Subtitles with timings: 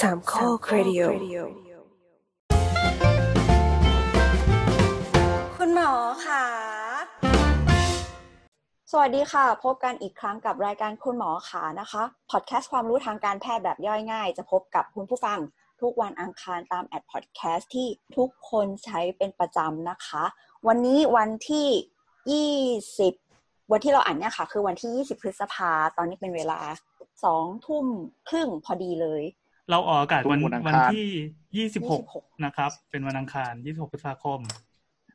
[0.00, 1.02] สามข้อครดิโอ
[5.56, 5.92] คุณหมอ
[6.26, 6.44] ค่ะ
[8.92, 15.38] สวัสดีค่ะ พบกันอีกครั้งกับรายการคุณหมอขานะคะพอดแคสต์ความรู้ทางการแพทย์แบบย่อยง่าย จะพบกับคุณผู้ฟัง
[15.80, 20.24] ทุกวันอังคารตามแอปพอดแคสต์ที่ทุกคนใช้เป็นประจำนะคะ
[20.66, 21.68] วันนี้วันที่
[22.86, 26.60] 20 วันที่เราอ่านเนี่ยค่ะ คือวันที่ 20 พฤษภา ตอนนี้เป็นเวลา
[27.24, 27.86] สองทุ่ม
[28.28, 29.22] ครึ่งพอดีเลย
[29.70, 31.08] เราออกอากาศวันวันอังคารวันที่
[31.56, 34.40] ยี่สิบหก26นะครับ เป็นวันอังคารยี่สิบหกพฤษภาคม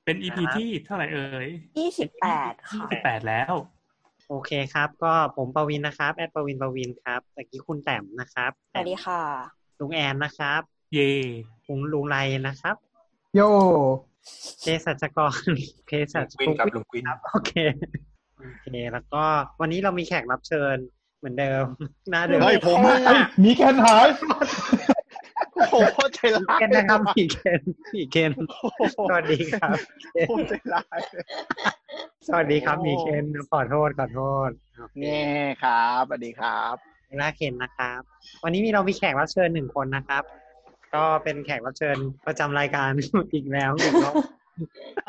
[0.05, 1.47] เป็นอีพีที่เท่าไหร่เอ่ย
[1.87, 3.53] 28ค่ะยี่สิบแปดแล้ว
[4.29, 9.21] โอเคครับ ก็ผมปวินนะครับ แอดปวินปวินครับตะกี้คุณแต้มนะครับสวัสดีค่ะ
[9.79, 10.61] ลุงแอนนะครับ
[10.93, 11.11] เย่
[11.67, 12.17] ลุงลุงไร
[12.47, 12.75] นะครับ
[13.35, 13.41] โย
[14.61, 15.33] เภสัชกร
[15.85, 17.51] เภสัชวินครับลุงวินครับโอเค
[18.37, 19.23] โอเค แล้วก็
[19.61, 20.77] วันนี้เรามีแขกรับเชิญ
[21.23, 21.65] เหมือนเดิม
[22.11, 22.97] หน้าเดิมเฮ้ยผมอะ
[23.43, 24.07] มีแคนหาย
[25.55, 25.75] โอ้โห
[26.15, 27.61] ใจร้ายเคนนะครับพี่เคน
[27.93, 28.31] พี่เคน
[29.09, 29.75] สวัสดีครับ
[30.13, 30.99] โอ้ใจร้าย
[32.27, 34.49] สวัสดีครับมีเคนขอโทษขอโทษ
[35.01, 35.23] แง่
[35.63, 36.75] ครับสวัสดีครับ
[37.19, 38.01] หน้าเคนนะครับ
[38.43, 40.23] วันนี้มีเรามีแขกรับเชิญหนึ่งคนนะครับ
[40.95, 42.91] ก็เป็นแขกรับเชิญประจำรายการ
[43.33, 44.13] อีกแล้วอีกรอบ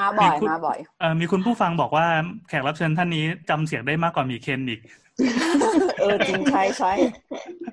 [0.01, 2.07] มาบ่อยมาบ่อยเอ่อมีคุณผู้ฟังบอกว่า
[2.49, 4.81] แขกรับเชิญท่านนี้จำเสียงได้มากกว่ามีเคนอีก
[6.01, 6.93] เออจริงใช่ใช่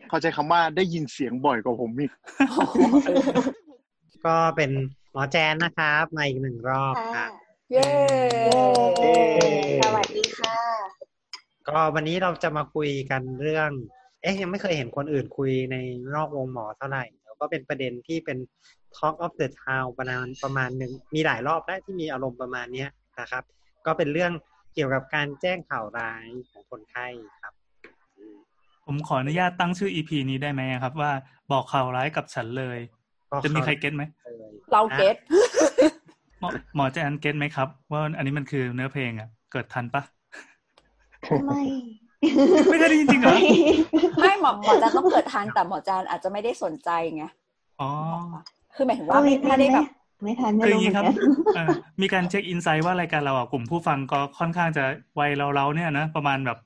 [0.07, 2.11] เขาใช้คำว่าได้ยินเสียงบ่อยกว่าผมอีก
[4.25, 4.71] ก็เป็น
[5.11, 7.31] หมอแจนนะครับมาอีกหนึ่งรอบครับ
[7.71, 7.89] เย้
[8.99, 9.15] เย้
[9.83, 10.57] สวัสดีค่ะ
[11.67, 13.69] ก็วันนี้เราจะมาคุยกันเรื่อง
[14.21, 15.75] เอ๊ะยังไม่เคยเห็นคนอื่นคุยใน
[16.15, 18.37] นอกวงหมอเท่าไหร่แล้วก็เป็นประเด็นที่เป็น
[18.97, 23.43] Talk of the Town ประมาณประมาณหนึ่งมีหลายรอบได้ที่มีอารมณ์ประมาณเนี้ยนะครับ
[23.85, 24.31] ก็เป็นเรื่อง
[24.73, 27.07] เกี่ยวกับการแจ้งข่าวร้ายของคนไข้
[27.41, 27.53] ครับ
[28.17, 28.35] อืม
[28.85, 31.11] ผมขออนุญาตตั้งชื่ออีพีนี้ได้ไหมครับ ว่า
[31.51, 32.79] บอกข่าวร้ายกับฉันเลย
[33.31, 34.03] ก็จะมีใครเก็ตไหม
[34.39, 35.15] เลยเราเก็ต
[36.39, 40.01] หมอหมอแจนเก็ตไหมครับ ว่าอันนี้มันคือเนื้อเพลงอะ เกิดทันปะ
[41.47, 41.61] ไม่
[42.71, 43.35] ไม่ได้จริงๆเหรอ
[44.19, 47.25] ไม่หมอหมอจานต้องเกิดทันแต่หมอจานอาจจะไม่ได้สนใจไง
[47.81, 47.89] อ๋อ
[48.75, 49.87] คือหมายถึงว่าไม่ไม่ได้แบบ
[50.23, 51.15] ไม่ทันไม่คืออรู้ย่างเหมืนี้อนครับกัน
[51.55, 51.67] เอ่อ
[52.01, 54.83] มีการเช็คอินไซต์ว่ารายการเราอะกลุ่มผู้ฟังก็ค่อนข้างจะ
[55.19, 56.59] วัยเราๆเนี่ยนะประมาณแบบ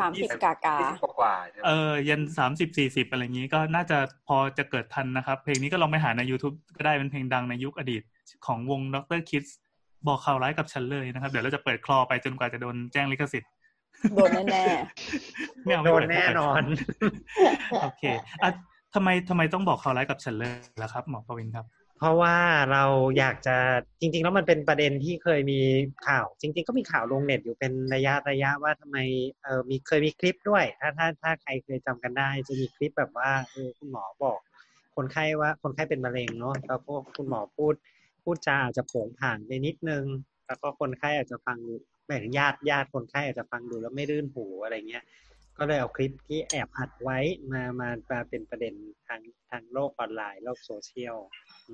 [0.00, 3.98] สามสิบกากายี่สิบกว่าๆใช่ไหมเออยันสามสิบสี่สิบอะไรอย่างนี้ก็น่าจะ
[4.28, 8.02] พอจะเกิดทันนะครับ เพลงนี้ก็ลองไปหาใน YouTube ก็ได้เป็นเพลงดังในยุคอดีต
[8.46, 9.42] ของวงดรคิด
[10.06, 13.50] บอกข่าวร้ายกับฉันเลยนะครับ เดี๋ยวเราจะเปิดคลอไปจนกว่าจะโดนแจ้งลิขสิทธิ์
[14.14, 14.64] โดนแน่
[15.64, 16.62] ไม่เอาโดไม่นเปิแน่นอน
[17.82, 18.02] โอเค
[18.42, 18.50] อะ
[18.94, 20.50] ทำไมทำไมต้องบอกข่าวร้ายกับฉันเลย
[20.82, 21.66] ล่ะครับหมอปวินครับ
[22.04, 22.36] เพราะว่า
[22.72, 22.84] เรา
[23.18, 23.56] อยากจะ
[24.00, 25.60] จริง ๆ แล้วมันเป็นประเด็นที่เคยมี
[26.08, 28.98] ข่าว จริง ๆ ก็มีข่าวลงเน็ตอยู่เป็นระยะระยะว่าทำไม
[29.42, 34.38] เออมีเคยมีคลิปด้วย ถ้าถ้าถ้าใครเคยจำกันได้ จะมีคลิปแบบว่าเออคุณหมอบอก
[34.96, 37.74] คนไข้ว่าคนไข้เป็นมะเร็งเนาะแล้วก็คุณหมอพูด
[38.22, 40.04] พูดจาอาจจะผงผ่านไปนิดนึง
[40.46, 41.58] แล้วก็คนไข้อาจจะฟัง
[42.06, 45.04] หมายถึงญาติญาติคนไข้อาจจะฟังดูแล้วไม่รื่นหูอะไรเงี้ย
[45.58, 47.18] ก็เลยเอาคลิปที่แอบอัดไว้
[47.50, 48.74] มามามาเป็นประเด็น
[49.06, 49.20] ทาง
[49.50, 51.18] ทางโลกออนไลน์โลกโซเชียล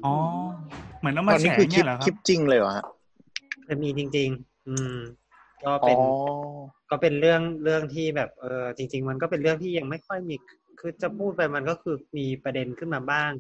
[0.05, 0.15] อ๋อ
[0.99, 2.85] เหมือนเอาตมาอนแฉนี้คือคลิเนี่ปยเหรอคครัลิบปจริงเลยเหรอฮะ
[3.69, 4.97] จะมีจริง ๆ อืม
[5.65, 6.49] ก็อ๋เป็นอ
[6.91, 10.35] ก็เป็นเรื่องเรื่องที่แบบเออจริง ๆ มันก็เป็นเรื่องที่ยังไม่ค่อยมี
[10.81, 13.31] คือจะพูดไปมันก็คือมีประเด็นขึ้นมาบ้าง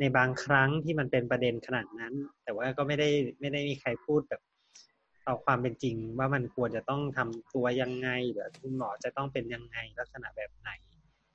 [0.00, 3.08] ในบางครั้งที่มันเป็นประเด็นขนาดนั้น แต่ว่าก็ไม่ได้
[3.40, 4.42] ไม่ได้มีใครพูดแบบ
[5.24, 10.70] เอาความเป็นจริง ว่ามันควรจะต้องทำตัวยังไงหรือคุณหมอจะต้องเป็นยังไงลักษณะแบบไหน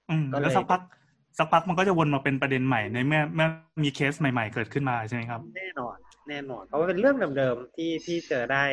[0.09, 0.81] อืมก็เลย แล้วสักพัก
[1.38, 3.47] สักพักมันก็จะวนมาเป็นประเด็นใหม่ในเมื่อเมื่อ
[3.84, 5.96] มีเคสใหม่ ๆ เกิดขึ้นมาใช่ไหมครับ แน่นอน
[6.29, 8.63] แน่นอน เพราะว่าเป็นเรื่องเดิมๆที่ที่เจอได้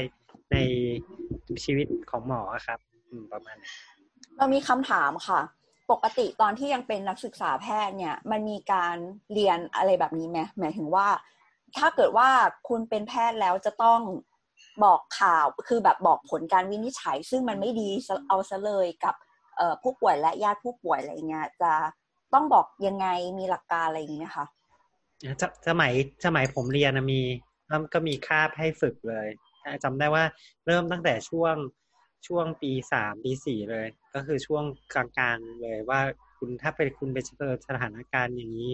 [0.52, 0.56] ใน
[1.64, 2.78] ชีวิตของหมอครับ
[3.10, 5.40] อืมประมาณนั้นๆเรามีคำถามค่ะ
[5.92, 8.96] ปกติตอนที่ยังเป็นนักศึกษาแพทย์เนี่ย มันมีการ
[9.32, 11.08] เรียนอะไรแบบนี้ไหมหมายถึงว่า
[11.76, 12.28] ถ้าเกิดว่า
[12.68, 14.00] คุณเป็นแพทย์แล้วจะต้อง
[14.84, 19.14] บอกข่าวคือแบบบอกผลการวินิจฉัย ซึ่งมันไม่ดีซะเอาซะเลยกับ
[19.56, 21.72] เอ่อผู้ป่วยและญาติผู้ป่วยอะไรเงี้ยจะ
[22.34, 23.06] ต้องบอกยังไง
[23.38, 24.46] มีหลักการอะไรอย่างเงี้ยค่ะ
[25.40, 25.92] จะสมัย
[26.24, 27.22] สมัยผมเรียนนะมี
[27.68, 29.28] แล้วก็มีคาบให้ฝึกเลย
[29.84, 30.24] จำได้ว่า
[30.66, 31.54] เริ่มตั้งแต่ช่วง
[32.26, 34.64] ช่วงปีสามปีสี่เลย ก็คือช่วง
[34.94, 36.00] กลางๆเลยว่า
[36.38, 38.72] คุณถ้าเป็นคุณไปเจอสถานการณ์อย่างนี้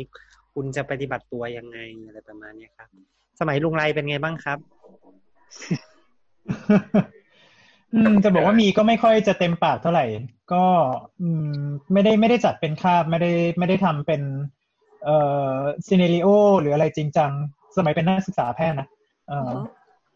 [0.54, 2.88] คุณจะปฏิบัติตัวยังไงอะไรประมาณเนี้ยครับ
[3.40, 4.58] สมัยลุงไรเป็นไงบ้างครับ
[7.94, 10.06] อืมจะบอกว่ามีก็ไม่ค่อยจะเต็มปากเท่าไหร่
[10.52, 10.64] ก็
[11.20, 11.60] อืม
[11.92, 14.22] ไม่ได้ไม่ได้จัดเป็นคาบไม่ได้ไม่ได้ทำเป็น
[15.04, 15.16] เอ่
[15.54, 16.28] อซีเนริโอ
[16.60, 17.30] หรืออะไรจริงจัง
[17.76, 18.88] สมัยเป็นนักศึกษาแพทย์นะ
[19.28, 19.58] เอ่ออือฮึ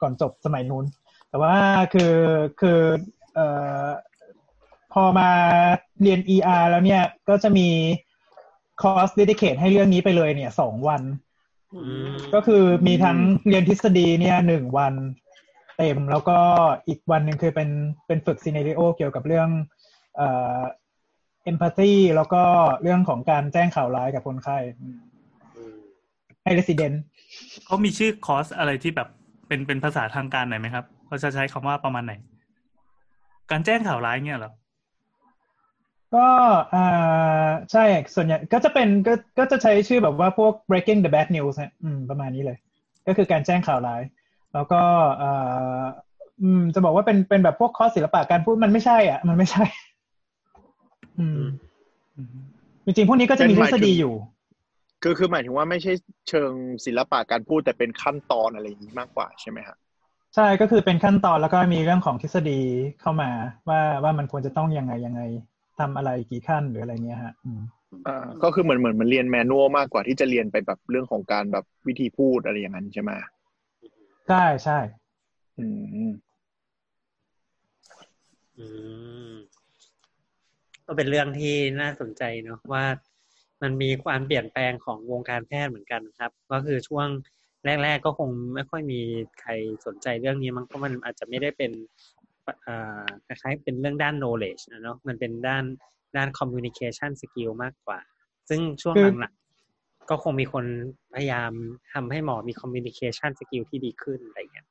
[0.00, 0.84] ก่อนจบสมัยนู้น
[1.28, 1.54] แต่ว่า
[1.92, 2.14] คือ
[2.60, 2.80] คือ
[3.34, 3.46] เอ่
[3.84, 3.86] อ
[4.92, 5.30] พอมา
[6.02, 7.68] เรียน ER แล้วเนี่ยก็จะมี
[8.82, 11.02] คอร์ส dedicate ให้เรื่องนี้ไปเลยเนี่ยสองวัน
[11.74, 14.94] อือืมมก็คือมีทั้งเรียนทฤษฎีเนี่ยหนึ่งวัน
[15.76, 16.38] เต็ม แล้วก็
[16.88, 17.68] อีกวันหนึ่งคือเป็น
[18.06, 19.48] เป็นฝึก scenario เกี่ยวกับเรื่อง
[20.16, 20.28] เอ่
[20.58, 20.60] อ
[21.44, 22.42] empathy แล้วก็
[22.82, 24.98] เรื่องของการแจ้งข่าวร้ายกับคนไข้อืม
[25.56, 25.76] อืม
[26.42, 26.92] ให้เรสิเดน
[27.66, 29.08] เขามีชื่อคอร์สอะไรที่แบบ
[29.48, 32.12] เป็นเป็นภาษาทางการหน่อยไหมครับเขาจะใช้คำว่าประมาณไหน
[33.50, 34.52] การแจ้งข่าวร้ายเงี้ยเหรอ
[36.14, 36.28] ก็
[36.74, 37.84] อ่าใช่
[38.14, 42.58] ส่วนใหญ่ก็จะเป็นก็ก็จะใช้ชื่อแบบว่าพวก breaking the bad news ฮะอืมประมาณนี้เลย
[43.06, 44.02] ก็คือการแจ้งข่าวร้าย
[44.54, 44.80] แล้วก็
[45.22, 45.82] อ่า
[46.42, 49.64] อืม จะบอกว่าเป็นเป็นแบบพวกคอร์สศิลปะการพูดมันไม่ใช่ อะ มันไม่ใช่
[51.18, 51.42] อืม
[52.16, 52.36] อืม
[52.84, 54.14] จริงๆพวกนี้ก็จะมีทฤษฎีอยู่
[55.02, 55.92] คือคือหมายถึงว่าไม่ใช่
[56.28, 56.52] เชิง
[56.86, 59.76] ศิลปะการพูดแต่เป็นขั้นตอนอะไรอย่างนี้มากกว่าใช่ไหมฮะ
[60.34, 62.60] ใช่ก็คือเป็นขั้นตอนแล้วก็มีเรื่องของทฤษฎี
[63.00, 63.30] เข้ามา
[63.68, 65.22] ว่าว่ามันควรจะต้องยังไงยังไง
[65.78, 67.60] ทำอะไรกี่ขั้นหรืออะไรเงี้ยฮะอืม
[68.06, 73.10] อ่าก็คือเหมือนเหมือนมันเรียนแมนนวลมากกว่าที่จะเรียนไปแบบเรื่องของการแบบวิธีพูดอะไรอย่างนั้นใช่ไหม
[74.28, 74.78] ใช่ใช่
[75.58, 75.64] อื
[76.10, 76.12] ม
[78.58, 78.66] อื
[79.32, 79.34] ม
[80.86, 82.84] ก็เป็นเรื่องที่น่าสนใจเนาะว่า
[83.62, 87.08] มันมีความเปลี่ยนแปลงของวงการแพทย์เหมือนกันครับ ก็คือช่วง
[87.64, 89.00] แรก ๆ ก็คงไม่ค่อยมี
[89.40, 89.50] ใคร
[89.86, 91.72] สนใจเรื่องนี้มั้งเพราะมันอาจจะไม่ได้เป็น
[92.66, 95.64] อ่าคล้ายๆเป็นเรื่องด้าน knowledge นะเนาะมันเป็นด้าน
[96.16, 97.98] ด้าน communication skill มากกว่า
[98.48, 99.41] ซึ่งช่วงหลังๆ
[100.10, 100.64] ก็คงมีคน
[101.14, 101.52] พยายาม
[101.92, 104.66] ทำให้หมอมี communication skill ที่ดีขึ้นอะไรอย่างเงี้ย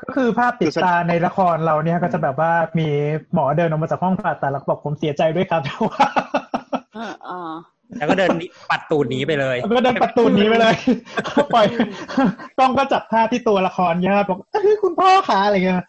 [0.00, 2.88] ก็คือภาพติดตาในละครเราเนี่ยก็จะแบบว่ามี
[3.34, 6.08] หมอเดินออกมาจากห้องผ่าตัดแล้วก็บอกผมเสียใจด้วยครับว่า
[6.96, 7.54] อ่าอ่า
[7.98, 10.74] แล้วก็เดินหนีปัดตูดหนีไปเลยแล้วก็เดินประตูหนี้ไปเลย
[11.54, 11.66] ปล่อย
[12.58, 15.82] กล้องก็จับภาพที่ตัวละครเนี่ยบอกเอ้ยคุณพ่อขาอะไรเงี้ย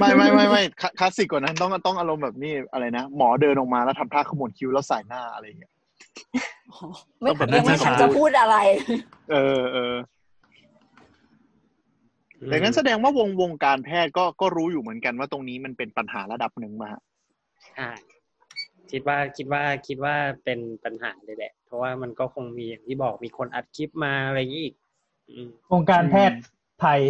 [0.00, 5.72] ไม่ไม่ไม่ไม่คลาคลาสสิกกว่านั้นต้องต้องอารมณ์แบบนี้อะไรนะหมอเดินออกมาแล้วทำท่าขมวดคิ้วแล้วสายหน้าอะไรอย่างเงี้ย
[7.20, 8.56] ไม่ต้องแบบยังไม่ทันจะพูดอะไร
[9.30, 9.94] เออเออ
[12.48, 17.02] แต่งั้นแสดงว่าวงวงการแพทย์ก็ก็รู้อยู่เหมือนกันว่าตรงนี้มันเป็นปัญหาระดับหนึ่งมาฮะ
[17.74, 17.90] ใช่
[18.90, 20.14] คิดว่าคิดว่าคิดว่า
[20.44, 24.74] เป็นปัญหาเลยแหละ เพราะว่ามันก็คงมีอย่างที่บอกมีคนอัดคลิปมาอะไรอย่างนี้อีก
[25.30, 26.38] อืมวงการแพทย์
[26.80, 27.00] ไทย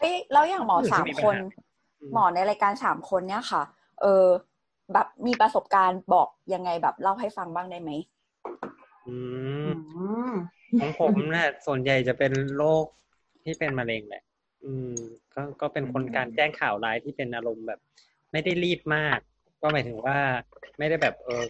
[0.00, 1.44] เอ้ยแล้วอย่างหมออืมสามมีปัญคนหา
[2.14, 3.62] หมอในรายการสามคนเนี่ยค่ะ
[4.00, 4.26] เออ
[4.92, 7.90] แบบมีประสบการณ์บอกยังไงแบบเล่าให้ฟังบ้างได้ไหม
[9.06, 9.16] อื
[9.66, 10.32] มอืม
[10.80, 12.84] ของผมเนี่ยส่วนใหญ่จะเป็นโรค
[13.44, 14.22] ที่เป็นมะเร็งแหละ
[14.64, 14.94] อืม
[15.34, 17.80] ก็ก็เป็นคนการแจ้งข่าวร้ายที่เป็นอารมณ์แบบ
[18.32, 19.18] ไม่ได้รีบมาก
[19.62, 20.18] ก็หมายถึงว่า
[20.78, 21.44] ไม่ได้แบบเออ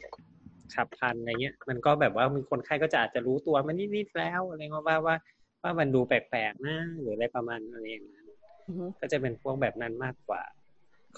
[0.74, 5.16] ฉับพลันอะไรเงี้ย มันก็แบบว่ามีคนไข้ก็จะอาจจะรู้ตัวมันนิดๆแล้วอะไรเงี้ยว่าว่า
[5.62, 8.26] ว่ามันดูแปลกๆนะหรืออะไรประมาณอะไรอย่างนั้น
[8.68, 10.42] อือฮึก็จะเป็นพวกแบบนั้นมากกว่า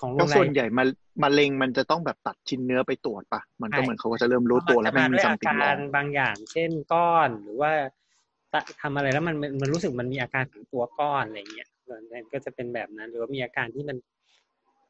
[0.01, 0.85] ของก็โรงแรส่วนมใหญ่มา
[1.23, 7.73] มะเร็งมันจะต้องแบบตัดชิ้นเนื้อไปตรวจปะมันก็ใช่เหมือนเขาก็จะเริ่มรู้ตัวแล้วมัมันนมีจะซัมามด้วยติงอาลกาอรงบางอย่าง เช่นก้อนหรือว่า
[8.53, 11.69] ตะทำอะไรแล้วมันมันมันรู้สึกมันมีอาการของตัวก้อนอะไรเงี้ย
[12.13, 13.97] มันก็จะเป็นแบบนั้น หรือว่ามีอาการที่มัน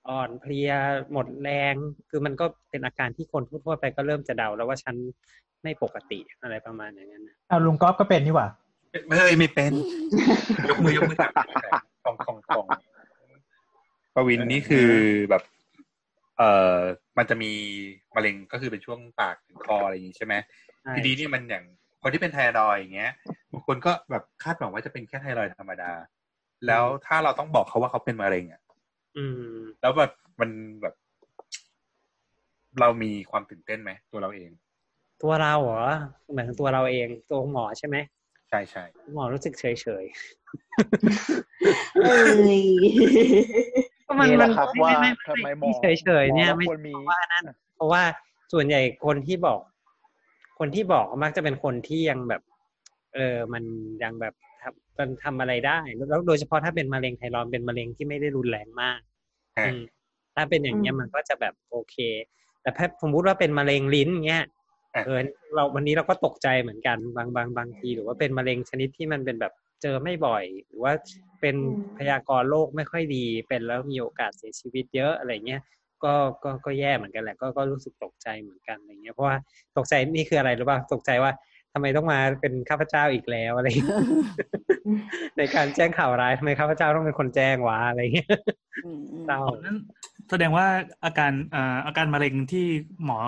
[0.09, 0.71] อ่อนเพลีย
[1.13, 1.75] หมดแรง
[2.11, 4.95] คือมันก็เป็นอาการที่คนทั่วๆไปก็เริ่มจะเดาแล้วว่าฉัน
[5.63, 8.49] ไม่ปกติอะไรประมาณอย่างนั้นนะเอาลุงก๊อฟก็เป็นนี่หว่า
[9.07, 9.73] ไม่ไม่ไม่เป็น
[10.69, 11.17] ยกมือยกมือ
[12.05, 12.67] ของของของ
[14.17, 14.91] ปวินนี่คือ
[15.31, 15.43] แบบ
[16.39, 16.77] เอ่อ
[17.19, 17.53] มันจะมี
[18.15, 20.35] มะเร็งก็คือเป็นช่วงปากถึงคออะไรอย่างนี้ใช่ไหม
[20.83, 21.65] ใช่ทีนี้นี่มันอย่าง
[22.03, 23.13] คนที่เป็นไทรอยด์อย่างเงี้ย
[23.53, 25.93] บางคนก็แบบคาดหวังว่าจะเป็นแค่ไทรอยด์ธรรมดา
[26.67, 28.61] แล้วถ้าเราต้องบอกเขาว่าเขาเป็นมะเร็งอะ
[29.17, 29.41] อืม
[29.81, 30.51] แล้วแบบมัน
[30.83, 30.95] แบบ
[32.81, 34.51] เรามีความตื่นเต้นไหมตัวเราเอง
[35.23, 35.83] ตัวเราเหรอ
[36.35, 37.97] หมายถึงตัวเราเองตัวหมอใช่ไหม
[38.49, 40.05] ใช่ใช่หมอรู้สึกเฉยเฉย
[42.03, 47.45] เอ้ยๆ ก็มันนี่แหมัละนครับว่าไม่ทำไมไม่หมอเฉยเฉยๆเนี่ยหมอไม่ควรมีเพราะว่านั่น
[47.77, 48.03] เพราะว่า
[48.53, 49.61] ส่วนใหญ่คนที่บอก
[50.59, 52.43] คนที่บอกมักจะเป็นคนที่ยังแบบ
[53.15, 53.65] เออมัน
[54.03, 59.01] ยังแบบทำมันทำอะไรได้แล้วโดยเฉพาะถ้าเป็นมะเร็งไทรอยด์เป็นมะเร็งที่ไม่ได้รุนแรงมาก
[59.57, 59.81] อะอืม
[60.35, 61.97] ถ้าเป็นอย่างเงี้ยอืมมันก็จะแบบโอเค
[62.63, 64.45] แต่ถ้าสมมติว่าเป็นมะเร็งลิ้นเงี้ย
[64.95, 65.21] อะเออ
[65.55, 70.93] เราวันนี้เราก็ตกใจเหมือนกันบางบางบางที หรือว่าเป็นมะเร็งชนิดที่มันเป็นแบบเจอไม่บ่อย หรือว่า
[71.41, 75.63] เป็นอืมพยากรณ์โรคไม่ค่อยดี เป็นแล้วมีโอกาสเสียชีวิตเยอะอะไรเงี้ย
[76.05, 76.15] ก็
[76.45, 79.37] ก็ก็แย่เหมือนกันแหละก็ก็รู้สึกตกใจเหมือนกันอะไรเงี้ยเพราะว่า
[79.77, 81.33] ตกใจนี่คืออะไรหรือเปล่าตกใจว่า
[81.73, 84.01] ทำไมต้องมาเป็นข้าพเจ้าอีกแล้วอะไรเงี้ย
[85.39, 88.31] ในการแจ้งข่าวร้ายทำไมข้าพเจ้าต้องเป็นคนแจ้งวะอะไรเงี้ย
[88.85, 89.77] อืมอืมเศร้านั่น
[90.31, 90.67] แสดงว่า
[91.05, 92.67] อาการเอ่ออาการมะเร็งที่
[93.05, 93.19] หมอ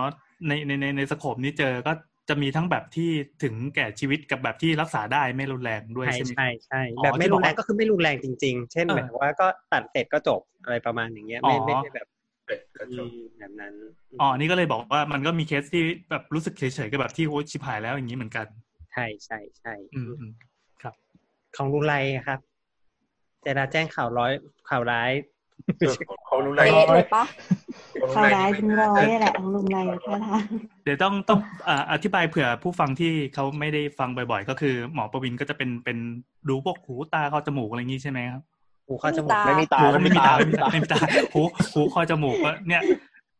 [0.48, 1.92] ในในในในสโคปนี้เจอก็
[2.28, 3.10] จะมีทั้งแบบที่
[3.42, 12.06] ถึงแก่ชีวิตกับแบบที่รักษาได้ไม่รุนแรงด้วยใช่ใช่ไหมใช่ใช่อ๋อแบบไม่ที่บรุอกนแรงว่าก็คือไม่รุนแรงจริง ๆ เช่นเออหมายถึงว่าก็ตัดเสร็จก็จบอะไรประมาณอย่างเงี้ยไม่อ๋อไม่ได้แบบ
[12.46, 13.74] เด็ดก็จอืบมแบบนั้น
[14.20, 18.46] อ๋อนี่ก็เลยบอกว่ามันก็มีเคสที่แบบรู้สึกเฉยๆกับแบบที่โอ้ชิบหายแล้วอย่างนี้เหมือนกัน
[18.90, 20.32] ใช่ใช่ใช่อืมอืม
[20.82, 20.94] ครับ
[21.56, 21.94] ของลุงไร
[22.26, 22.40] ครับ
[23.42, 24.32] เจราแจ้งข่าวร้อย
[24.68, 25.10] ข่าวร้าย
[26.26, 27.24] เขารู้ไรเป๊ะเลยปะ
[28.14, 30.44] ข่าวร้ายเป็นร้อยแหละของลุงไรท่าทาง
[30.84, 35.98] เดี๋ยวต้องต้องอ่าอธิบายเผื่อผู้ฟังที่เขาไม่ได้ฟังบ่อย ๆ ก็คือ หมอประวินก็จะเป็นเป็น
[36.48, 38.42] ดูพวกหูตาคอจมูกอะไรอย่างนี้ใช่ไหมครับ
[38.86, 40.98] หูเข้าจมูกไม่มีตาหูก็ไม่มีตาไม่ไม่มีมีตาตาไม่มีตา
[41.34, 41.42] หู
[41.74, 42.82] หูคอจมูกก็เนี่ย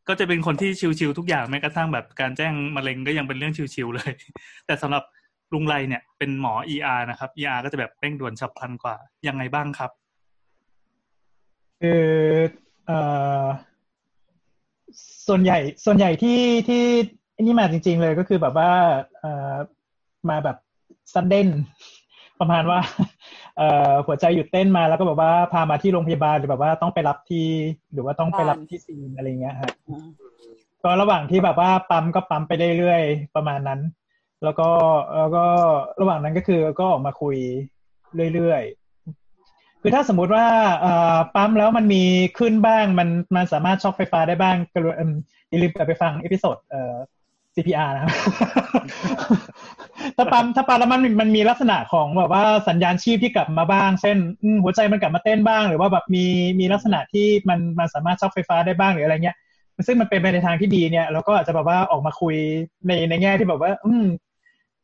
[0.09, 4.13] ก็จะเป็นคนที่ชิวๆทุกอย่างแม้กระทั่งแบบการแจ้งมะเร็งก็ยังเป็นเรื่องชิวๆเลย
[4.67, 5.05] แต่สำหรับ
[5.53, 8.97] ลุงไรเนี่ยเป็นหมอ ER นะครับ ER ก็จะแบบเร่งด่วนฉับพลันกว่า
[9.29, 9.91] ยังไงบ้างครับ
[11.81, 12.05] คือ
[12.87, 12.99] เอ่
[13.43, 13.45] อ
[15.29, 16.83] ส่วนใหญ่ส่วนใหญ่ที่ที่
[17.35, 18.71] อันนี่มาจริง ๆ เลยก็คือแบบว่า
[19.21, 19.55] เอ่อ
[20.31, 20.57] มาแบบ
[21.13, 21.49] ซัดเด่น
[22.41, 22.81] ประมาณว่า
[23.57, 27.49] เอ่อหัวใจหยุดเต้นมาแล้วก็แบบว่าพามาที่โรงพยาบาลหรือแบบว่าต้องไปรับที่
[27.93, 30.07] หรือว่าต้องไปรับที่ scene อะไรเงี้ยฮะอืม
[30.83, 33.81] ก็ระหว่างที่แบบว่าปั๊มก็ปั๊มไปเรื่อยๆประมาณนั้น
[34.45, 34.69] แล้วก็
[35.17, 35.45] แล้วก็
[36.01, 37.37] ระหว่างนั้นก็คือก็ออกมาคุย
[38.35, 38.78] เรื่อยๆ
[39.83, 40.47] คือถ้าสมมุติว่า
[41.35, 42.03] ปั๊มแล้วมันมี
[42.39, 44.79] ขึ้นบ้าง มันมันสามารถช็อคไฟฟ้าได้บ้างก็
[45.49, 46.95] อย่าลืมกลับไปฟัง episode เอ่อ
[47.55, 48.11] CPR นะครับ
[50.17, 54.17] ถ้าปั๊มถ้าปั๊มแล้วมันมันมีลักษณะของแบบว่าสัญญาณชีพที่กลับมาบ้าง เช่น
[54.63, 56.25] หัวใจมันกลับมาเต้นบ้าง หรือว่าแบบมี
[56.61, 59.37] มีลักษณะที่มันมันสามารถช็อคไฟฟ้าได้บ้างหรืออะไรเงี้ย
[59.87, 62.37] ซึ่งมันเป็นไปในทางที่ดีเนี่ยเราก็อาจจะแบบว่าออกมาคุย
[62.87, 64.07] ในในแง่ที่แบบว่า อืม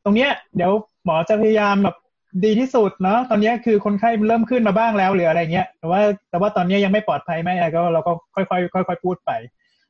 [0.04, 0.72] ตรงเนี้ย เดี๋ยว
[1.04, 1.96] หมอจะพยายามแบบ
[2.44, 6.00] ดีที่สุดเนาะตอนนี้คือคนไข้เริ่มขึ้นมาบ้างแล้วหรืออะไรเงี้ยแต่ว่า
[6.30, 8.44] แต่ว่าตอนนี้ยังไม่ปลอดภัยไหมอะไรก็เราก็ค่อ
[8.82, 9.30] ยๆค่อยๆพูดไป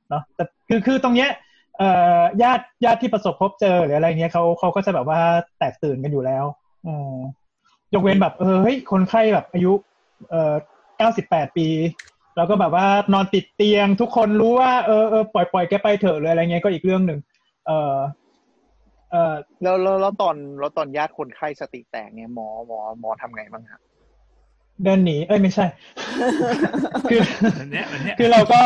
[0.08, 1.30] เนาะแต่คือคือตรงเนี้ย
[1.78, 5.20] เอ่อญาติญาติที่ประสบพบเจอหรืออะไรเงี้ยเขาเขาก็จะแบบว่า
[5.58, 6.44] แตกตื่นกันอยู่แล้ว
[6.86, 7.14] อืม
[7.94, 9.72] ยกเว้นแบบเออเฮ้ยคนไข้แบบอายุ
[10.30, 10.54] เอ่อ
[10.98, 11.68] เก้าสิบแปดปี
[12.36, 17.20] แล้วก็แบบว่านอนติดเตียงทุกคนรู้ว่าเออเออปล่อยปล่อยแกไปเถอะหรืออะไรเงี้ยก็อีกเรื่องหนึ่ง
[17.66, 17.94] เออ
[19.14, 23.80] เออแล้วแล้วแล้วตอนแล้วตอนญาติคนไข้สติแตกเนี่ยหมอหมอหมอทำไงบ้างครับ
[24.84, 25.66] เดินหนีเอ้ยไม่ใช่
[27.10, 27.20] คือ
[27.60, 28.60] อันเนี้ยอันเนี้ยคือเราก็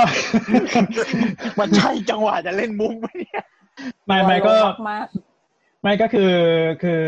[1.59, 3.45] มันใช่จังหวะจะเล่นมุกไหมเนี่ย
[4.07, 4.55] ไม่ไม่ก็
[4.91, 5.07] มาก
[5.83, 6.33] ไม่ก็คือ
[6.83, 7.03] คือ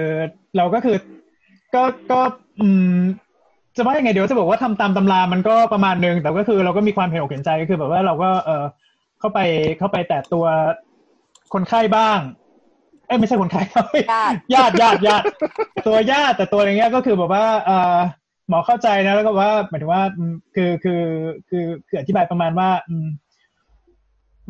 [0.56, 0.96] เราก็คือ
[1.74, 1.82] ก็
[2.12, 2.20] ก็
[2.60, 2.96] อืม
[3.76, 8.64] จะว่ายังไงเดี๋ยวจะบอกว่าทำตามตำรามันก็ประมาณนึงแต่ก็คือเราก็มีความเห็นอกเห็นใจก็คือ แบบว่าเราก็เออ
[9.20, 9.38] เข้าไป
[9.78, 10.44] เข้าไปแตะตัว
[11.52, 12.18] คนไข้บ้าง
[13.10, 13.62] เอ้ยไม่ใช่คนไข้
[14.10, 15.24] ญาติญาติญาติญาติ
[15.86, 17.98] ตัวญาติแต่ตัวอะไรเงี้ยก็คือแบบว่าเออ
[18.48, 21.02] หมอเข้าใจนะแล้วก็ว่าหมายถึงว่าอืมคือคือ
[21.48, 23.06] คือคืออธิบายประมาณว่าอืม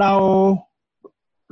[0.00, 0.12] เรา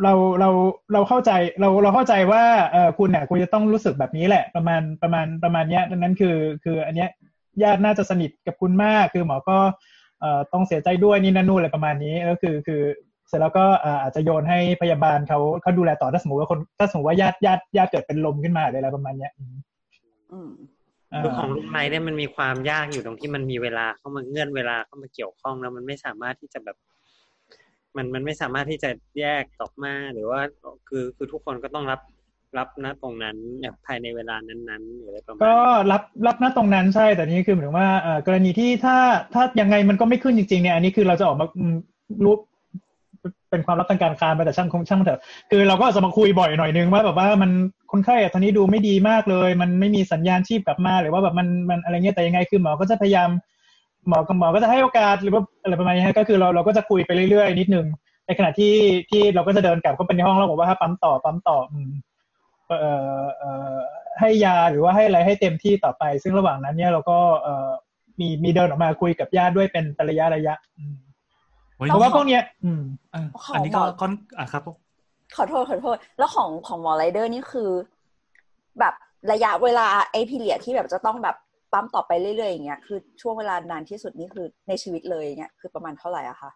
[0.03, 0.50] เราเรา
[0.93, 7.11] เราเข้าใจเราเราเข้าใจว่าเออคุณเนี่ยคุณจะต้องรู้สึกแบบนี้แหละ ประมาณประมาณประมาณเนี้ยดังนั้นคือ คืออันเนี้ย
[7.62, 9.59] ญาติน่าจะสนิทกับคุณมาก คือหมอก็
[10.21, 12.83] เอ่อต้องเสียใจด้วยนี่นั่นนู่นอะไรประมาณนี้ก็คือคือ
[13.28, 19.56] เสร็จแล้วก็เอ่ออาจจะโยนให้พยาบาลเขาเขาดูแลต่อถ้าสมมติว่าคนถ้าสมมติว่าญาติญาติญาติเกิดเป็นลมขึ้นมาหรืออะไรประมาณเนี้ยอืม
[20.32, 20.50] อืม
[21.12, 26.76] อ่าคือของลุงไรเนี่ยมันมีความยากอยู่ตรงที่มันมีเวลาเข้ามาเงื่อนเวลาเข้ามาเกี่ยวข้องแล้วมันไม่สามารถที่จะแบบ
[27.97, 30.40] มันมันไม่สามารถที่จะแยกออกมาหรือว่า
[30.88, 32.00] คือคือทุกคนก็ต้องรับ
[32.58, 38.97] รับนะตรงนั้นเนี่ยภายในเวลานั้นๆหรืออะไรประมาณก็นั้นรับรับณตรงนั้นใช่แต่นี่คือหมายถึงว่าเอ่อกรณีที่ถ้า
[39.35, 41.75] ถ้ายังไงมันก็ไม่ขึ้นจริงๆเนี่ยอันนี้คือเราจะออกมาอืม
[42.25, 42.35] รู้
[43.50, 47.50] เป็นความลับทางการค้าไปแต่ช่างคงช่างมันเถอะคือเราก็จะมาคุยบ่อยหน่อยนึงว่าแบบว่ามัน
[47.93, 53.28] คนไข้อะตอนนี้ดูไม่ดีมากเลย มันไม่มีสัญญาณชีพกลับมาหรือว่าแบบมันมันอะไรเงี้ยแต่ยังไงคือหมอก็จะพยายาม
[54.09, 57.87] หมอกับหมอก็จะให้โอกาสหรือว่าอะไรประมาณนี้ก็คือเราเราก็จะคุยไปเรื่อยๆนิดนึง
[58.26, 58.75] ในขณะที่
[59.11, 61.59] ที่เราก็จะเดินกลับเข้าไปในห้องแล้วบอกว่าถ้าปั๊มต่อปั๊มต่อ
[62.69, 62.90] เอ่
[63.23, 63.76] อเอ่อ
[64.21, 67.71] ให้ยาหรือว่าให้อะไรให้เต็มที่ต่อไป ซึ่งระหว่างนั้นเนี่ยเราก็เอ่อ
[68.21, 70.97] มีมีเดินออกมาคุยกับญาติด้วยเป็นระยะระยะอืม
[71.78, 72.82] เพราะว่าพวกเนี้ย อืม
[73.12, 74.62] เอออันนี้ก็ค่อนอะครับ
[75.37, 77.70] ขอโทษขอโทษ แล้วของของหมอไรเดอร์นี่คือ
[78.78, 78.94] แบบ
[79.32, 81.37] ระยะเวลาไอพีเรียที่แบบจะต้องแบบ
[81.73, 86.50] ปั๊มต่อไปเรื่อยๆอย่างเงี้ยคือช่วงเวลานานที่สุดนี่คือในชีวิตเลยอย่างเงี้ยคือประมาณเท่าไหร่อะคะ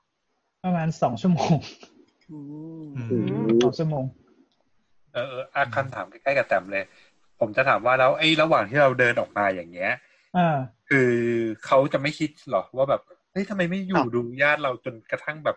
[0.64, 1.54] ประมาณสองชั่วโมง
[2.30, 2.38] อื
[2.82, 4.04] มอืมสองชั่วโมง
[5.14, 6.84] เออเอออะคำถามใกล้ๆกับแต้มเลย
[7.40, 9.92] ผมจะถามว่าแล้วไอ้ระหว่างที่เราเดินออกมาอย่างเงี้ย
[10.36, 10.56] อ่า
[10.88, 11.10] คือ
[11.66, 13.02] เขาจะไม่คิดหรอว่าแบบ
[13.32, 15.56] เฮ้ยทำไมไม่อยู่ดูญาติเราจนกระทั่งแบบ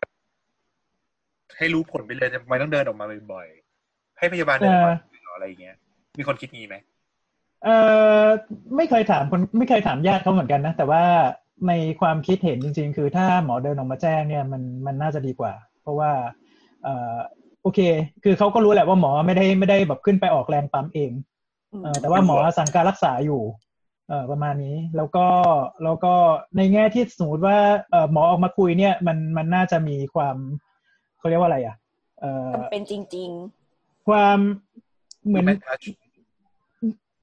[1.57, 5.75] ให้รู้ผลไปเลยทำไมต้องเดินออกมาบ่อยๆให้พยาบาลเดินออกมาหรออะไรอย่างเงี้ย
[6.17, 6.75] มีคนคิดงี้ไหม
[7.63, 7.69] เอ
[8.21, 8.23] อ
[8.75, 11.03] ไม่เคยถามคนไม่เคยถามญาติเขาเหมือนกันนะ แต่ว่า
[11.67, 16.11] ในความคิดเห็นจริง ๆ คือถ้าหมอเดินออกมาแจ้งเนี่ยมันมันน่าจะดีกว่า เพราะว่า
[16.83, 17.17] เออ
[17.61, 17.79] โอเค
[18.23, 21.11] คือเขาก็รู้แหละว่าหมอไม่ได้ไม่ได้แบบขึ้นไปออกแรงปั๊มเอง
[21.83, 23.41] เออแต่ว่าหมอสั่งการรักษาอยู่
[24.07, 25.27] เอ่อประมาณนี้แล้วก็
[25.83, 26.13] แล้วก็
[26.57, 27.57] ในแง่ที่สมมติว่า
[27.89, 30.35] เอ่อหมอออกมาคุยเนี่ยมันมันน่าจะมีความ
[31.17, 31.75] เขาเรียกว่าอะไรอะ
[32.19, 33.31] เอ่อจำเป็นจริง
[34.07, 34.37] ความ
[35.25, 35.85] เหมือนไม่ทัช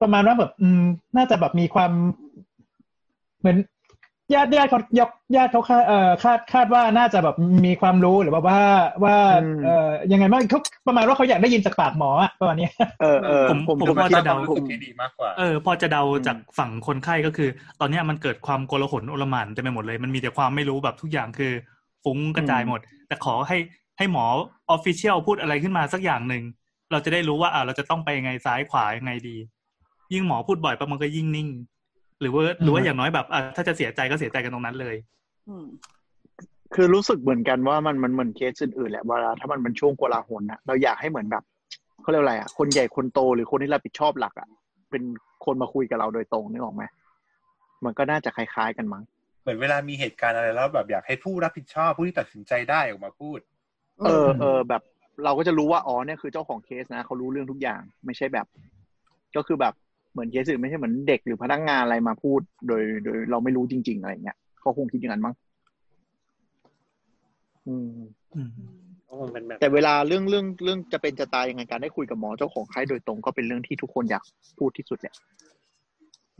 [0.02, 0.82] ประมาณว่าแบบ อืม
[1.16, 1.92] น่าจะแบบมีความ
[3.38, 3.56] เหมือน
[4.34, 7.36] ญาติญาติเขายกญาติเขาคาดเอ่อคาดคาดว่าน่าจะแบบ
[7.66, 8.60] มีความรู้หรือว่าว่า
[9.04, 17.48] ว่าอืมเอ่อยังไงบ้างเขาประมาณว่าเขาอยากได้ยินจากปากหมออะประมาณเนี้ยเออเออผมผมผมจะพอคิดจะเดารู้สึกที่ดีมากกว่าเออพอจะเดาอืมจากฝั่งคนไข้ก็คือ
[17.80, 21.52] ตอนเนี้ยมันเกิดความโกลาหลโอลหม่านเต็มไปหมดเลย มันมีแต่ความไม่รู้แบบทุกอย่างคือ
[22.04, 23.58] ฟุ้งกระจายหมด แต่ขอให้
[23.98, 24.24] ให้หมอ
[24.70, 26.42] ออฟฟิเชียลพูดอะไรขึ้นมาสักอย่างหนึ่ง
[26.90, 29.36] เราจะได้รู้ว่าอ่าเราจะต้องไปยังไงซ้ายขวายังไงดี
[30.12, 31.48] ยิ่งหมอพูดบ่อยปั๊บมันก็ยิ่งนิ่ง
[32.22, 35.66] หรือว่าหรือว่าอย่างน้อยแบบอะถ้าจะเสียใจก็เสียใจกันตรงนั้นเลยๆอืม
[36.74, 41.44] คือรู้สึกเหมือนกันว่ามันมันเหมือนเคสอื่นๆแหละเวลาถ้ามันเป็นช่วงโกลาหลนะเราอยากให้เหมือนแบบ
[42.02, 44.48] เขาเรียกว่าอะไรอะคนใหญ่คนโตหรือคนที่รับผิดชอบหลักอะ
[44.90, 45.02] เป็น
[45.44, 46.82] คนมาคุยกับเราโดยตรงนึกออกไหม
[47.84, 49.02] มันก็น่าจะคล้ายๆกันมั้ง
[49.42, 53.38] เหมือนเวลามีเหตุการณ์อะไรแล้ว แบบอยากให้ผู้รับผิดชอบผู้ที่ตัดสินใจได้ออกมาพูด
[54.06, 54.82] เออเออแบบ
[55.24, 58.46] เราก็จะรู้ว่าอ๋อเนี่ยคือเจ้าของเคสนะเขารู้เรื่องทุกอย่าง ไม่ใช่แบบ
[59.36, 59.74] ก็คือแบบ
[60.12, 65.34] เหมือนเคสอื่นไม่ใช่เหมือนเด็กหรือพนักงานอะไรมาพูด โดย โดยเราไม่รู้จริง ๆ อะไรเงี้ยเขาคงคิดอย่างนั้นมั้ง
[67.68, 67.90] อืม
[68.36, 68.50] อืม
[69.08, 74.24] ก็คงเป็นแบบแต่เวลาเรื่องเรื่องเรื่องจะเป็นจะตายยังไงการได้คุยกับหมอเจ้าของไข้โดยตรงก็เป็นเรื่องที่ทุกคนอยาก
[74.58, 75.14] พูดที่สุดแหละ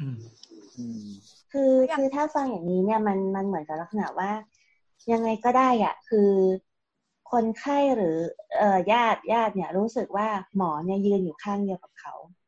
[0.00, 0.17] อืม
[0.79, 1.09] อืม
[1.52, 4.31] คือคือถ้าฟังอย่างนี้เนี่ยมันมันเหมือนกับลักษณะว่า
[5.12, 6.31] ยังไงก็ได้อะคือ
[7.33, 8.17] คนไข้หรือ
[8.59, 12.42] เอ่อญาติญาติเนี่ยรู้สึกว่าหมอเนี่ยยืนอยู่ข้างเดียวกับเขาอืม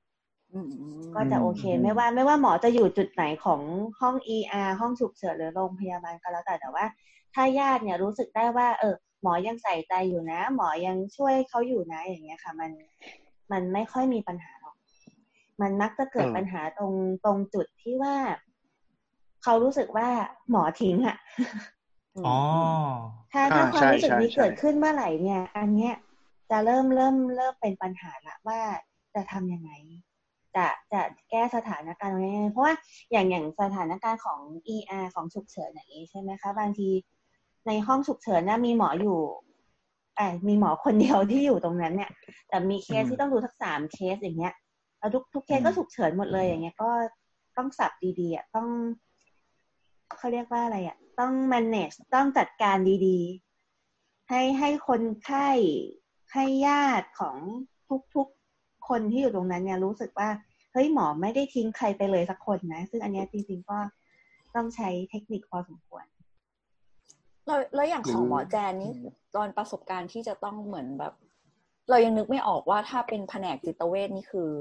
[1.14, 3.61] ก็จะโอเคอืมไม่ว่าไม่ว่าหมอจะอยู่จุดไหนของ
[4.00, 6.84] ห้อง ER ห้องฉุกเฉินหรือโรงพยาบาลก็แล้วแต่แต่ว่า
[7.34, 12.70] ถ้าญาติเนี่ยรู้สึกได้ว่า เออ หมอยังใส่ใจอยู่นะ หมอยังช่วยเขาอยู่นะอย่างเงี้ยค่ะ มัน
[13.52, 14.76] มันไม่ค่อยมีปัญหาหรอก
[15.61, 16.92] มันมักจะเกิดเออปัญหาตรง
[17.25, 18.16] ตรงจุดที่ว่า
[19.42, 20.08] เขารู้สึกว่า
[20.50, 21.16] หมอทิ้งอะ
[22.26, 22.38] อ๋อ
[23.32, 25.94] ถ้าอ่าถ้าความใช่รู้สึกใช่นี้ใช่เกิดขึ้นเมื่อไหร่เนี่ย อันเนี้ย
[26.50, 28.60] จะเริ่มเริ่มเริ่มเป็นปัญหาละว่า
[29.14, 29.71] จะทำยังไง
[30.56, 32.75] จะจะแก้สถานการณ์ตรงนี้ยังไงเพราะว่า
[33.12, 34.40] อย่างอย่างสถานการณ์ของ
[34.75, 36.88] ER ของฉุกเฉินอย่างนี้ใช่ไหมคะ บางที
[37.67, 39.19] ในห้องฉุกเฉินนะมีหมออยู่
[40.17, 42.10] เอ่อมีหมอคนเดียวที่อยู่ตรงนั้นเนี่ย
[42.49, 44.54] แต่มีเคสที่ต้องดูทักสามเคสอย่างเงี้ย
[44.99, 46.90] แล้วทุกทุกเคสก็ฉุกเฉินหมดเลยอย่างเงี้ยก็
[47.56, 48.69] ต้องสับดีๆอะต้อง
[50.19, 55.49] เขาเรียกว่าอะไรอะ ต้อง manage ต้องจัดการดีๆ ให้ให้คนไข้
[56.32, 57.36] ให้ญาติของ
[58.14, 58.44] ทุกๆ
[58.88, 60.28] คนที่อยู่ตรงนั้นเนี่ยรู้สึกว่า
[60.73, 63.78] เฮ้ยหมอไม่ได้ทิ้งใครไปเลยสักคนนะ ซึ่งอันเนี้ยจริงๆก็
[64.54, 66.04] ต้องใช้เทคนิคพอสมควร
[67.47, 68.92] แล้วแล้วอย่างของหรือหมอแจนนี่
[69.34, 71.12] ตอนประสบการณ์ที่จะต้องเหมือนแบบ
[71.90, 74.52] เรายังนึกไม่ออกว่าถ้าเป็นแผนกจิตเวชนี่คือ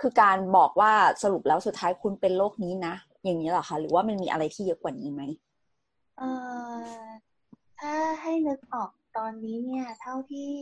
[0.00, 5.22] คือการบอกว่าสรุปแล้วสุดท้ายคุณเป็นโรคนี้นะอย่างนี้เหรอคะหรือว่ามันมีอะไรที่เยอะกว่านี้ไหม
[6.18, 6.30] เอ่
[6.82, 7.04] อ
[7.80, 10.52] ถ้าให้นึกออกตอนนี้เนี่ย เท่าที่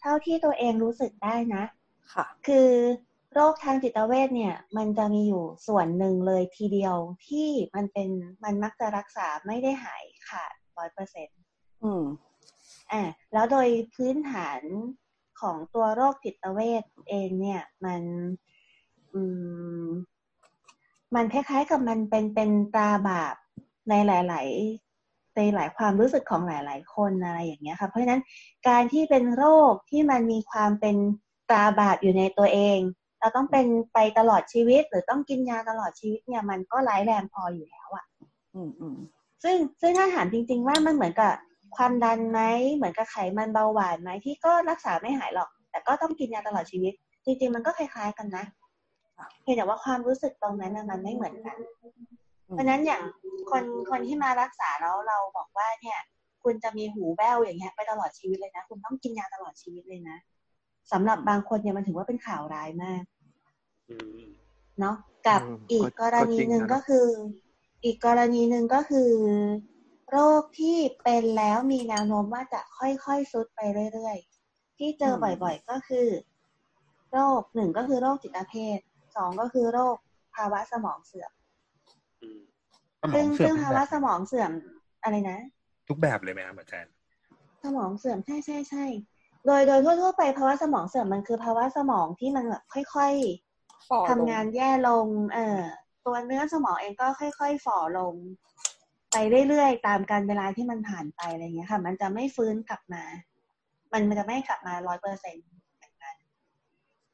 [0.00, 1.62] เท่าที่ตัวเองรู้สึกได้นะ
[2.14, 2.70] ค่ะ คือ
[3.34, 8.08] โรคทางจิตเวชเนี่ย มันจะมีอยู่ส่วนหนึ่งเลยทีเดียวที่มันเป็น
[8.44, 11.38] มันมักจะรักษาไม่ได้หายขาดร้อยเปอร์เซ็นต์
[11.82, 12.04] อืม
[12.92, 14.60] อ่าแล้วโดยพื้นฐาน
[15.40, 18.02] ของตัวโรคจิตเวชเองเนี่ย มัน
[19.14, 19.22] อื
[19.86, 19.88] ม
[21.14, 23.36] มันคล้ายๆกับมันเป็นเป็นตราบาป
[23.88, 24.48] ในหลาย
[24.92, 28.20] ๆ ในหลายความรู้สึกของหลาย ๆ คนอะไรอย่างเงี้ยค่ะ เพราะฉะนั้น
[28.68, 30.96] การที่เป็นโรคที่มันมีความเป็น
[31.50, 32.78] ตราบาปอยู่ในตัวเอง
[33.20, 38.04] เราต้องเป็นไปตลอดชีวิต หรือต้องกินยาตลอดชีวิตเนี่ยมันก็ร้ายแรงพออยู่แล้วอะ
[38.54, 38.96] อืมอืม
[39.42, 41.32] ซึ่งซึ่งถ้าถามจริง ๆ ว่ามันเหมือนกับ
[41.76, 42.40] ความดันไหม
[42.74, 46.92] เหมือนกับไขมันเบาหวานไหมที่ก็รักษาไม่หายหรอก แต่ก็ต้องกินยาตลอดชีวิต
[47.24, 48.44] จริง ๆ มันก็คล้าย ๆ กันนะ
[49.42, 51.56] เพียงแต่ว่าความรู้สึกตรงนั้นน่ะมันไม่เหมือนกัน
[52.44, 53.02] เพราะฉะนั้นอย่าง
[53.50, 55.98] คนคนที่มารักษาแล้วเราบอกว่าเนี่ย
[56.44, 60.16] คุณจะมีหูแว่วอย่างเงี้ยไปตลอดชีวิตเลยนะ คุณต้องกินยาตลอดชีวิตเลยนะ
[60.92, 63.02] สำหรับบางคนเนี่ยมันถือว่าเป็นข่าวร้ายมาก
[63.88, 64.22] อืม
[64.80, 64.96] เนาะ
[65.26, 67.06] กับอืมอีกก็กรณีก็จริงหนึ่งนะก็คือ
[67.84, 69.10] อีกกรณีหนึ่งก็คือ
[70.10, 73.60] โรคที่เป็นแล้วมีแนวโน้มว่าจะค่อยๆซุดไป
[73.92, 76.08] เรื่อยๆ ที่เจอบ่อยๆก็คือ
[77.12, 78.78] โรคหนึ่งก็คือโรคจิตเภท
[79.16, 79.96] สองก็คือโรค
[80.34, 81.32] ภาวะสมองเสื่อม
[82.22, 82.40] อืม
[83.00, 84.50] สมอซึ่งงเสื่อซึ่มงภาวะสมองเสื่อม
[85.02, 85.38] อะไรนะ
[85.88, 86.92] ทุกแบบเลยไหมครับอาจารย์
[87.62, 88.84] สมองเสื่อมใช่ใช่ใช่
[89.48, 93.12] โดยโดยทั่วๆไปภาวะสมองเสื่อมมันคือภาวะสมองที่มันแบบค่อย
[93.88, 95.60] ฝ่อๆทำงานแย่ลง เออ
[96.06, 98.14] ตัวเนื้อสมองเองก็ค่อย ๆ ฝ่อลง
[99.12, 99.16] ไป
[99.48, 103.04] เรื่อยๆตามการเวลาที่มันผ่านไปอะไรเงี้ยค่ะ มันจะไม่ฟื้นกลับมา
[103.92, 105.46] มันมันจะไม่กลับมาร้อยเปอร์เซ็นต์
[105.82, 106.16] นั้น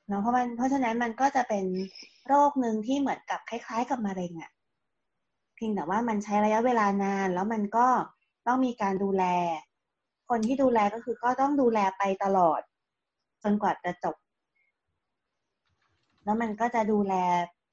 [0.09, 1.65] เนาะเพราะมันเพราะฉะนั้นมันก็จะเป็น
[2.27, 4.51] โรคหนึ่งที่เหมือนกับคล้าย ๆ กับมะเร็งอะ
[5.57, 7.87] เพียงแต่ว่ามันใช้ระยะเวลานานแล้วมันก็
[8.47, 9.25] ต้องมีการดูแล
[10.29, 12.61] คนที่ดูแลก็คือก็ต้องดูแลไปตลอด
[13.43, 14.17] จนกว่าจะจบ
[16.25, 17.15] แล้วมันก็จะดูแล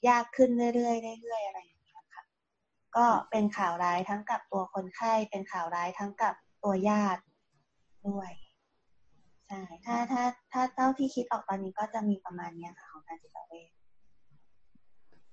[0.08, 2.24] ยากขึ้นเรื่อยๆเรื่อยๆอะไรอย่างเงี้ยค่ะ
[2.96, 7.22] ก็เป็นข่าวร้ายทั้งกับตัวคนไข้เป็นข่าวร้ายทั้งกับตัวญาติ
[8.08, 8.32] ด้วย
[9.48, 13.70] ใช่ถ้าถ้าถ้าเจ้าที่คิดออกตอนนี้ก็จะมีประมาณเนี้ยค่ะของการจิตเวช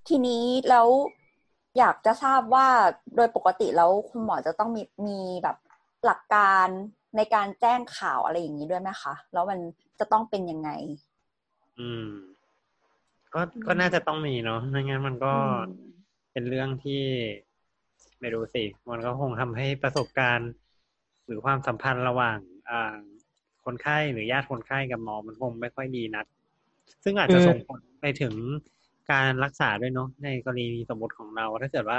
[0.09, 0.89] ทีนี้แล้ว
[1.79, 2.67] อยากจะทราบว่า
[3.17, 5.57] โดยปกติแล้วคุณหมอจะต้องมีมีแบบ
[6.05, 6.69] หลักการ
[7.17, 9.59] ในการแจ้งข่าวอะไรอย่างนี้ด้วยไหมคะแล้วมัน
[9.99, 10.71] จะต้องเป็นยังไง
[11.79, 12.09] อืม
[13.35, 15.63] ก็ก็น่าจะต้องมีเนาะไม่งั้นมันก็อืม
[16.33, 17.03] เป็นเรื่องที่
[18.21, 20.51] ไม่รู้สิมันก็คงทำให้ประสบการณ์
[21.27, 22.39] หรือความสัมพันธ์ระหว่าง
[22.71, 22.97] อ่า
[23.65, 26.27] คนไข้หรือญาติคนไข้กับหมอมันคงไม่ค่อยดีนัก
[27.05, 28.35] ซึ่งอาจจะคือส่งผลไปถึง
[29.13, 31.99] การรักษาด้วยเนาะในกรณีสมมติของเราถ้าเกิดว่า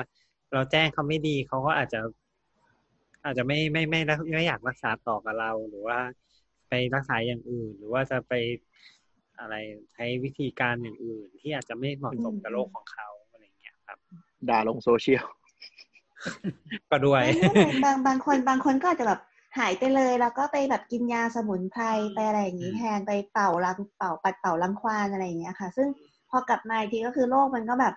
[0.54, 2.00] เราแจ้งเขาไม่ดีเขาก็อาจจะ
[3.25, 5.99] อาจจะไม่ไม่ไม่ไม่ไม่อยากรักษาต่อกับเราหรือว่า
[6.69, 8.34] ไปรักษาอย่างอื่น หรือว่าจะไป
[9.39, 9.55] อะไร
[9.93, 13.97] ใช้วิธีการอย่างอื่น ที่อาจจะไม่เหมาะสมกับโรคของเขาอะไรอย่างเงี้ยครับ
[14.49, 15.25] ด่าลงโซเชียล
[16.91, 17.23] ก็ด้วย
[17.86, 19.21] บางบางคนบางคนก็อาจจะแบบ
[19.60, 25.88] หายไปเลยแล้วก็ไปแบบกินยาสมุนไพรไปอะไรอย่างนี้แทนไปเป่ารังเป่าปัดเป่ารังควานอะไรอย่างเงี้ยค่ะ ซึ่ง
[26.29, 27.93] พอกลับมาอีกทีก็คือโรคมันก็แบบ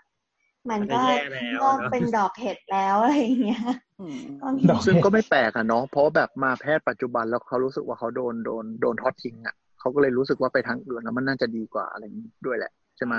[0.71, 3.65] มันก็มันก็แย่แล้วก็เนอะเป็นดอกเห็ดแล้วอะไรอย่างเงี้ย
[4.01, 13.15] อืมก็มีดอกซึ่งก็ไม่แปลกอะเนาะเพราะว่าแบบมาแพทย์ปัจจุบันแล้วเขารู้สึกว่าเขาโดนโดนโดนทอดทิ้งอะเขาก็เลยรู้สึกว่าไปทางอื่นแล้วมันน่าจะดีกว่าอะไรอย่างนี้ด้วยแหละใช่ไหม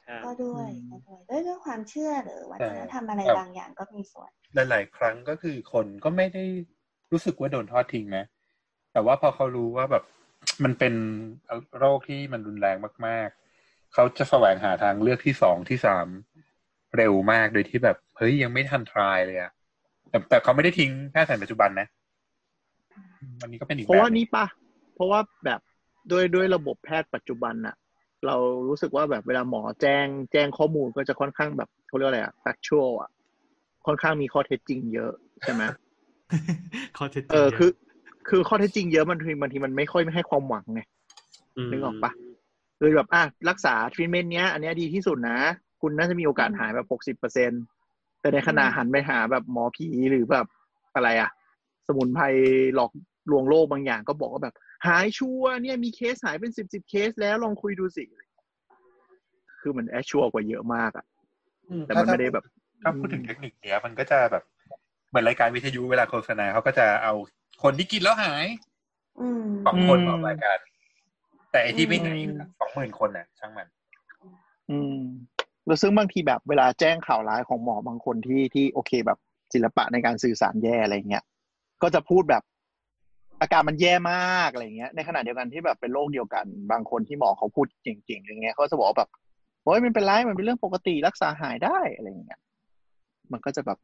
[0.00, 4.30] ใช่ก็ด้วยก็ด้วยด้วยด้วยความเชื่อหรือวัฒนธรรมอะไรบางอย่างก็มีส่วน
[4.70, 6.44] หลาย ๆ ครั้งก็คือคนก็ไม่ได้
[7.12, 8.24] รู้สึกว่าโดนทอดทิ้งนะ
[8.92, 10.04] แต่ว่าพอเขารู้ว่าแบบ
[10.64, 10.94] มันเป็น
[11.78, 13.28] โรคที่มันรุนแรงมาก
[13.60, 16.06] ๆ เขาจะแสวงหาทางเลือกที่สองที่สาม
[16.96, 19.52] เร็วมากโดยที่แบบเฮ้ยยังไม่ทันทรายเลยอะ
[20.10, 21.86] แต่แต่เขาไม่ได้ทิ้งแพทย์แผนปัจจุบันนะ
[23.42, 24.46] วันนี้ก็เป็นอีกเพราะว่าแบบหงนี่ปะ
[24.94, 25.60] เพราะว่าแบบ
[26.10, 27.74] ด้วยด้วยระบบแพทย์ปัจจุบันอะ
[28.26, 28.36] เรา
[28.68, 33.10] รู้สึกว่าแบบเวลาหมอแจ้งแจ้งข้อมูลก็จะค่อนข้างแบบเขาเรียกว่าอะไรอะ factual อะ
[33.86, 35.62] ค่อนข้างมีข้อเท็จจริงเยอะใช่ไหม
[36.98, 37.70] ข้อเท็จจริงเออเยะคือ
[38.28, 40.80] คือข้อเท็จจริงเยอะมันบางทีมันไม่ค่อยไม่ให้ความหวังไง
[41.70, 42.12] นึกออกปะ
[42.78, 45.38] คือแบบอะรักษาทรีทเมนต์เนี้ย อันเนี้ยดีที่สุดนะ
[45.88, 47.50] คุณน่าจะมีโอกาสหายแบบหกสิบเปอร์เซ็น
[48.20, 50.46] แต่ในขณะหันไปหาแบบหมอผีหรือแบบ
[50.94, 51.30] อะไรอะ
[51.86, 52.24] สมุนไพร
[52.74, 52.90] หลอก
[53.30, 54.54] ลวงโลกบางอย่างก็บอกว่าแบบ
[54.86, 58.04] หายชัวร์เนี่ยมีเคสหายเป็นสิบสิบเคสแล้วลองคุยดูสิ
[59.60, 61.06] คือมัน assure กว่าเยอะมากอะ
[61.86, 62.44] แต่มันไม่ได้แบบ
[62.82, 64.44] ถ้าพูดถึงเทคนิคเนี้ยมันก็จะแบบ
[65.08, 67.12] เหมือนรายการวิทยุเวลาโฆษณาเขาก็จะเอา
[67.62, 68.46] คนที่กินแล้วหาย
[69.20, 70.58] อืมสองคนอืมออกรายการ
[71.50, 73.68] แต่ไอที่ไม่หายอืมสองหมื่นคนน่ะ ช่างมัน
[74.70, 74.98] อืม
[75.66, 79.18] แล้วซึ่งบางทีแบบเวลาแจ้งข่าวร้ายของหมอบางคนที่ที่โอเคแบบ
[79.54, 81.24] ศิลปะในการสื่อสารแย่อะไรเงี้ย
[81.82, 82.42] ก็จะพูดแบบ
[83.40, 89.10] อาการมันแย่มากอะไรเงี้ย ในขณะเดียวกันที่แบบเป็นโรคเดียวกัน บางคนที่หมอเขาพูดเก่งๆอย่างเงี้ยเขาจะบอกว่าแบบ
[89.64, 92.40] โอ้ยมันเป็นไรมันเป็นเรื่องปกติรักษาหายได้อะไรเงี้ย
[93.32, 93.78] มันก็จะแบบ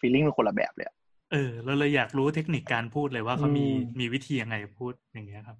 [0.00, 0.96] ฟีลลิ่งเป็นคนละแบบเลยอะ
[1.32, 5.58] เออเราเลยอยากรู้เทคนิคการพูดเลยว่าเขามีอืมมีวิธียังไงพูดอย่างเงี้ยครับ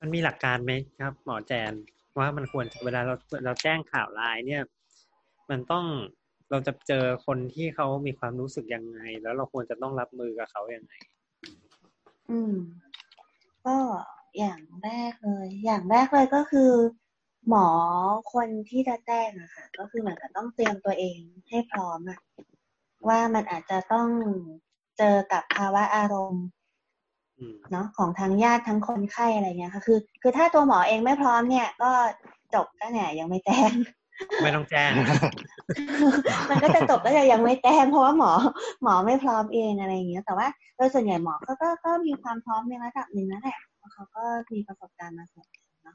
[0.00, 1.72] มันมีหลักการไหมครับ หมอแจน
[2.18, 4.62] ว่ามันควรจะเวลาเราเราแจ้งข่าวร้ายเนี่ย
[5.50, 5.84] มันต้อง
[6.50, 10.92] เราจะเจอคนที่เขามีความรู้สึกยังไง แล้วเราควรจะต้องรับมือกับเขายังไง
[12.30, 12.54] อืม
[13.66, 13.76] ก็
[14.38, 16.70] อย่างแรกเลย อย่างแรกเลยก็คือ
[17.48, 17.68] หมอ
[18.32, 21.18] คนที่จะแจ้งอะค่ะ ก็คือเหมือนกับต้องเตรียมตัวเอง
[21.50, 22.20] ให้พร้อมอะ
[23.08, 24.08] ว่ามันอาจจะต้อง
[24.98, 26.44] เจอกับภาวะอารมณ์
[27.38, 31.90] อืมเนาะของทั้งญาติทั้งคนไข้อะไรเงี้ยค่ะ คือ คือถ้าตัวหมอเองไม่พร้อมเนี่ย ก็
[32.54, 33.72] จบก็เนี่ยยังไม่แจ้ง
[34.42, 34.90] ไม่ต้องแจ้ง
[36.50, 38.32] มันก็จะจบก็จะยังไม่แต้มเพราะว่าหมอ
[38.82, 45.94] หมอไม่พร้อมเองอะไรอย่างเงี้ย แต่ว่าโดยส่วนใหญ่หมอเขาก็ก็มีความพร้อมในระดับหนึ่งนั่นแหละเพราะเขาก็มีประสบการณ์มาส่วนหนึ่งเนาะ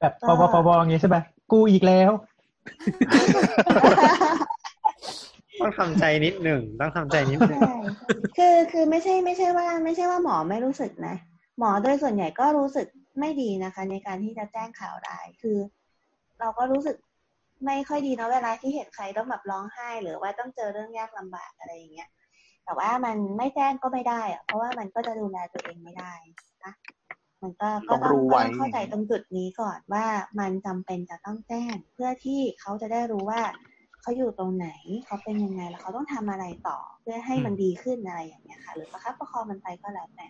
[0.00, 1.16] แบบปวปวอย่างงี้ใช่ไหม
[1.52, 2.10] กูอีกแล้ว
[5.60, 7.74] ต้องทำใจนิดหนึ่งต้องทำใจนิดหนึ่งใช่
[8.38, 11.14] คือคือไม่ใช่ไม่ใช่ว่า ไม่ใช่ว่าหมอไม่รู้สึกนะ
[11.58, 12.86] หมอโดยส่วนใหญ่ก็รู้สึก
[13.20, 15.58] ไม่ดีนะคะ ในการที่จะแจ้งข่าวร้ายคือ
[16.40, 16.96] เราก็รู้สึก
[17.64, 22.08] ไม่ค่อยดีเนาะเวลาที่เห็นใครต้องแบบร้องไห้ หรือว่าต้องเจอเรื่องยากลำบากอะไรอย่างเงี้ย
[22.64, 26.12] แต่ว่ามันไม่แจ้งก็ไม่ได้อะเพราะว่ามันก็จะดูแลตัวเองไม่ได้
[26.64, 26.72] นะ
[27.42, 30.06] มันก็ก็ต้องรู้ก็ไว้ต้องเข้าใจตรงจุดนี้ก่อนว่า
[30.40, 33.42] มันจำเป็นจะต้องแจ้ง เพื่อที่เขาจะได้รู้ว่า
[34.00, 34.68] เขาอยู่ตรงไหน
[35.06, 40.26] เขาเป็นยังไงแล้วเขาต้องทำอะไรต่อ เพื่อให้มันดีขึ้นอะไรอย่างเงี้ยค่ะ หรือประคับประคองมันไปก็แล้วแต่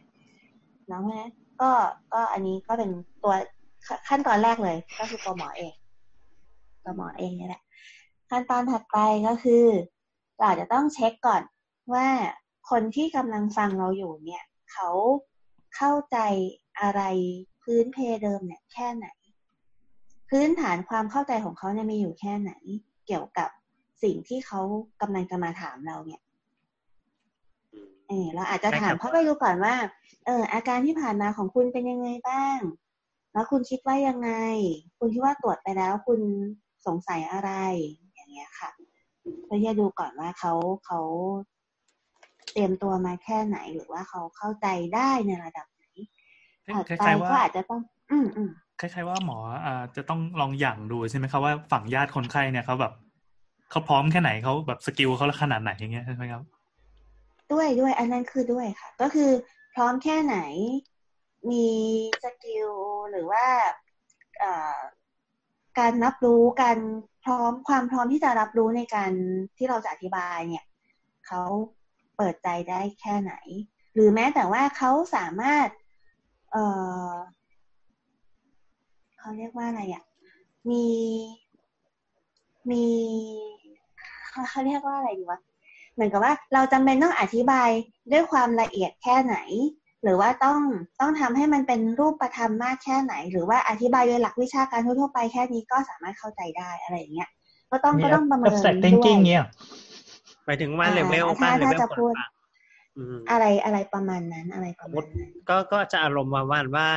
[0.89, 1.71] เนาะเพราะฉะนั้นก็
[2.13, 2.91] ก็อันนี้ก็เป็น
[3.23, 3.35] ตัว
[4.09, 5.73] ขั้นตอนแรกเลย ก็คือตัวหมอเอง
[6.91, 7.63] ตัวหมอเองนี่แหละ
[8.31, 9.65] ขั้นตอนถัดไปก็คือ
[10.39, 11.43] เราจจะต้องเช็คก่อน
[11.95, 12.09] ว่า
[12.71, 14.89] คนที่กำลังฟังเราอยู่เนี่ย เขา
[15.77, 16.19] เข้าใจ
[16.81, 17.03] อะไร
[17.63, 19.07] พื้นเพเดิมเนี่ยแค่ไหน
[20.31, 22.53] พื้นฐานความเข้าใจของเขาเนี่ยมีอยู่แค่ไหน
[23.07, 23.49] เกี่ยวกับ
[24.03, 24.61] สิ่งที่เขา
[25.01, 26.21] กำลังจะมาถามเราเนี่ย
[28.09, 29.75] เออเราอาจจะถามเขาไปดูก่อนว่า
[30.27, 32.59] เออ อาการที่ผ่านมาของคุณเป็นยังไงบ้าง
[33.33, 34.31] แล้วคุณคิดว่ายังไง
[34.99, 36.21] คุณคิดว่าตรวจไปแล้ว คุณ
[36.87, 37.51] สงสัยอะไร
[38.15, 38.71] อย่างเงี้ยค่ะ
[39.45, 40.53] เพื่อจะดูก่อนว่าเขา
[40.87, 41.01] เขา
[42.53, 45.85] เตรียมตัวมาแค่ไหนหรือว่าเขาเข้าใจได้ในระดับไหน
[46.75, 52.93] ถัดคไปล้ายๆว่าก็อาจจะต้อง อืมอืมคล้ายๆว่าหมออ่าจะต้องลองหยั่งดูใช่ไหมครับว่าฝั่งญาติคนไข้เนี่ยเขาแบบ
[53.71, 56.43] เขาพร้อมแค่ไหนเขาแบบ skill เขาขนาดไหนอย่างเงี้ยใช่ไหมครับ
[57.53, 59.31] ด้วยด้วยอันนั้นคือด้วยค่ะ ก็คือ
[59.75, 60.37] พร้อมแค่ไหน
[61.51, 61.67] มี
[62.25, 62.71] skill
[63.11, 63.45] หรือว่า
[64.41, 64.77] เอ่อ
[65.79, 66.79] การรับรู้การ
[67.25, 69.13] พร้อมความพร้อมที่จะรับรู้ในการ
[69.57, 70.65] ที่เราจะอธิบายเนี่ย
[71.27, 71.43] เขา
[72.17, 73.33] เปิดใจได้แค่ไหน
[73.95, 75.69] หรือแม้แต่ว่าเขาสามารถ
[76.53, 76.57] เอ
[77.11, 77.13] อ
[79.19, 80.05] เขาเรียกว่าอะไรอะ
[80.71, 80.87] มี
[82.71, 82.85] มี
[84.51, 85.41] เขาเรียกว่าอะไรดีวะ
[85.95, 87.69] เหมือนกับว่าเราจำเป็นต้องอธิบาย
[88.13, 89.37] ด้วยความละเอียดแค่ไหน
[90.03, 90.61] หรือว่าต้อง
[91.01, 97.29] ต้องทำให้มันเป็นรูปธรรมมากแค่ไหน หรือว่าอธิบายโดยหลักวิชาการทั่วๆไปแค่นี้ก็สามารถเข้าใจได้อะไรอย่างเงี้ย
[97.71, 99.45] ก็ต้องมีก็ต้องประเมิน abstract ด้วย thinking เนี่ย
[100.45, 102.31] หมายถึงว่าอ่าเลเวลถ้าบ้านเลถ้าเวลจะคนพูดฟัง
[102.97, 106.89] อืมอะไรอะไรประมาณนั้นอะไรประมาณนั้นก็ก็จะอารมณ์ประมาณว่า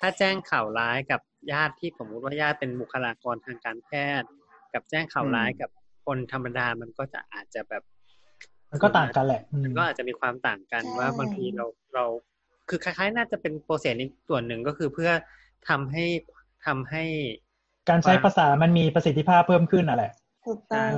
[0.00, 1.20] ถ้าแจ้งข่าวร้ายกับ
[1.52, 3.90] ญาติที่สมมุติว่าญาติเป็นบุคลากรทางการแพ
[4.20, 4.28] ทย์
[4.74, 5.70] กับแจ้งข่าวร้ายกับ
[6.06, 7.82] คนธรรมดามันก็จะอาจจะแบบ
[8.70, 12.04] มันก็ต่างกันแหละอืมมันก็อาจจะมีความต่างกันใช่ว่าบางทีเราเรา
[12.68, 15.10] คือคล้ายๆ น่าจะเป็นโปรเซสนี้ส่วนหนึ่งก็คือเพื่อ
[15.68, 16.04] ทำให้
[16.66, 17.04] ทำให้
[17.88, 20.12] การใช้ภาษามันมีประสิทธิภาพเพิ่มขึ้นอะแหละ
[20.46, 20.90] ถูกต้อง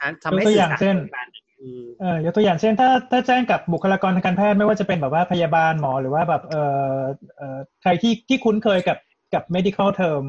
[0.00, 1.28] อ่าทำให้ยกตัวสื่ออย่างสารเช่นตรงกัน
[1.60, 6.62] อืมเออยกตัวอย่างเช่น ถ้าถ้าแจ้งกับบุคลากรทางการแพทย์ไม่ว่าจะเป็นแบบว่าพยาบาลหมอหรือว่าแบบเอ่
[6.96, 7.00] อ
[7.36, 8.98] เอ่อใครที่ที่คุ้นเคยกับ
[9.34, 10.24] กับ medical term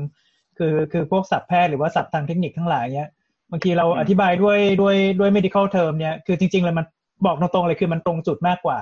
[0.57, 3.09] คือคือพวกศัพท์แพทย์หรือว่าศัพท์ทางเทคนิคทั้งหลายเนี้ย
[3.51, 6.85] บางทีเราอธิบายด้วยด้วยด้วย medical term เนี่ยคือจริงๆเลยมัน
[7.25, 8.79] บอกตรงๆเลยคือมันตรงจุดมากกว่า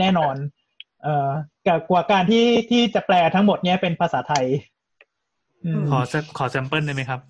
[0.00, 0.34] แน่นอน
[1.02, 1.30] เอ่อ
[1.66, 4.46] กับกว่าการที่ที่จะแปลทั้งหมดเนี้ยเป็นภาษาไทย
[5.64, 7.20] อืมขอสักขอ sample ได้ไหมครับ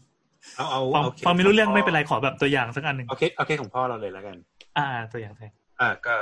[0.56, 4.36] เอาเอาฟังเอาเคสฟังไม่รู้เรื่องของพ่อไม่เป็นไรขอแบบตัวอย่างสักอันหนึ่งเอาเคสเอาเคสของพ่อเราเลยแล้วกัน
[4.78, 6.14] อ่า ตัวอย่างแทนอ่าก็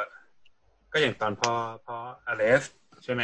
[0.92, 1.52] ก็อย่างตอนพ่อ
[1.87, 2.62] พ่ออเลส
[3.04, 3.22] ใช่ไหม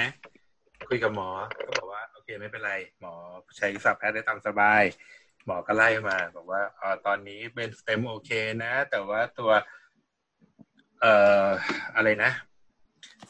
[0.88, 1.28] คุยกับหมอ
[1.66, 3.12] ก็บอกว่าโอเคไม่เป็นไร หมอ
[3.56, 4.82] ใช้ศัพท์แพทย์ได้ตามสบาย
[5.46, 8.30] หมอก็ไล่มาบอกว่าอ๋อตอนนี้เป็นสเต็มโอเค
[8.64, 9.50] นะ แต่ว่าตัว
[11.00, 11.46] เอ่อ
[11.96, 12.30] อะไรนะ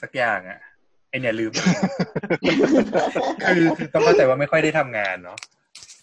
[0.03, 0.61] สักอย่างอะ
[1.13, 1.53] ไอเนี่ยลืม
[3.47, 5.39] คือคือต้องเข้าใจว่าไม่ค่อยได้ทำงานเนาะ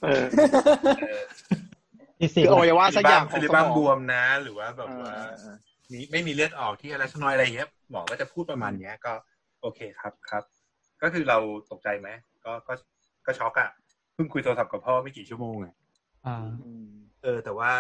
[0.04, 0.24] เออ
[1.02, 1.24] เออ
[2.20, 5.56] ที่สี่คืออวัยวะสักอย่างขซิองลิสบ้ามองบวมนะ หรือว่าแบบเออว่าเออ
[5.92, 9.14] มีไม่มีเลือดออกที่อะไรสักหน้อยอะไรเงี้ยหมอก็จะพูดประมาณเนี้ย ก็
[9.62, 10.44] โอเคครับครับ
[11.02, 11.38] ก็คือเรา
[11.72, 12.10] ตกใจไหม
[12.46, 12.74] ก็ก็
[13.26, 13.70] ก็ช็อกอะ
[14.14, 15.74] เพิ่งคุยโทรศัพท์กับพ่อไม่กี่ชั่วโมงอะ
[16.26, 16.88] อ่าอืม
[17.24, 17.72] เออ แต่ว่า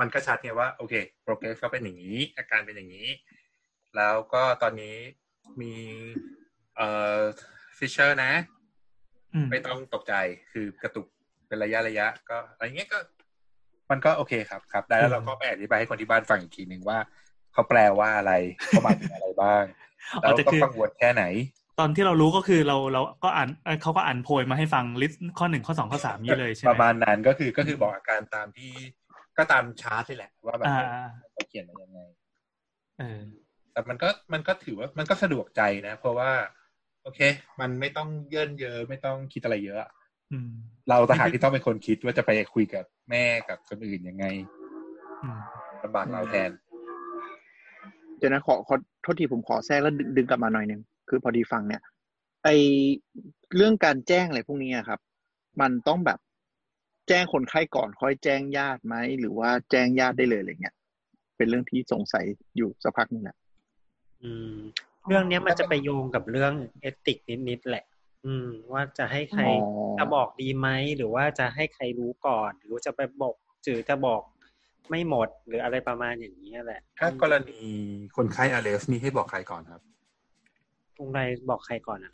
[0.00, 3.08] มันก็ชัดไงว่า โอเคโปรเกรสก็เป็นอย่างนี้ อาการเป็นอย่างนี้
[3.96, 4.96] แล้วก็ตอนนี้
[5.60, 5.72] มี
[6.78, 7.18] เอ่อ
[7.78, 8.32] seizure นะ
[9.34, 10.14] อืมไม่ต้องตกใจ
[10.52, 11.06] คือกระตุก
[11.48, 12.98] เป็นระยะระยะ ก็อะไรเงี้ยก็
[13.90, 16.98] มันก็โอเคครับครับ ได้แล้วเราก็ไปอธิบายให้คนที่บ้านฟังอีกทีหนึ่งว่า
[17.52, 18.32] เขาแปลว่าอะไร
[18.68, 19.64] เขาหมายถึงอะไรบ้าง
[20.12, 21.24] อ๋แล้อวแต่ก็คือกังวลแค่ไหน
[21.78, 28.70] ตอนที่เรารู้ก็คือเราเราก็อ่านเอ้ยเขาก็อ่านโพยมาให้ฟัง list ข้อหนึ่งข้อสองข้อสามนี้เลยใช่ไหมประมาณนั้นก็คือก็คือบอกอาการตามที่
[29.38, 30.78] ก็ตามชาร์ตนี่แหละว่าแบบอ่า
[31.32, 32.00] เขาเขียนมายังไง
[32.98, 33.20] เออ
[33.72, 36.30] แต่มันก็มันก็ถือว่ามันก็สะดวกใจนะ เพราะว่า
[37.08, 37.22] โอเค
[37.60, 39.78] มันไม่ต้องเยินเยอะไม่ต้องคิดอะไรเยอะ
[40.32, 40.50] อืม
[40.88, 44.24] เราต่างหากที่ต้องเป็นคนคิดว่าจะไปคุยกับแม่กับคนอื่นยังไง
[45.22, 45.38] อืม
[45.82, 46.50] ลำบากเราแทน
[48.18, 51.82] เดี๋ยวนะขอขอโทษทีผมขอแทรกแล้วดึงดึงกลับมาหน่อยหนึ่งคือพอดีฟังเนี่ย
[52.44, 52.48] ไอ
[53.56, 55.00] เรื่องการแจ้งอะไรพวกนี้อะครับ
[55.60, 56.18] มันต้องแบบ
[57.08, 60.74] แจ้งคนไข้ก่อนค่อยแจ้งญาติไหมหรือว่าแจ้งญาติได้เลยอะไรเงี้ย
[61.36, 62.24] เป็นเรื่องที่สงสัย
[62.56, 63.36] อยู่สักพักหนึงแหละ
[64.22, 64.56] อืม
[65.08, 67.18] เรื่องเนี้ยมันจะไปโยงกับเรื่องเอติก
[67.48, 67.84] นิดๆแหละ
[68.26, 73.34] อืม ว่าจะให้ใครอ๋อจะบอกดีไหมหรือว่าจะให้ใครรู้ก่อน หรือว่าจะไปบอก
[73.66, 74.22] จือจะบอก
[74.90, 77.60] ไม่หมดหรืออะไรประมาณอย่างนี้ยแหละ ถ้ากรณี
[78.16, 79.80] คนไข้อเลสนี่ให้บอกใครก่อนครับ
[80.96, 82.12] ตรงใดบอกใครก่อนอะ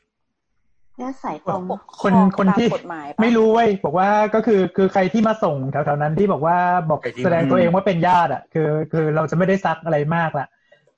[0.99, 6.57] เนี่ยสายตรงปกคนรองคนที่ตามกฎหมายปะไม่รู้เว้ยบอกว่าก็คือคือใครที่มาส่งแถวๆนั้นที่บอกว่า
[6.91, 10.47] บอกใครที่แสดงตัวเองว่าเป็นญาติอะ คือ คือเราจะไม่ได้ซักอะไรมากละ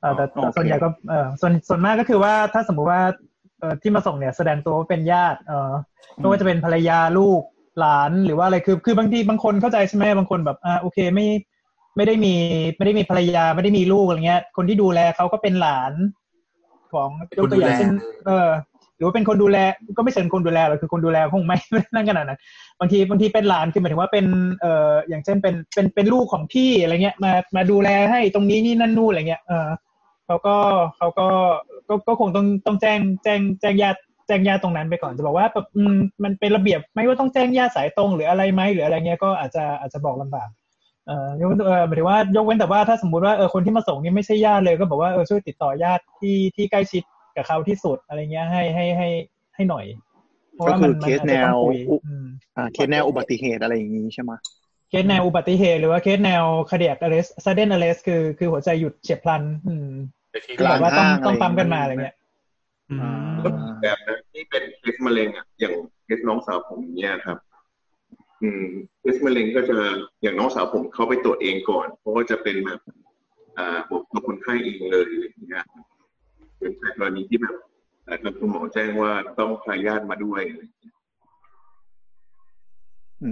[0.01, 3.01] เออแต่อ๋อแต่ส่วนใหญ่ก็เออส่วนส่วนมากก็คือว่าถ้าสมมุติว่า
[3.61, 5.73] เออที่มาส่งเนี่ยแสดงตัวว่าเป็นญาติเออ
[6.17, 7.43] ไม่ว่าจะเป็นภรรยาลูก
[7.81, 11.27] หลานหรือว่าอะไรคือ คือบางทีบางคนเข้าใจใช่ไหมบางคนแบบอ่าโอเคไม่
[11.97, 12.35] ไม่ได้มี
[12.77, 15.93] ไม่ได้มีภรรยาไม่ได้มีลูกอะไรเงี้ย คนที่ดูแลเขาก็เป็นหลาน
[16.93, 17.91] ของยกตัวอย่างเช่น
[18.27, 18.49] เออ
[18.97, 19.59] หรือว่าเป็นคนดูแล
[19.97, 22.39] ก็ไม่เชิงคนดูแลหรอกคือคนดูแลคงไม่ไม่นั่นขนาดนั้น
[22.81, 24.27] บางทีบางทีเป็นหลานคือหมายถึงว่าเป็น
[24.61, 29.69] เอ่ออย่างเช่นเป็นเป็นเป็นลูกของพี่อะไรเงี้ยมามาดูแลให้ตรงนี้นี่นั่นนู่นอะไรเงี้ยเออ
[30.27, 30.57] เขาก็
[30.97, 31.27] เขาก็
[31.89, 40.49] ก็ก็คงต้องต้องแจ้งแจ้งแจ้งญาติแจ้งญาติตรงนั้นไปก่อนจะบอกว่าแบบอืมมันเป็นระเบียบไหม่ว่าต้องแจ้งญาติสายตรงหรืออะไรไหมหรืออะไรเงี้ยก็อาจจะอาจจะบอกลำบาก
[41.07, 47.03] เอ่อยกเว้นเออหมายถึงว่ายกเว้นแต่ว่าถ้าสมมุติว่าเออคนที่มาส่งนี่ไม่ใช่ญาติเลยก็บอกว่าเออช่วยติดต่อญาติที่ที่ใกล้ชิด
[47.37, 49.09] กับเขาที่สุดอะไรเงี้ยให้ให้ให้
[49.55, 49.85] ให้หน่อย
[50.55, 54.33] เพราะก็ว่าคืมันอมัเคนสอาจแนจะต้องวคุยอุอืมอ่าเคสแนวอุบัติเหตุอะไรอย่างนี้ใช่ไหม
[54.66, 54.66] เค
[55.03, 59.89] สแนวอุบัติเหตุหรือว่าเคสแนว cardiac arrest sudden arrest คือคือหัวใจหยุดเฉียบพลัน อืม
[60.31, 62.17] แต่ที่ที่แบบว่าต้องกลางห้างต้องปั๊มกันอะไรมาอย่างอะไรเงี้ยเงี้ย
[62.91, 63.49] อืมก็
[63.83, 67.39] แบบนะที่เป็นเคสมะเร็งอะอย่างเคสน้องสาวผมเนี่ยครับ
[68.43, 68.65] อืม
[69.01, 69.77] เคสมะเร็งก็จะ
[70.23, 72.81] อย่างน้องสาวผมเขาไปตรวจเองก่อนเพราะว่าจะเป็นแบบ
[73.59, 75.65] อ่าบอกตัวคนไข้เองเลยอะไรอย่างเงี้ย
[76.59, 77.55] เป็นกรณีที่แบบ
[78.05, 80.95] เอ่อทางคุณหมอแจ้งว่าต้องพาญาติมาด้วยอะไรอย่างเงี้ย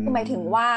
[0.05, 0.69] คือหมายถึงว่า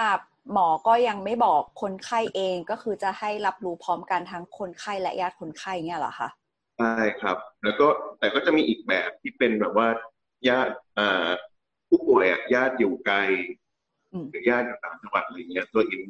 [0.54, 6.30] หมอก็ยังไม่บอกคนไข้เองก็คือจะให้รับรู้พร้อมกันทั้งคนไข้และญาติคนไข้เนี่ยเหรอคะ
[6.78, 7.88] ใช่ครับ แล้วก็
[8.20, 9.88] แต่ก็จะมีอีกแบบที่เป็นแบบว่า
[10.50, 11.28] ญาติอ่า
[11.90, 13.18] ผู้ป่วยอะญาติอยู่ไกล
[14.14, 16.02] อืมหรือญาติอยู่ต่างจังหวัดอะไรเงี้ยตัวเอง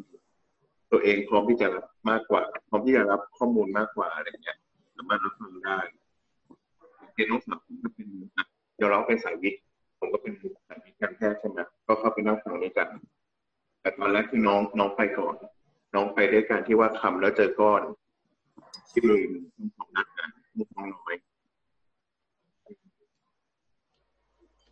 [0.92, 4.58] ตัวเองพร้อมที่จะรับมากกว่า พร้อมที่จะรับข้อมูลมากกว่าอะไรเงี้ย
[4.96, 5.80] สามารถรับฟังได้
[7.14, 8.46] เรียนน้องสาวผมก็เป็นอะ
[8.76, 9.62] เดี๋ยวเราเป็นสายวิทย์
[10.00, 10.34] ผมก็เป็น
[10.68, 12.88] สายวิทย์การแพทย์ใช่ไหมก็เข้าไปนั่งฟังด้วยกัน
[13.88, 15.36] แต่ตอนแรกคือน้องน้องไปก่อน
[15.96, 17.82] น้องไปด้วยการที่ว่าคำแล้วเจอก้อน
[18.92, 19.22] ที่มือ
[19.78, 21.16] ของนักงานลูกน้องน้อย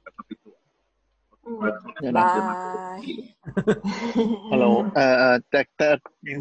[0.03, 0.59] แล้วก็ไปตรวจ
[1.61, 2.55] ว่าเขาเดี๋ยวบานะ
[2.97, 2.99] ย
[4.51, 5.87] ฮัลโหลเอ่อเอ่อแต่แต่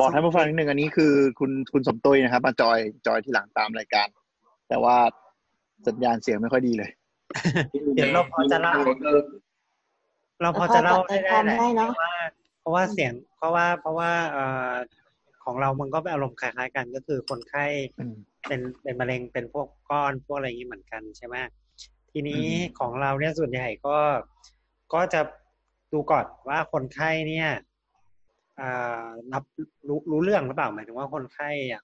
[0.00, 4.08] บอกท่านผู้ฟังนิดนึงอันนี้คือคุณคุณสมตุ้ยนะครับ มาจอยจอยที่หลังตามรายการ
[4.68, 4.96] แต่ว่า
[5.87, 6.90] สัญญาณเสียงไม่ค่อยดีเลย
[7.94, 8.72] เดี๋ยวเราพอจะเล่า
[10.42, 12.12] เราพอจะเล่าได้ได้แหละได้เนอะเพราะว่า
[12.64, 14.72] เพราะว่าเสียงเพราะว่าเพราะว่าเอ่อ
[15.44, 17.64] ของเรามันก็เป็นอารมณ์คล้ายๆกัน ก็คือคนไข้
[17.98, 18.14] อืม
[18.46, 21.37] เป็นเป็นมะเร็งเป็นพวกก้อนพวกอะไรอย่างนี้เหมือนกันใช่ไหม
[22.12, 22.46] ทีนี้
[22.79, 23.98] ของเราเนี่ยส่วนใหญ่ก็
[24.94, 25.20] ก็จะ
[25.92, 27.48] ดูก่อนว่าคนไข้เนี่ย
[28.61, 29.44] อ่ารับ
[29.88, 31.83] รู้รู้เรื่องหรือเปล่าหมายถึงว่าคนไข้อะ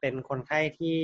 [0.00, 1.00] เป็นคนไข้ที่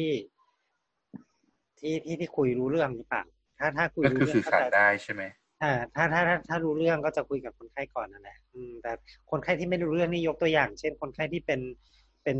[1.79, 3.23] ที่ที่ที่คุยรู้เรื่องหรือเปล่า
[3.59, 5.23] ถ้าถ้าคุยก็รู้คือเรื่สื่อก็สารจะได้ใช่ไหม
[5.63, 8.93] อ่าถ้าถ้าถ้าถ้ารู้เรื่องก็จะคุยกับคนไข้ก่อนนั่นแหละอืมแต่
[9.31, 11.61] คนไข้ที่ไม่รู้เรื่องนี่ยกตัวอย่าง เช่น คนไข้ที่เป็น
[12.25, 12.39] เป็น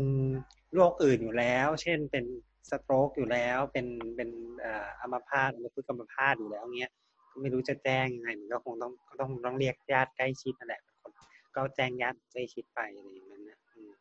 [0.73, 2.25] โรคอื่นอยู่แล้ว เช่นเป็น
[2.69, 6.91] สโตรกอยู่แล้ว เป็นเป็นเอ่ออัมพาตอัมพฤกษ์อัมพาตอยู่แล้วเงี้ย
[7.31, 11.11] ก็ไม่รู้จะแจ้งยังไงมันก็คงต้องก็ต้องต้องเรียกญาติใกล้ชิดนั่นแหละเป็นคน
[11.55, 13.91] ก็แจ้งญาติใกล้ชิดไปอะไรอย่างนั้นนะอืม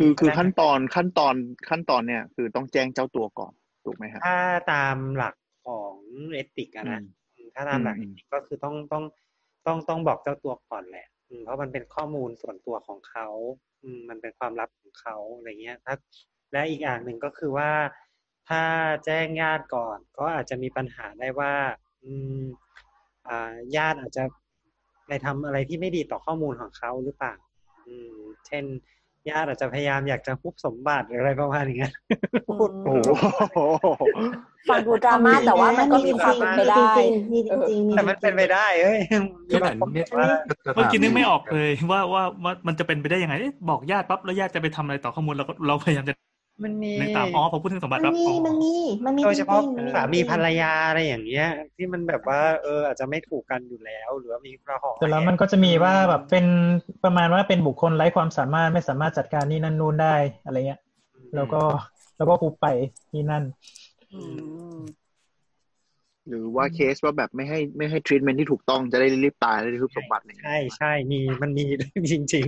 [0.00, 1.34] คือคือขั้นตอนขั้นตอน
[1.68, 3.52] ขั้นตอนเนี่ย คือต้องแจ้งเจ้าตัวก่อน
[3.84, 4.38] ถูกไหมครับถ้า
[4.72, 5.34] ตามหลัก
[5.66, 5.94] ของ
[6.32, 7.17] เอติกอะนะอืมอืม
[7.54, 9.04] ถ้าตามหลักอืเอมติกก็คือต้องต้อง
[9.66, 13.26] ต้องต้องบอกเจ้าตัวก่อนแหละอืมเพราะมันเป็นข้อมูลส่วนตัวของเขา
[13.82, 15.94] อืมมันเป็นความลับของเขาอะไรเงี้ยถ้า
[16.52, 17.70] และอีกอย่างหนึ่งก็คือว่า
[18.48, 18.62] ถ้า
[19.04, 21.54] แจ้งญาติก่อน ก็อาจจะมีปัญหาได้ว่า
[22.02, 22.42] อืม
[23.28, 24.24] อ่าญาติอาจจะ
[25.06, 27.34] ไปทำอะไรที่ไม่ดีต่อข้อมูลของเขาหรือเปล่า
[27.86, 28.14] อืม
[28.46, 28.64] เช่น
[29.30, 31.92] ญาติอาจจะพยายามอยากจะคุบสมบัติหรืออะไรประมาณอย่างเงี้ย
[32.48, 32.92] พูดโอ้
[33.52, 33.58] โห
[34.68, 36.92] ฟังดูดราม่าแต่ว่ามันก็มีความเป็นไปได้
[37.32, 38.98] มีจริงๆมีจริงๆแต่มันเป็นไปได้เอ้ย
[39.54, 40.26] ขนาดนี้ว่า
[40.74, 46.14] เมื่อกี้นึกไม่ออกเลยว่าว่าว่ามันจะเป็นไปได้ยังไงเอ๊ะบอกญาติปั๊บแล้วญาติจะไปทำอะไรต่อข้อมูลเราก็เราพยายามจะ
[46.64, 56.46] มันมีนึกตามอ๋อพอพูดถึงสมบัมัตินปั๊บมีอ๋อมันมีมันมีโดยเฉพาะจริงๆสามีภรรยาอะไรอย่างเงี้ย ที่มันแบบว่า เออ อาจจะไม่ถูกกันอยู่แล้ว หรือว่ามีระหองแต่แล้วมันก็จะมีว่าแบบเป็น
[57.04, 60.80] ประมาณว่าเป็นบุคคลไร้ความสามารถไม่สามารถจัดการนี่นั่นนู่นได้อะไรเงี้ย
[61.36, 61.62] แล้วก็
[62.16, 62.66] แล้วก็คุบไป
[63.10, 63.44] ที่นั่น
[64.12, 64.20] อื
[64.76, 64.78] ม
[66.28, 71.64] หรือว่าเคสว่าแบบไม่ให้ไม่ให้ทรีทเมนที่ถูกต้องจะได้รีบตายได้ทุบสมบัติอะไรอย่างเงี้ยใช่ใช่มีมันมี
[72.12, 72.46] จริง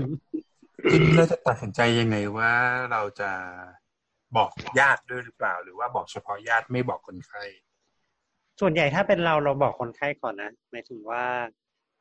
[0.91, 2.53] ทีนี้เราจะตัดสินใจยังไงว่า
[2.93, 3.31] เราจะ
[4.37, 4.51] บอก
[4.81, 11.25] ญาติด้วยหรือเปล่า หรือว่าบอกเฉพาะญาติไม่บอกคนไข้ๆส่วนใหญ่ถ้าเป็นเราเราบอกคนไข้ก่อนนะหมายถึงว่า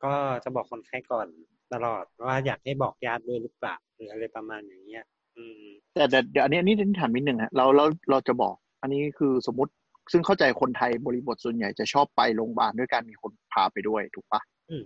[0.04, 0.12] ก็
[0.44, 1.26] จะบอกคนไข้ก่อน
[1.72, 5.04] ตลอดว่าอยากให้บอกญาติด้วยหรือเปล่าหรืออะไรประมาณอย่างเงี้ย
[5.36, 5.64] อืม
[5.94, 9.72] แต่แต่เดี๋ยวอันนี้อันนี้ถามนิดนึงฮะเราเราเราจะบอก อันนี้คือสมมติ
[10.12, 14.82] ซึ่งเข้าใจคนไทยบริบทส่วนใหญ่จะชอบไปโรงพยาบาลด้วยการมีคนพาไปด้วยถูกปะอืม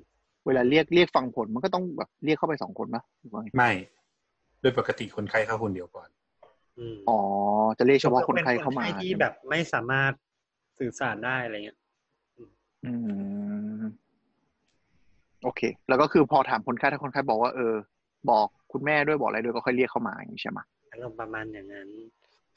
[0.47, 3.71] เวลาเรียกเรียกฟังผลมันก็ต้องแบบเรียกเข้าไปสองคนปะหรือว่าไงไม่
[4.61, 6.09] โดยปกติคนไข้เข้าคนเดียวก่อน
[6.79, 7.21] อืมอ๋อ
[7.79, 10.13] จะเรียกเฉพาะคนไข้เข้ามาป็นคนไข้ที่ใช่ไหมแบบไม่สามารถ
[10.79, 11.79] สื่อสารได้อะไรเงี้ย
[12.85, 12.93] อื
[13.81, 13.83] ม
[15.45, 17.75] โอเค แล้วก็คือพอถามคนไข้ถ้าคนไข้บอกว่าเออ
[18.31, 20.59] บอกคุณแม่ด้วยบอกอะไรด้วยก็ค่อยเรียกเข้ามาอย่างนี้ใช่ไหม
[20.91, 21.89] อารมณ์ประมาณอย่างนั้น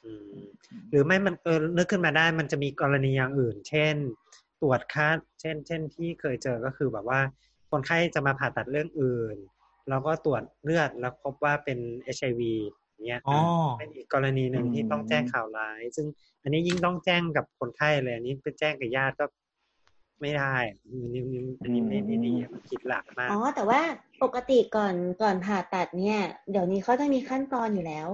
[0.03, 0.33] อืม
[0.89, 3.95] หรือไม่มันเออนึกขึ้นมาได้มันจะมีกรณีอย่างอื่น เช่น
[4.61, 5.07] ตรวจค่า
[5.41, 7.19] เช่น เช่นที่เคยเจอก็คือแบบว่า
[7.71, 9.37] คนไข้จะมาผ่าตัดเรื่องอื่น
[9.89, 12.53] แล้วก็ตรวจเลือดแล้วพบว่าเป็นเอชไอวี
[13.05, 13.39] เนี้ยอ๋อ
[13.79, 16.07] เป็นอีกกรณีหนึ่งที่ต้องแจ้งข่าวร้าย ซึ่ง
[16.43, 19.25] อันนี้ยิ่งต้องแจ้งกับคนไข้เลยอันนี้ไปแจ้งกับญาติก็
[20.21, 21.21] ไม่ได้อันนี้
[21.61, 23.81] อันนี้ไม่ไม่ดีมันผิดหลักมากอ๋อแต่ว่า
[24.23, 26.19] ปกติก่อนก่อนผ่าตัดเนี่ย
[26.51, 28.09] เดี๋ยวนี้เขาจะมีขั้นตอนอยู่แล้ว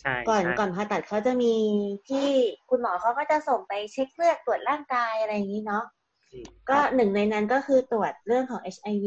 [0.00, 1.54] ใช่ก่อนใช่ก่อนผ่าตัดเขาจะมี
[2.08, 2.26] ที่
[2.70, 5.84] คุณหมอเขาก็จะส่งไปเช็คเลือดตรวจร่างกายอะไรอย่างนี้เนาะ
[6.32, 9.06] อืมก็หนึ่งในนั้นก็คือตรวจเรื่องของ HIV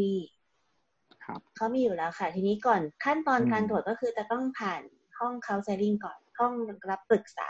[1.29, 4.81] ครับเขามีอยู่แล้วค่ะ ทีนี้ก่อนขั้นตอนอืมการตรวจก็คือจะต้องผ่าน
[5.19, 6.53] ห้อง counseling ก่อน ห้อง
[6.89, 7.49] รับปรึกษา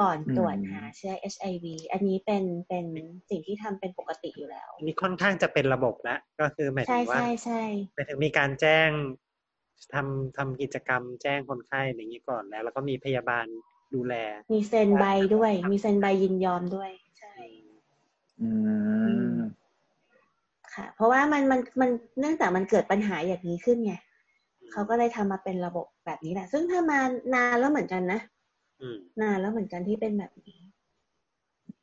[0.00, 2.86] ก่อนตรวจหาเชื้อ HIV อันนี้เป็นเป็น
[3.30, 7.62] สิ่งที่ทำเป็นปกติอยู่แล้วอันนี้ค่อนข้างจะเป็นระบบแล้ว ก็คือหมายถึใช่งว่าใช่ใช่
[7.94, 8.90] หมายถึงมีการแจ้ง
[9.94, 13.46] ทำทำกิจกรรมแจ้งคนไข้อะไรอย่างนี้ก่อนแล้ว แล้วก็มีพยาบาล
[13.94, 14.14] ดูแล
[14.50, 17.34] มีเซ็นใบด้วย มีเซ็นใบยินยอมด้วย ใช่
[18.40, 18.48] อื
[19.34, 19.59] ม
[20.80, 23.94] ค่ะ เพราะว่ามันมันมันเนื่องจากมันเกิดปัญหาอย่างนี้ขึ้นไง
[24.72, 27.00] เขาก็เลยทำมาเป็นระบบแบบนี้แหละ ซึ่งถ้ามา
[27.34, 28.20] นานแล้วเหมือนกันนะ
[28.80, 30.60] อืมนานแล้วเหมือนกันที่เป็นแบบนี้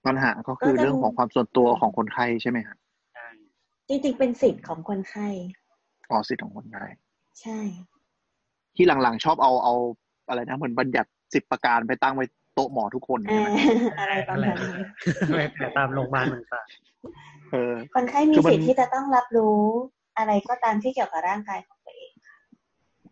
[0.05, 2.77] ปัญหาก็คือก็จะเรื่องของความส่วนตัวของคนไข้ใช่ไหมฮะ
[3.13, 3.27] ใช่
[3.87, 5.27] จริงๆเป็นสิทธิ์ของคนไข้
[6.09, 6.85] อ๋อสิทธิ์ของคนไข้
[7.41, 7.59] ใช่
[8.75, 9.73] ที่หลังๆชอบเอาเอา
[10.27, 13.49] อะไรนะเหมือนบัญญัติสิบประการไปตั้งไว้โต๊ะหมอทุกคนอ่าใช่ไหม
[13.99, 14.83] อะไรประมาณนี้
[15.29, 16.65] ไม่แต่ตามโรงพยาบาลต่าง
[17.01, 17.36] เออ
[17.95, 19.61] คนไข้มีคือมันสิทธิ์ที่จะต้องรับรู้
[20.17, 22.11] อะไรก็ตามที่เกี่ยวกับร่างกายของตัวเอง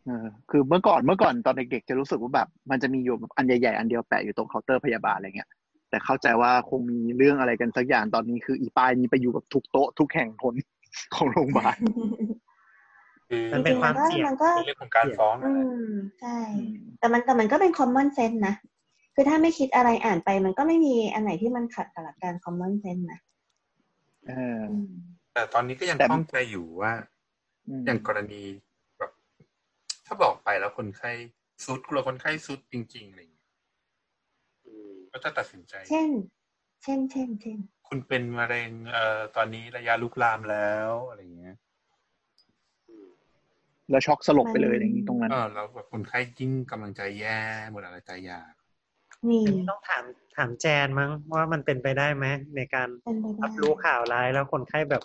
[0.05, 5.49] เออคือเมื่อก่อนเมื่อก่อนตอนเด็กๆจะรู้สึกว่าแบบ มันจะมีอยู่แบบอันใหญ่ๆอันเดียวแปะอยู่ตรงเคาน์เตอร์พยาบาลอะไรเงี้ย
[5.89, 10.53] แต่เข้าใจว่าคงมีเรื่องอะไรกันสักอย่างตอนนี้คืออีป้ายนี้ไปอยู่กับทุกโต๊ะทุกแห่งคน
[11.13, 11.77] ของโรงพยาบาล
[13.29, 16.37] คือๆมันเป็นความเสี่ยงมันก็เป็นเรื่องของการฟ้องอืนะมใช่
[16.99, 18.55] แต่มันแต่มันก็เป็น common sense นะ
[19.15, 23.34] คือถ้าไม่คิดอะไรอ่านไป มันก็ไม่มีอันไหนที่มันขัดกับหลักการ common sense นะเอออืม
[25.33, 26.93] แต่ตอนนี้ก็ยังแต่ข้องใจอยู่ว่า
[27.67, 28.43] อืมอย่างกรณี
[28.97, 29.11] แบบ
[30.05, 31.11] ถ้าบอกไปแล้วคนไข้
[31.65, 33.47] สุดกลัวคนไข้สุดจริงๆอะไรอย่างเงี้ย
[34.65, 36.09] อืมก็จะตัดสินใจ เช่น
[36.83, 41.55] เช่น เช่น เช่น คุณเป็นมะเร็งเอ่อตอนนี้ระยะลุกลามแล้วอะไรอย่างเงี้ย
[43.91, 47.39] แล้วช็อกสลบไปเลยอย่างนี้ตรงนั้นเออแล้วแบบคนไข้ยิ่งกำลังใจแย่
[47.71, 48.64] หมดอะไรใจอยากมีอั
[49.23, 50.03] นนี้ต้องถาม
[50.37, 55.03] ถามแจนมั้งว่ามันเป็นไปได้ไหมในการเป็นไปได้รับรู้ข่าวร้ายแล้วคนไข้แบบ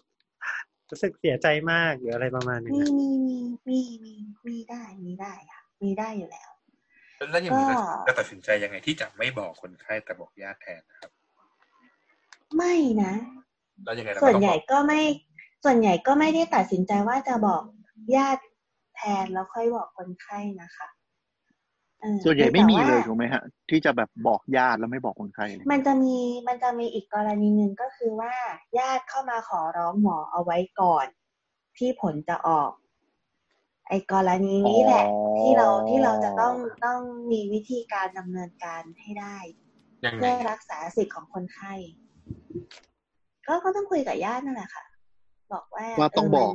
[0.91, 3.39] รู้สึกเสียใจมากหรืออะไรประมาณนี้มีนะมีมี
[3.69, 4.13] มีมี
[4.47, 6.51] มีได้มีได้ค่ะมีได้อยู่แล้ว
[7.31, 7.75] แล้วอย่างนี้ก็
[8.09, 11.11] จะตัดสินใจยังไงที่จะไม่บอกคนไข้แต่บอกญาติแทนนะครับ
[12.57, 13.15] ไม่นะ
[13.85, 15.01] แล้วยังไงเราส่วนต้องใหญ่บอกก็ไม่
[15.65, 17.63] ส่วนใหญ่ก็ไม่ได้ตัดสินใจว่าจะบอก
[18.17, 18.43] ญาติ
[18.97, 21.00] แทนแล้วค่อยบอกคนไข้นะคะเออ
[22.25, 26.17] ส่วนใหญ่ไม่มีแต่ว่าเลยถูกไหมฮะ ที่จะแบบบอกญาติแล้วไม่บอกคนไข้เลยมันจะมี
[26.49, 28.35] มันจะมีอีกกรณีหนึ่งก็คือว่า
[28.79, 31.07] ญาติเข้ามาขอร้องหมอเอาไว้ก่อน
[31.79, 32.71] ที่ผลจะออก
[33.89, 35.05] ไอ้กรณีนี้แหละ
[35.41, 37.01] ที่เราที่เราจะต้องต้อง
[37.33, 39.37] มีวิธีการดำเนินการให้ได้
[40.05, 41.75] ยังไงเพื่อรักษาสิทธิ์ของคนไข้
[43.47, 44.85] ก็ก็ต้องคุยกับญาตินั่นแหละค่ะ
[45.53, 46.53] บอกว่าว่าต้องเมันบอก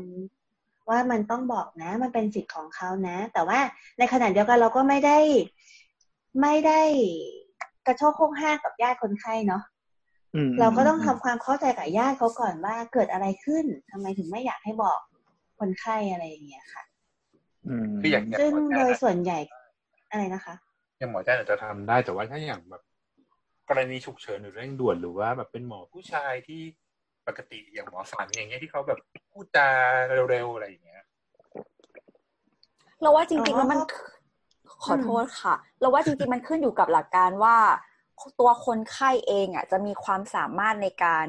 [0.90, 3.60] ว่ามันต้องบอกนะ มันเป็นสิทธิ์ของเขานะ แต่ว่า
[3.98, 5.18] ในขณะเดียวกันเราก็ไม่ได้
[6.42, 6.82] ไม่ได้
[7.86, 9.64] กระโชกโคกห้างกับญาติคนไข้เนาะ
[10.36, 15.00] อืมเราก็ต้องทำความเข้าใจกับญาติเขาก่อนว่าเกิดอะไรขึ้นทำไมถึงไม่อยากให้บอก
[15.60, 16.84] คนไข้อะไรอย่างเงี้ยค่ะ
[17.68, 19.40] อืมคืออย่างอย่างซึ่งหมอโดแจ้ยอะส่วนใหญ่
[20.12, 20.56] อะไรนะคะ
[21.00, 22.84] อย่างหมอแจ้อาจจะทำได้แต่ว่าถ้าอย่างแบบ
[23.70, 26.62] กรณีฉุกเฉินหรือเร่งด่วนหรือว่าแบบเป็นหมอผู้ชายที่
[27.28, 29.00] ปกติอย่างหมอสันอย่างเงี้ยที่เขาแบบ
[29.32, 29.68] พูดจา
[30.30, 31.04] เร็วๆอะไรอย่างเงี้ย
[33.02, 33.80] เราว่าจริงๆแล้วมัน
[34.84, 37.56] ขอโทษค่ะ เราว่าจริงๆมันขึ้นอยู่กับหลักการว่า
[38.40, 41.28] ตัวคนไข้เองอะ จะมีความสามารถในการ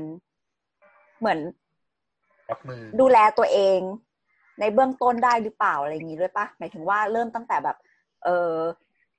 [1.18, 1.38] เหมือน
[3.00, 3.80] ดูแลตัวเอง
[4.60, 7.76] ในเบื้องต้นได้หรือเปล่าอะไรอย่างนี้ด้วยปะหมายถึงว่าเริ่มตั้งแต่แบบ
[8.24, 8.54] เออ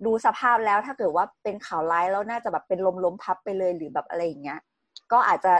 [0.05, 4.59] ดูสภาพแล้วถ้าเกิดว่าเป็นข่าวร้ายแล้วน่าจะแบบเป็นลมล้มพับไปเลยหรือแบบอะไรอย่างเงี้ย
[5.11, 5.53] ก็อาจจะ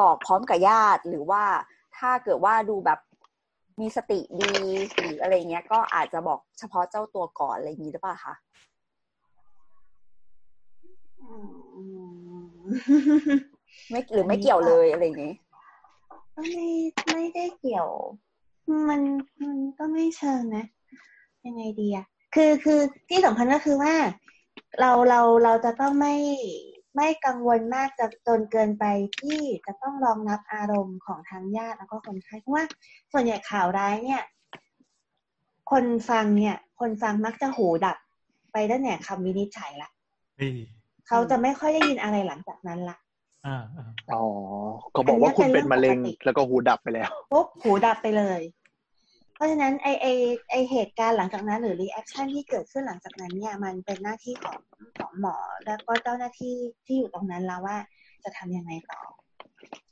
[0.00, 1.44] บอกพร้อมกับญาติ หรือว่า
[1.98, 2.98] ถ้าเกิดว่าดูแบบ
[3.80, 4.52] มีสติดี
[5.00, 8.34] หรืออะไรเงี้ย ก็อาจจะบอกเฉพาะเจ้าตัวก่อนอะไรอย่างนี้หรือเปล่าคะ
[11.22, 11.34] อื
[12.40, 12.48] ม
[13.90, 15.34] ไม่หรือไม่เกี่ยวเลยอะไรอย่างนี้
[16.34, 16.68] ก็ไม่
[17.12, 17.88] ไม่ได้เกี่ยว
[18.88, 19.00] มัน
[19.44, 20.64] มันก็ไม่เชิงนะ
[21.46, 23.94] ยังไงดีอะคือคือที่สำคัญก็คือว่า
[24.80, 26.14] เราเราเราจะต้องไม่
[26.98, 28.84] ไม่กังวลมากจะจนเกินไป
[29.20, 32.64] ที่จะต้องรองรับอารมณ์ของทางญาติแล้วก็คนไข้เพราะว่า
[33.12, 34.22] ส่วนใหญ่ข่าวร้ายเนี่ย
[35.70, 37.96] คนฟังเนี่ย คนฟังมักจะหูดับ
[38.52, 39.90] ไปตั้งแต่คำวินิจฉัยละ
[40.36, 40.56] เฮ้ย
[41.08, 42.96] เขาจะไม่ค่อยได้ยินอะไรหลังจากนั้นละ
[43.46, 44.22] อ่าอ่าอ๋อ
[44.94, 48.40] ก็บอกว่าคุณเป็นมะเร็งอันนี้เป็นเรื่องปกติแล้วก็หูดับไปแล้วปุ๊บหูดับไปเลย
[49.38, 50.06] เพราะฉะนั้นไอไอ
[50.50, 54.58] ไอ้เหตุการณ์หลังจากนั้นหรือ reaction ที่เกิดขึ้นหลังจากนั้นเนี่ยมันเป็นหน้าที่ของ
[54.98, 55.36] ของหมอ
[55.66, 56.54] แล้วก็เจ้าหน้าที่
[56.86, 57.76] ที่อยู่ตรงนั้นแล้วว่า
[58.24, 59.00] จะทำยังไงต่อ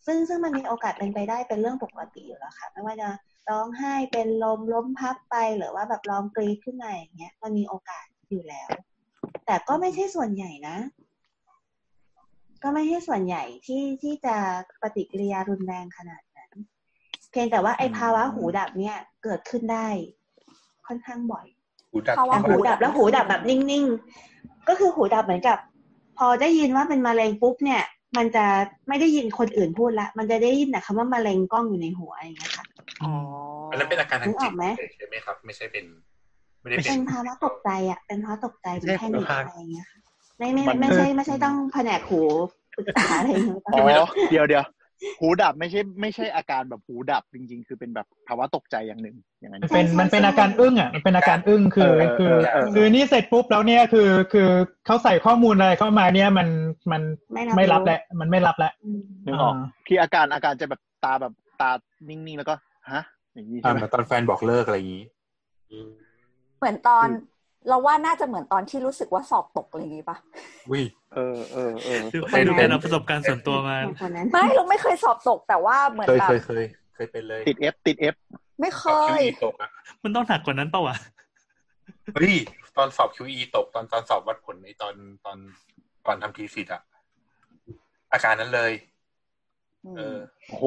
[0.06, 3.08] ซึ่งซึ่งมันมีโอกาสเป็นไปได้เป็นเรื่องปกติอยู่แล้วค่ะ ไม่ว่าจะ
[3.48, 8.68] ร้องไห้เป็นลมล้มพับไปหรือว่าแบบร้องกรี๊ดขึ้นมาอย่างเงี้ยมันมีโอกาสอยู่แล้ว
[9.46, 10.76] แต่ก็ไม่ใช่ส่วนใหญ่นะ
[12.62, 14.36] ก็ไม่ใช่ส่วนใหญ่ที่ที่จะ
[14.82, 16.22] ปฏิกิริยารุนแรงขนาด
[17.38, 19.88] พียงแต่ว่าไอ้ภาวะหูดับเนี่ยเกิดขึ้นได้
[20.86, 21.46] ค่อนข้างบ่อย
[21.92, 25.58] หูดับภาวะแต่หูดับแล้วหูดับแบบนิ่งๆ ก็คือหูดับเหมือนกับ
[26.18, 27.82] พอได้ยินว่าเป็นมะเร็งปุ๊บเนี่ย
[28.16, 28.44] มันจะ
[28.88, 32.64] ไม่ได้ยินคนอื่นพูดละ มันจะได้ยินแต่คำว่ามะเร็งกล้องอยู่ในหัวอย่างเงี้ยค่ะ
[33.02, 33.12] อ๋อ
[33.70, 34.64] อันนั้นเป็นอาการทางนึกอจิอตกไหม
[34.96, 35.84] ใช่ไหมครับ ไม่ใช่เป็น
[36.60, 39.98] ไม่ได้เป็เป็นนภาวะตกใจอะเป็นภาวะตกใจเป็นใช่แพนิคครับอะไรอย่างเงี้ยค่ะ
[40.38, 42.20] ไม่ไม่มันไม่ใช่ไม่ใช่ต้องแผนกหู
[42.76, 43.86] ปรึกษาอะไรอย่างเงี้ยอ๋อ
[44.30, 44.64] เดี๋ยวเดี๋ยว
[45.20, 54.48] หูดับไม่ใช่ไม่ใช่อาการแบบหูดับจริง ๆ คือเป็นแบบภาวะตกใจอย่างหนึ่งอย่างนั้นมันเป็นมันเป็นอาการอึ้งอะมันเป็นอาการอึ้งคือเออคือเออเออคือนี่เสร็จปุ๊บแล้วเนี่ยคือคือ
[54.86, 56.48] เขาใส่ข้อมูลอะไรเข้ามาเนี่ยมัน
[56.92, 57.02] มัน
[57.34, 59.54] ไม่รับไม่รับรู้แล้วมันไม่รับแล้วอืมนึกออก
[59.86, 61.70] ที่อาการอาการจะแบบตาแบบตา
[62.08, 62.54] นิ่งๆแล้วก็
[62.92, 63.02] ฮะ
[63.34, 65.04] อย่างนี้อ่าใช่ไหมเหมือนตอนแฟนบอกเลิกอะไรอย่างนี้
[66.58, 67.35] เหมือนตอนอืม
[67.68, 70.16] เราว่าน่าจะเหมือนตอนที่รู้สึกว่าสอบตกอะไรอย่างงี้ปะ
[70.70, 70.82] วิ
[71.14, 76.64] เออเออเออคือเป็นดูเป็กานรเอาประสบการณ์ส่วนตัวมาของคนนั้นไม่เราไม่เคยสอบตกแต่ว่าเหมือนเคยแบบเคยเคย
[76.94, 78.14] เคยเป็นเลย ติดเอฟติดเอฟ
[78.60, 79.70] ไม่เคสอบย QE ตกอะ
[80.02, 80.96] มันต้องหนักกว่านั้นเปล่าวะ
[82.14, 82.34] เฮ้ย
[82.76, 84.94] ตอนสอบ QE ตกตอนตอนสอบวัดผลในตอน
[85.24, 85.38] ตอน
[86.06, 86.82] ก่อนทำทีสิทธ์อะ
[88.12, 88.72] อาการนั้นเลย
[89.96, 90.64] เออโอ้โห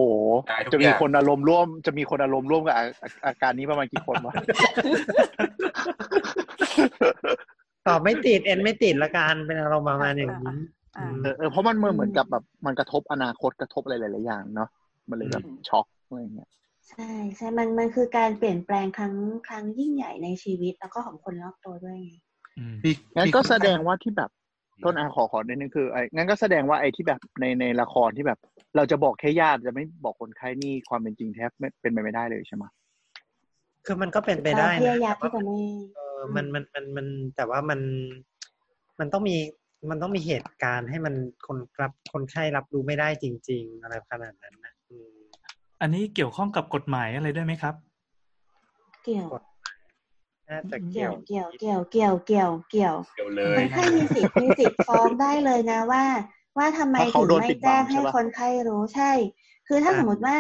[0.48, 4.34] ได้ทุกจะมีอย่างคนอารมณ์ร่วม จะมีคนอารมณ์ร่วมกับอาอาอาการนี้ประมาณกี่คนวะ
[7.88, 10.56] ตอบไม่ติดเอ็นไม่ติดละกันเป็นอารมณ์ประมาณอย่างนี้
[10.98, 14.70] อ่าเออเออเพราะมันเหมือนเหมือนกับแบบมันกระทบอนาคตกระทบอะไรหลายๆอย่างเนาะ
[15.10, 16.50] มันเลยแบบอืมช็อกอะไรอย่างเงี้ย
[16.90, 19.14] ใช่ใช่มันมันคือการเปลี่ยนแปลงครั้ง
[19.48, 22.14] ครั้งยิ่งใหญ่ในชีวิตแล้วก็ของคนรอบตัวด้วยไง
[22.58, 24.30] อืมพี่งั้นพี่ก็แสดงว่าที่แบบ
[24.86, 28.40] ต้นอาขอขอนิดนึงคือไอ้งั้นก็แสดงว่าไอ้ที่แบบในในละครที่แบบ
[28.76, 32.64] เราจะบอกแค่ญาติจะไม่บอกคนไข้นี่ความเป็นจริงแทบไม่เป็นไปไม่ได้เลยใช่ไหม
[33.86, 35.58] คือมันก็เป็นไปได้เราพนะยายามแต่ที่ว่าจะไม่
[35.96, 37.80] เออมันมันมันมันแต่ว่ามัน
[39.00, 39.38] มันต้องมี
[39.90, 41.14] มันต้องมีเหตุการณ์ให้มัน
[41.48, 45.12] คนรับคนไข้รับรู้ไม่ได้จริง ๆ อะไรขนาดนั้นนะอืม
[45.82, 47.76] อันนี้เกี่ยวข้องกับกฎหมายอะไรด้วยไหมครับ
[49.04, 49.28] เกี่ยว
[50.50, 56.04] น่าจะเกี่เกี่ยยววเกี่ยวเกี่ยวเกี่ยวเกี่ยวเกี่ยวเดี๋ยวเลคยนไข้มีสิทธิ์มีสิทธิ์ฟ้องได้เลยนะว่า
[56.58, 59.12] ว่าทำไมเพราะถึเขางโดนไม่ปิดบังแจ้งให้ใช่ปะคนไข้รู้ใช่
[59.68, 60.38] คือถ้าอ่าสมมติว่า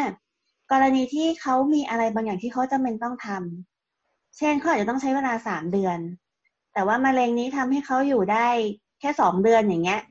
[0.71, 3.78] กรณีที่เขามีอะไรบางอย่างที่เขาจำเป็นต้องทำ
[4.37, 5.99] เช่นเขาอาจจะต้องใช้เวลาสามเดือน
[6.73, 8.47] แต่ว่ามะเร็งนี้ทำให้เขาอยู่ได้
[8.99, 10.01] แค่สองเดือนอย่างเงี้ย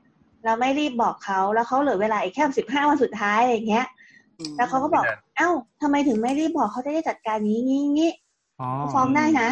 [0.45, 3.85] เราไม่รีบบอกเขาแล้วเขาเหลือเวลาอีกแค่สิบห้าวันสุดท้ายอย่างเงี้ย
[4.57, 5.49] แล้วเขาก็บอกไม่นานเอ้า
[5.81, 8.11] ทำไมถึงไม่รีบบอกเขาจะได้จัดการนี้งี้งี้
[8.61, 9.49] อ๋อฟ้องได้นะ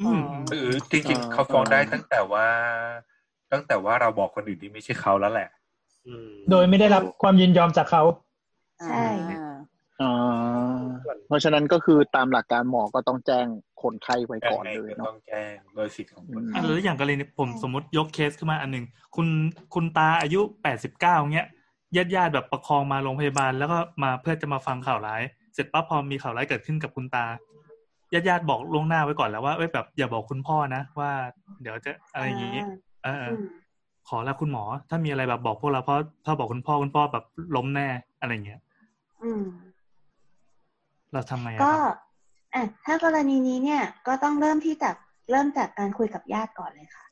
[0.00, 2.46] อืมหรือจริงๆเขาฟ้องได้ตั้งแต่ว่า
[3.52, 5.48] ตั้งแต่ว่าเราบอกคนอื่นที่ไม่ใช่เขาแล้วแหละ
[6.06, 8.02] อืมโดยไม่ได้รับความยินยอมจากเขา
[8.86, 9.43] ใช่อ่าอ่า
[11.26, 13.46] เพราะฉะนั้นก็คือตามหลักการหมอก็ต้องแจ้ง
[13.82, 18.84] คนไข้ไว้ก่อนเลยก็เนาะต้องแจ้งโดยสิทธิ์ของคนอืมอะแล้วอย่างกรณีผมสมมติยกเคสขึ้นมาอันหนึ่ง
[19.16, 19.28] คุณ
[19.74, 21.48] คุณตาอายุแปดสิบเก้าเงี้ย
[21.96, 25.22] ญาติญาติๆแบบประคองมาโรงพยาบาล แล้วก็มาเพื่อจะมาฟังข่าวร้าย
[25.54, 27.26] เสร็จปั๊บพอมีข่าวร้ายเกิดขึ้นกับคุณตา
[28.12, 31.10] ญาติญาติๆบอกล่วงหน้าไว้ก่อนแล้วว่าเอ้ยแบบอย่าบอกคุณพ่อนะว่า
[31.62, 32.64] เดี๋ยวจะอะไรอย่างงี้
[33.04, 33.48] เออเอออืม
[34.08, 37.24] ขอแล้วคุณหมอ ถ้ามีอะไรแบบบอกพวกเราเพราะถ้าบอกคุณพ่อคุณพ่อแบบ
[37.56, 37.88] ล้มแน่
[38.20, 38.60] อะไรเงี้ย
[39.22, 39.42] อืม
[41.14, 41.80] เราทำไงอะก็ครับ
[42.54, 44.94] อะถ้ากรณีนี้เนี่ยก็ต้องเริ่มที่จาก
[45.30, 47.06] เริ่มจากการคุยกับญาติก่อนเลยค่ะ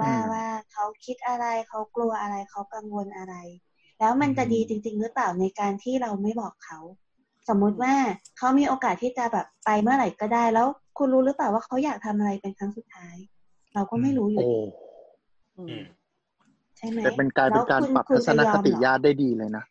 [0.00, 3.34] ว่าอืมว่าเขาคิดอะไรเขากลัวอะไรเขากังวลอะไร
[3.98, 6.78] แล้วมันจะดีจริง ๆ หรือเปล่าในการที่เราไม่บอกเขา
[7.48, 7.94] สมมุติว่า
[8.38, 10.66] เขามีโอกาสที่จะแบบไปเมื่อไหร่ก็ได้ แล้ว
[10.98, 13.16] คุณรู้หรือเปล่าว่าเขาอยากทำอะไรเป็นครั้งสุดท้าย
[13.74, 14.62] เราก็ไม่รู้อยู่โอ้ดี
[15.58, 15.84] อือืมม
[16.78, 19.64] ใช่ไหมแต่เป็นการเป็นการแล้วคุณปรับคุณทัศนคติจะยอมเหรอญาติได้ดีเลยนะ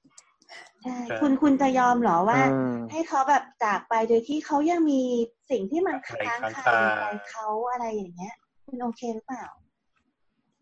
[0.84, 5.02] ใช่ใช่คุณคุณจะยอมเหรอว่าเออให้เขาแบบจากไปโดยที่เขายังมี
[5.52, 9.46] สิ่งที่มันอะไรค้างค้างคาอยู่คาในใจเขาอะไรอย่างเงี้ย คุณโอเคหรือเปล่า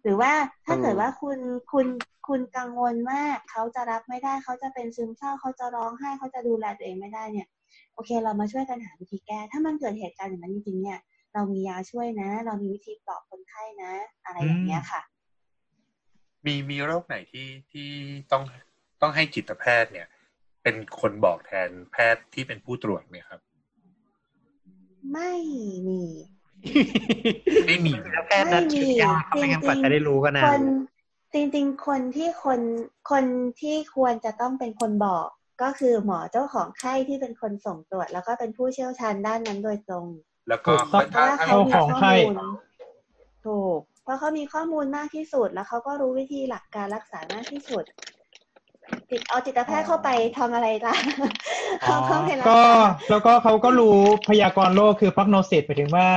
[0.03, 0.33] หรือว่า
[0.65, 1.39] ถ้าเออเกิดว่าคุณ
[1.71, 1.87] คุณ
[2.27, 7.47] คุณกังวลมากเขาจะรับไม่ได้เขาจะเป็นซึมเศร้าเขาจะร้องไห้เขาจะดูแลตัวเองไม่ได้เนี่ย
[7.93, 10.99] โอเค เรามาช่วยกันหาวิธีแก้ ถ้ามันเกิดเหตุการณ์อย่างนั้นจริงๆเนี่ย
[11.33, 13.91] เรามียาช่วยนะ เรามีวิธีปลอบคนไข้นะ
[14.25, 15.01] อะไรอย่างเงี้ยค่ะ
[16.45, 17.87] มมีมีโรคไหนที่ที่
[18.31, 18.43] ต้อง
[19.01, 20.07] ต้องให้จิตแพทย์เนี่ย
[20.63, 23.39] เป็นคนบอกแทนแพทย์ที่เป็นผู้ตรวจไหมครับ
[25.13, 25.33] ไม่
[25.87, 26.03] มี
[27.67, 30.63] ไม่มีแล้วแพทย์นัดคิวยากเขาไม่งั้นกว่าจะได้รู้ก็นาคนน
[31.33, 32.59] จริงๆ คนที่คน
[33.11, 33.25] คน
[33.61, 35.27] ที่ควรจะต้องเป็นคนบอก
[35.61, 40.05] ก็คือหมอเจ้าของไข้ที่เป็นคนส่งตรวจ แล้วก็เป็นผู้เชี่ยวชาญด้านนั้นโดยตรง
[40.49, 42.35] แล้วก็ถูกต้องเพราะว่าถ้าเขามีเจ้าของไข้ข้อมูล
[43.45, 47.83] ถูกเพราะเขามีข้อมูลมากที่สุดแล้วเขาก็รู้วิธีหลักการรักษามากที่สุด
[49.09, 50.95] จิตเอาจิตแพทย์เข้าไปทำอะไรล่ะ
[51.81, 53.97] เขาเข้าไปรักก็ษาแล้วก็เขาก็รู้
[54.29, 56.09] พยากรณ์โรคคือ prognosis หมายถึงว่า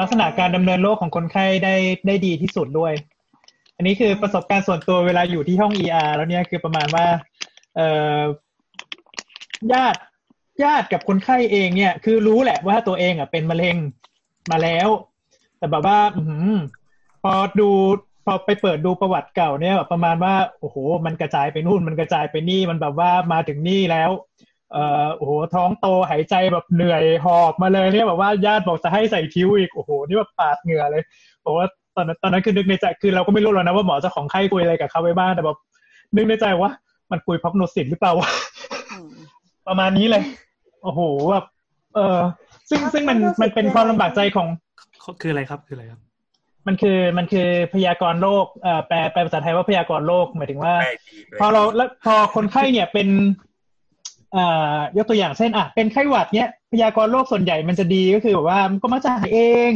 [0.00, 1.74] ลักษณะการดำเนินโรคของคนไข้ได้
[2.06, 2.92] ได้ดีที่สุดด้วย
[3.76, 7.06] อันนี้คือประสบการณ์ส่วนตัวเวลาอยู่ที่ห้อง ER แล้วเนี่ยคือประมาณว่า
[7.76, 7.88] เอ่
[8.18, 8.20] อ
[9.72, 10.00] ญาติ
[10.64, 13.76] ญาติกับคนไข้เองเนี่ย คือรู้แหละว่าตัวเองอะเป็นมะเร็ง
[14.50, 14.88] มาแล้ว
[15.58, 16.54] แต่แบบว่า อือหือ
[17.22, 17.70] พอดู
[18.24, 24.10] พอไปเปิดดูประวัติเก่าเนี่ยแบบประมาณว่าโอ้โห มันกระจายไปนู่นมันกระจายไปนี่มันแบบว่ามาถึงนี่แล้ว
[24.72, 31.02] เอ่อโอ้โหท้องโตหายใจแบบเหนื่อยหอบมาเลยเนี่ยแบบว่าญาติบอกจะให้ใส่คิ้วอีกโอ้โหนี่แบบปาดเหงื่อเลย
[31.44, 31.66] บอกว่า
[31.96, 35.58] ตอนนั้นตอนนั้นคือนึกในใจคือเราก็ไม่รู้หรอกนะว่าหมอจ้าของไข้คุยอะไรกับเขาไว้บ้างแต่แบบ
[36.16, 36.70] นึกในใจว่า
[37.10, 38.28] มันคุยพักโนสิตหรือเปล่าวะ
[39.68, 40.22] ประมาณนี้เลย
[40.82, 41.00] โอ้โห
[41.32, 41.44] แบบ
[41.94, 42.18] เออ
[42.68, 44.48] ซึ่งซึ่งมันมันเป็นความลำบากใจของ
[45.20, 46.00] คืออะไรครับคืออะไรครับ
[46.66, 53.08] มันคือมันคือพยากรณ์โรคเอ่อแปลแปลภาษาไทยว่าพยากรณ์โรคหมายถึงว่าแม่ดีเลยพอเราแล้วพอคนไข้เนี่ยเป็น
[54.32, 54.44] เอ่
[54.74, 59.40] อยกตัวอย่างเช่นอะเป็นไข้หวัดเนี้ยพยากรณ์โรคส่วนใหญ่มันจะดีก็คือแบบว่ามันก็มักจะหายเอ
[59.70, 59.72] ง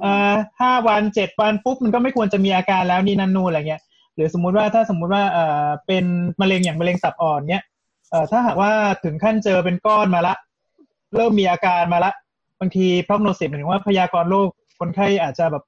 [0.00, 3.82] เอ่อห้าวันเจ็ดวันปุ๊บมันก็ไม่ควรจะมีอาการแล้วนี่นั่นนู่นอะไรเงี้ย
[4.14, 6.04] หรือสมมุติว่าถ้าสมมุติว่าเอ่อเป็น
[6.40, 7.64] มะเร็งอย่างมะเร็งตับอ่อนเนี้ย
[8.10, 8.70] เอ่อถ้าหากว่า
[9.04, 10.34] ถึงขั้นเจอเป็นก้อนมาละ
[11.14, 12.12] เริ่มมีอาการมาละ
[12.60, 14.48] บางทีพ r o g n o s i s หมายถึงว่าพยากรณ์โรค
[14.80, 15.64] คนไข้อาจจะแบบ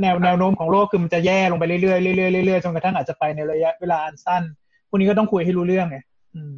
[0.00, 4.42] แนวแนวโน้มของโรคคือมันจะแย่ลงไปเรื่อยๆเรื่อยๆเรื่อยๆจนกระทั่งอาจจะไปในระยะเวลาอันสั้น
[4.88, 5.98] พวกนี้ก็ต้องคุยให้รู้เรื่องไง
[6.34, 6.56] อืม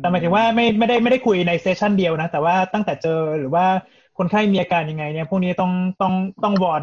[0.00, 3.66] แต่หมายถึงว่าไม่ไม่ได้ไม่ได้คุยในเซสชันเดียวนะ แต่ว่าตั้งแต่เจอหรือว่า
[4.18, 6.14] คนไข้มีอาการยังไง เนี่ย พวกนี้ต้องต้อง
[6.44, 6.82] ต้องวอน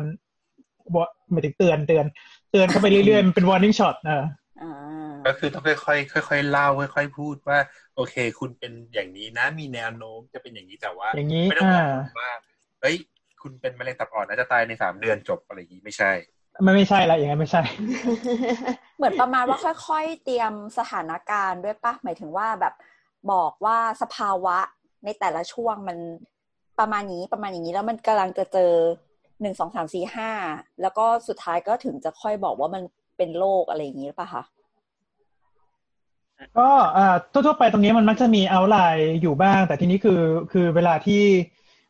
[0.96, 2.06] วอนหมายถึงเตือนเตือน
[2.52, 4.24] เตือนเข้าไปเรื่อยๆมันเป็น warning shot เออ
[4.62, 4.74] อ่า
[5.26, 7.60] ก็คือต้องค่อยๆค่อยๆเล่าค่อยๆพูดว่า
[7.96, 12.32] โอเค คุณเป็นอย่างนี้นะ มีแนวโน้มจะเป็นอย่างนี้แต่ว่าอย่างนี้ไม่ต้องบออ่ากว่า
[12.82, 12.96] เฮ้ย
[13.46, 16.12] คุณเป็นมะเร็งตับอ่อนนะจะตายในสามเดือนจบอะไรอย่างนี้ไม่ใช่
[16.64, 17.62] ไม่ไม่ใช่ละอย่างนั้นไม่ใช่
[18.98, 22.74] เหมือนประมาณว่าค่อยๆ เตรียมสถานการณ์ด้วยปะหมายถึงว่าแบบ
[23.32, 24.58] บอกว่าสภาวะ
[25.06, 25.98] ในแต่ละช่วงมัน
[26.80, 28.72] ประมาณนี้ประมาณอย่างนี้แล้วมันกำลังจะเจอ
[29.42, 30.32] หนึ่งสองสามสี่ห้า
[30.82, 32.84] แล้วก็สุดท้ายก็ถึงจะค่อยบอกว่ามัน
[33.18, 34.44] เป็นโรคอะไรอย่างนี้หรือเปล่าคะ
[36.58, 40.22] ก็อ่าทั่วๆไปตรงนี้มันมักจะมีเอาไลน์อยู่บ้าง แต่ทีนี้คือ
[40.52, 41.24] คือเวลาที่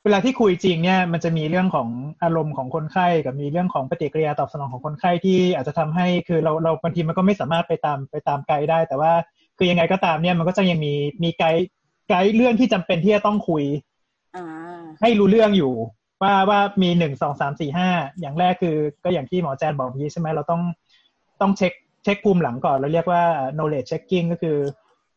[0.05, 1.87] เวลาที่คุยจริงเนี่ยมันจะมีเรื่องของ
[2.23, 9.11] อารมณ์ของคนไข้กับมีเรื่องของปฏิกิริยาตอบสนองของคนไข้ที่อาจจะทำให้คือเราเราบางทีมันก็ไม่สามารถไปตามไปตามไกด์ได้ แต่ว่า
[9.57, 10.93] คือยังไงก็ตามเนี่ยมันก็จะยังมี
[11.23, 11.67] มีไกด์
[12.09, 13.63] ไกด์เรื่องที่จำเป็นที่จะต้องคุย
[14.35, 14.45] อ่า
[15.01, 15.73] ให้รู้เรื่องอยู่
[16.21, 17.89] ว่าว่ามีหนึ่งสองสามสี่ห้า
[18.19, 20.61] อย่างแรกคือ ก็อย่างที่หมอแจนบอกเมื่อกี้ใช่ไหมเราต้อง
[21.41, 23.23] ต้องเช็คเช็คภูมิหลังก่อนเราเรียกว่า
[23.55, 24.57] knowledge checking ก็คือ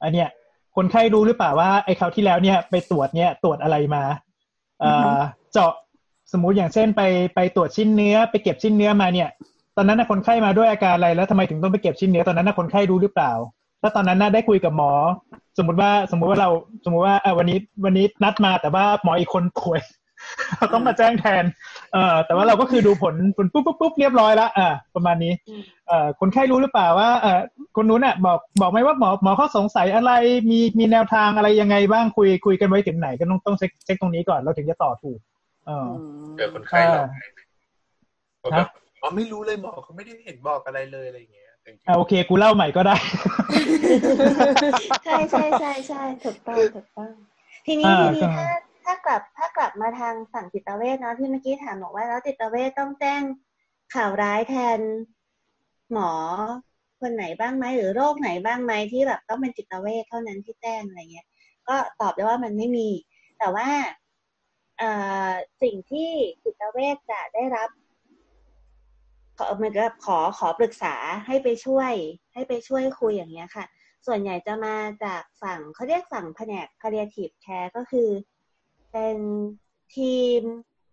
[0.02, 0.28] อันเนี้ย
[0.76, 4.04] คนไข้รู้หรือเปล่าว่าไอ้คราวที่แล้วเนี่ยไปตรวจเนี่ยตรวจอะไรมา
[5.52, 5.72] เจาะ
[6.32, 7.02] สมมุติอย่างเช่นไป
[7.34, 9.28] ไปตรวจชิ้นเนื้อไปเก็บชิ้นเนื้อมาเนี่ย
[9.76, 13.32] ตอนนั้นนะคนไข้มาด้วยอาการอะไรแล้วทำไมถึงต้องไปเก็บชิ้นเนื้อตอนนั้นนะคนไข้รู้หรือเปล่า
[13.82, 14.92] ถ้าตอนนั้นน่าได้คุยกับหมอ
[15.58, 16.50] สมมติว่าสมมุติว่าเรา
[16.84, 19.80] สมมุติว่าเออวันนี้วันนี้นัดมาแต่ว่าหมออีกคนป่วย
[20.56, 21.44] เราต้องมาแจ้งแทน
[21.92, 27.40] เอ่อแต่ว่าเราก็คือดูผลผลปุ๊บปุ๊บปุ๊บเรียบร้อยแล้วอ่าประมาณนี้อืมเอ่อคนไข้รู้หรือเปล่าว่าเอ่อ
[27.76, 30.12] คนนู้นน่ะบอกบอกไหมว่าหมอหมอเขาสงสัยอะไร
[30.50, 35.18] มีมีแนวทางอะไรยังไงบ้างคุยคุยกันไว้ถึงไหนก็ต้องต้องเช็คเช็คตรงนี้ก่อนเราถึงจะต่อถูก
[35.66, 37.40] เอออืมเจอคนไข้เราอ่าได้ไหม
[38.42, 38.68] บอกแบบ
[39.02, 42.96] อ๋อไม่รู้เลยหมอเขาไม่ได้เห็นบอกอะไรเลยอะไรอย่างเงี้ยแต่จริงๆอ่าโอเค กูเล่าใหม่ก็ได้
[45.04, 47.12] ใช่ใช่ใช่ใช่ถูกต้องถูกต้อง
[47.66, 48.56] ทีนี้อ่าทีนี้ก็ถ้า
[48.90, 53.22] ถ้ากลับถ้ากลับมาทางฝั่งจิตเวชเนาะที่เมื่อกี้ถามบอกว่าแล้วจิตเวชต้องแจ้ง
[53.94, 54.80] ข่าวร้ายแทน
[55.92, 56.10] หมอ
[57.00, 61.26] คนไหนบ้างไหมหรือโรคไหนบ้างไหมที่แบบต้องเป็นจิตเวชเท่านั้นที่แจ้งอะไรเงี้ย
[61.68, 62.88] ก็ตอบได้ว่ามันไม่มี
[63.38, 63.68] แต่ว่า
[65.62, 66.10] สิ่งที่
[66.44, 67.68] จิตเวชจะได้รับ
[69.38, 70.94] ขอเหมือนกับขอขอปรึกษา
[71.26, 71.92] ให้ไปช่วย
[72.34, 73.64] ให้ไปช่วยคุยอย่างเงี้ยค่ะ
[74.06, 78.08] ส่วนใหญ่จะมาจากฝั่งเขาเรียกฝั่งแผนก palliative care ก็คือ
[78.98, 79.18] เป็น
[79.96, 80.42] ทีม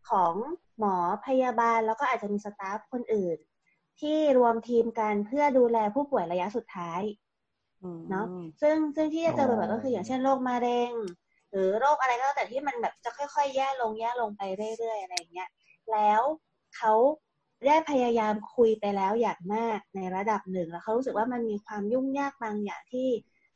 [0.10, 0.34] ของ
[0.80, 0.96] หมอ
[1.26, 3.38] พยาบาล แล้วก็อาจจะมีสตาฟคนอื่น
[4.00, 7.02] ที่รวมทีมกันเพื่อดูแลผู้ป่วยระยะสุดท้าย
[8.10, 8.26] เนาะ
[8.62, 10.92] ซึ่งซึ่งที่จะเจอบ่อยๆก็คืออย่างเช่นโรคมะเร็ง
[11.52, 14.42] หรือโรคอะไรก็แล้วแต่ที่มันแบบจะค่อยๆ แย่ลงแย่ลงไป
[14.78, 15.50] เรื่อยๆอะไรอย่างเงี้ย
[15.92, 16.22] แล้ว
[16.76, 16.94] เขา
[17.68, 23.10] ได้พยายามคุยไปแล้วอย่างมากในระดับหนึ่งแล้วเขารู้สึกว่ามันมีความยุ่งยากบางอย่างที่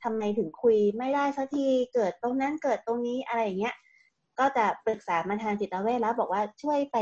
[0.04, 3.76] ทำไมถึงคุยไม่ได้สักทีเกิดตรงนั้นเกิดตรงนี้อะไรอย่างเงี้ย
[4.40, 6.98] ก็จะปรึกษามาทางจิตเวชแล้วบอกว่าช่วยไป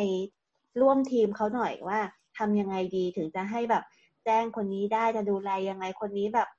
[0.82, 2.00] ร่วมทีมเขาหน่อยว่า
[2.38, 3.84] ทำยังไงดีถึงจะให้แบบ
[4.26, 6.50] แจ้งคนนี้ได้จะดูแลยังไงคนนี้แบบ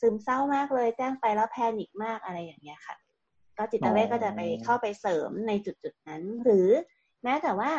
[0.00, 2.96] ซึมเศร้ามากเลยแจ้งไปแล้วแพนิคมากอะไรอย่างเงี้ยค่ะ
[3.58, 6.68] ก็จิตเวชก็จะไปเข้าไปเสริมในจุดจุดนั้น หรือ
[7.22, 7.72] แม้แต่ว่า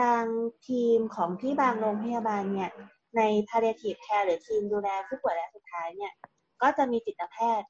[0.00, 0.24] บาง
[0.68, 2.70] ทีมของที่บางโรงพยาบาลเนี่ย
[3.16, 6.12] ใน palliative care หรือทีมดูแลผู้ป่วยระยะสุดท้ายเนี่ย
[6.62, 7.68] ก็จะมีจิตแพทย์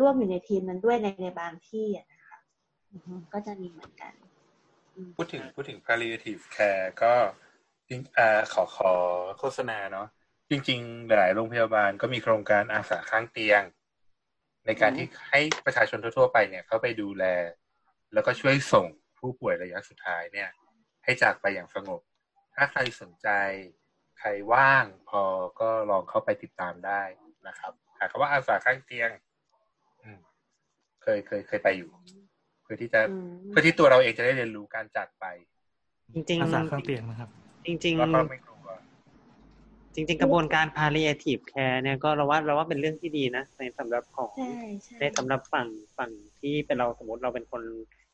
[0.00, 2.15] ร่วมอยู่ในทีมนั้นด้วยในในบางที่นะ
[3.32, 4.12] ก็จะมีเหมือนกัน
[4.94, 7.14] อืมพูดถึงพูดถึง palliative care ก็
[7.88, 8.92] จริงอ่าขอขอ
[9.38, 10.08] โฆษณาเนาะ
[10.50, 13.62] จริง ๆ หลายโรงพยาบาลก็มีโครงการอาสาข้างเตียง
[14.66, 17.24] ในการที่ให้ประชาชนทั่ว ๆ ไปเนี่ยเข้าไปดูแล
[18.12, 18.86] แล้วก็ช่วยส่ง
[19.18, 20.50] ผู้ป่วยระยะสุดท้ายเนี่ย
[21.04, 22.00] ให้จากไปอย่างสงบ
[22.54, 23.28] ถ้าใครสนใจ
[24.18, 25.22] ใครว่างพอ
[25.60, 27.02] ก็ลองเข้าไปติดตามได้
[27.48, 29.10] นะครับหาคำว่าอาสาข้างเตียง
[30.02, 30.18] อืม
[31.02, 31.90] เคยเคยเคยไปอยู่
[32.66, 33.14] เพื่อที่จะอื
[33.44, 35.24] มเพื่อที่ตัวเราเองจะได้เรียนรู้การจากไป
[36.14, 37.30] จริงอาสาๆข้างเตียงนะครับ
[37.66, 46.10] จริงแล้วก็ไม่กลัวๆจริง ๆ กระบวนการ palliative care เนี่ยก็เราว่าเราว่าเป็นเรื่องที่ดีนะในสำหรับของใช่ใช่ในสำหรับฝั่งฝั่ง
[46.40, 47.62] ที่เป็นเราสมมติเราเป็นคน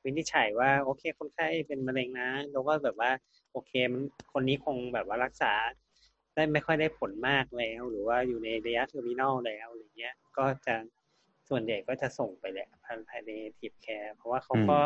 [0.05, 3.11] วินิจฉัยว่าโอเค คนไข้เป็นมะเร็งนะเราก็แบบว่า
[3.53, 5.53] โอเคมันคนนี้คงแบบว่ารักษา
[6.34, 10.74] ได้ไม่ค่อยได้ผลมากแล้ว หรือว่าอยู่ในระยะ terminal แล้วอะไรเงี้ย ก็จะ
[11.53, 12.68] ส่วนใหญ่ก็จะส่งไปแหละ
[13.09, 14.78] palliative care เพราะว่าเขาก็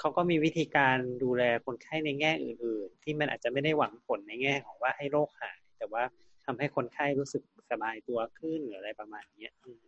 [0.00, 6.02] เขาก็มีวิธีการดูแลคนไข้ในแง่อื่น ๆ ที่มันอาจจะไม่ได้หวังผลในแง่ของว่าให้โรคหายแต่ว่า
[6.44, 9.84] ทำให้คนไข้รู้สึกสบายตัวขึ้นหรืออะไรประมาณเนี้ยอืม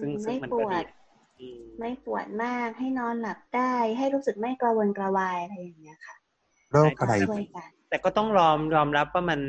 [0.00, 0.86] ซึ่งซึ่งไม่มันปก็วดีด
[1.40, 6.16] อืมไม่ปวดมากให้นอนหลับได้ ให้รู้สึกไม่กระวนกระวายอะไรอย่างเงี้ยค่ะ
[6.72, 9.40] โรคอะไรช่วยกันแต่ก็ต้องยอมยอมรับว่ามัน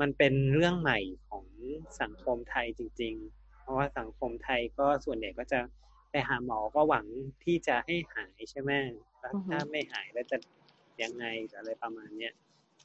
[0.00, 1.44] มันเป็นเรื่องใหม่ของ
[2.00, 5.60] สังคมไทยจริงๆเพ ราะว่าสังคมไทยก็ส่วนใหญ่ก็จะ
[6.10, 7.06] ไปหาหมอก็หวัง
[7.44, 8.72] ที่จะให้หายใช่ไหม
[9.20, 10.36] แล้วอือฮึถ้าไม่หายแล้วจะ
[11.02, 12.34] ยังไงหรืออะไรประมาณเนี้ย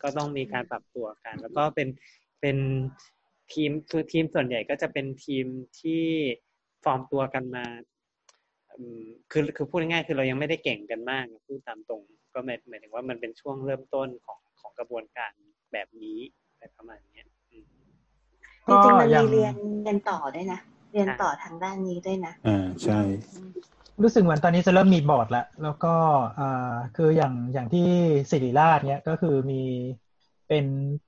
[0.01, 1.87] ก็ต้องมีการปรับตัวกัน แล้วก็เป็น
[2.41, 2.57] เป็น
[3.53, 5.45] ทีมคือทีมส่วนใหญ่ก็จะเป็นทีม
[5.79, 6.03] ที่
[6.83, 7.65] ฟอร์มตัวกันมา
[8.77, 12.01] อืมคือคือพูดง่ายๆคือเรายังไม่ได้เก่งกันมากพูดตามตรง
[12.33, 15.31] ก็หมายหมายถึงว่ามันเป็นช่วงเริ่มต้นของของกระบวนการ
[15.73, 16.19] แบบนี้
[16.51, 17.65] อะไรประมาณเนี้ยอืม
[18.67, 20.59] จริงๆมันก็ยัมีงเรียนเรียนต่อด้วยนะ
[20.93, 22.99] เรียนต่อทางด้านนี้ด้วยนะอ่าใช่
[24.01, 25.95] รู้สึกเหมือนตอนนี้จะเริ่มมีบอร์ดแล้ว แล้วก็
[26.39, 27.87] อ่าคืออย่างอย่างที่
[28.31, 29.61] ศิริราชเนี้ยก็คือมี
[30.47, 30.65] เป็น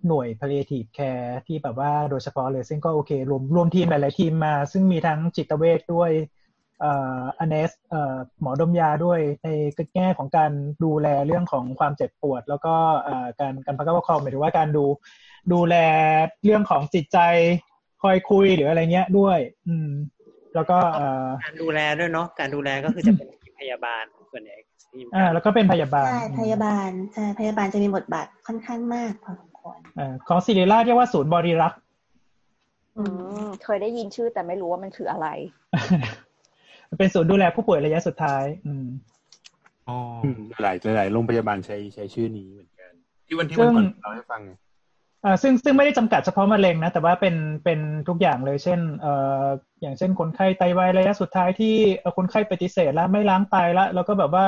[0.08, 6.12] หน่วย palliative care ที่แบบว่าโดยเฉพาะเลย ซึ่งก็โอเค รวมรวมทีมหลาย ๆ ทีมมา ซึ่งมีทั้งจิตเวชด้วย
[6.82, 9.48] เอ่ออเนสเอ่อหมอดมยาด้วยใน
[9.96, 10.52] แง่ของการ
[10.84, 14.86] ดูแลเรื่องของความเจ็บปวด แล้วก็เอ่อการการพักประคองหมายถึงว่าการดู
[15.54, 15.76] ดูแล
[16.44, 17.20] เรื่องของจิตใจ
[17.74, 17.75] ค
[18.06, 19.90] อยคุยหรืออะไรเงี้ยด้วย อืม
[20.56, 24.58] แล้วก็เอ่อการดูแลด้วยเนาะการดูแลก็คือจะเป็นทีมพยาบาลส่วนใหญ่
[24.92, 31.80] ทีมอ่าแล้วก็เป็นพยาบาลใช่พยาบาลใช่พยาบาลจะมีบทบาทค่อนข้างมากพอสมควรอ่าของศิริราชเรียกว่าศูนย์บริรักษ์
[32.98, 33.04] อื
[33.46, 35.28] มเคยได้ยินชื่อแต่ไม่รู้ว่ามันคืออะไร
[37.00, 38.88] เป็นศูนย์ดูแลผู้ป่วยระยะสุดท้าย อืม
[39.88, 39.98] อ๋อ
[40.62, 42.94] หลายหลายโรงพยาบาลใช้ใช้ชื่อนี้เหมือนกัน
[43.28, 44.65] ที่วันที่ซึ่วันงก่อนเราให้ฟังไงอ่า
[45.42, 49.14] ซึ่งซึ่งไม่ได้จำกัดเฉพาะมะเร็งนะ แต่ว่าเป็นเป็นทุกอย่างเลยเช่นเอ่
[49.44, 49.46] อ
[49.82, 51.76] อย่างเช่นคนไข้ไตวายระยะสุดท้ายที่
[52.18, 54.46] คนไข้ปฏิเสธแล้วไม่ล้างไตแล้วแล้วก็แบบว่า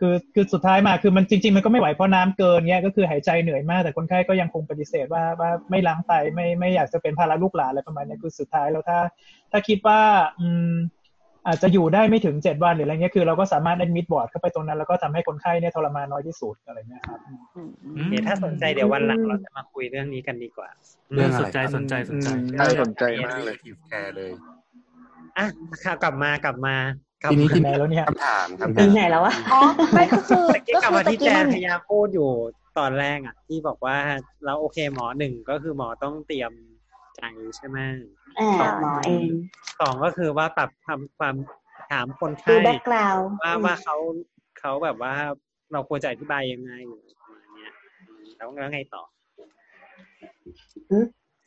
[0.00, 8.98] คือคือสุดท้ายมาคือมันจริง ๆ มันก็ไม่ไหวเพราะน้ำเกินเนี้ยก็คือหายใจเหนื่อยมาก แต่คนไข้ก็ยังคงปฏิเสธว่าว่าไม่ล้างไตไม่ไม่อยากจะเป็นภาระลูกหลานอะไรประมาณนี้คือสุดท้ายแล้วถ้า
[9.52, 10.00] ถ้าคิดว่า
[10.38, 10.74] อืม
[11.46, 17.20] อาจจะอยู่ได้ไม่ถึงเจ็ดวันหรืออะไรเงี้ยคือเราก็สามารถ admit board เข้าไปตรงนั้น แล้วก็ทำให้คนไข้เนี่ยทรมานน้อยที่สุดอะไรเงี้ยครับ
[17.56, 20.68] อืมอืมเดี๋ยวถ้าสนใจเดี๋ยววันหลังเราจะมาคุยเรื่องนี้กันดีกว่า
[21.14, 22.28] เรื่องสนใจสนใจสนใจ
[22.60, 24.32] น่าสนใจมากเลย palliative care เลย
[25.38, 25.46] อะ
[25.84, 26.76] ค่ะกลับมากลับมา
[27.22, 29.60] กลับทีนี้มาทีไหนแล้วเนี่ยคำถามครับถึงไหนแล้ววะอ๋อ
[29.92, 32.28] ไม่ก็คือตะกี้ก็กลับคือมาตะที่กี้แจมันนพยายามพูดอยู่
[32.78, 33.96] ตอนแรกอะ ที่บอกว่า
[34.44, 36.52] เราโอเคหมอหนึ่งก็คือหมอต้องเตรียม
[37.32, 37.78] ใจใช่ไหม
[38.38, 38.50] อ่า
[38.80, 39.28] หมอเอง
[39.80, 41.34] สองก็คือว่าปรับทำความ
[41.90, 43.96] ถามคนดูไข้ backาวด์ว่าว่าเขา
[44.60, 45.14] เขาแบบว่า
[45.72, 47.72] เราควรจะอธิบายยังไงหรือประมาณเนี้ย
[48.08, 49.02] อืมแล้วแล้วไงต่อ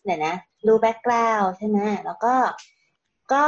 [0.03, 0.35] เดี๋ยวนะ
[0.67, 2.35] ดู background ใช่ไหมแล้วก็
[3.33, 3.45] ก็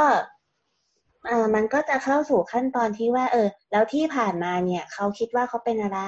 [1.28, 6.00] เออมันก็จะเข้าสู่ขั้นตอนที่ว่า เออ แล้วที่ผ่านมาเนี่ย เขาคิดว่าเขาเป็นอะไร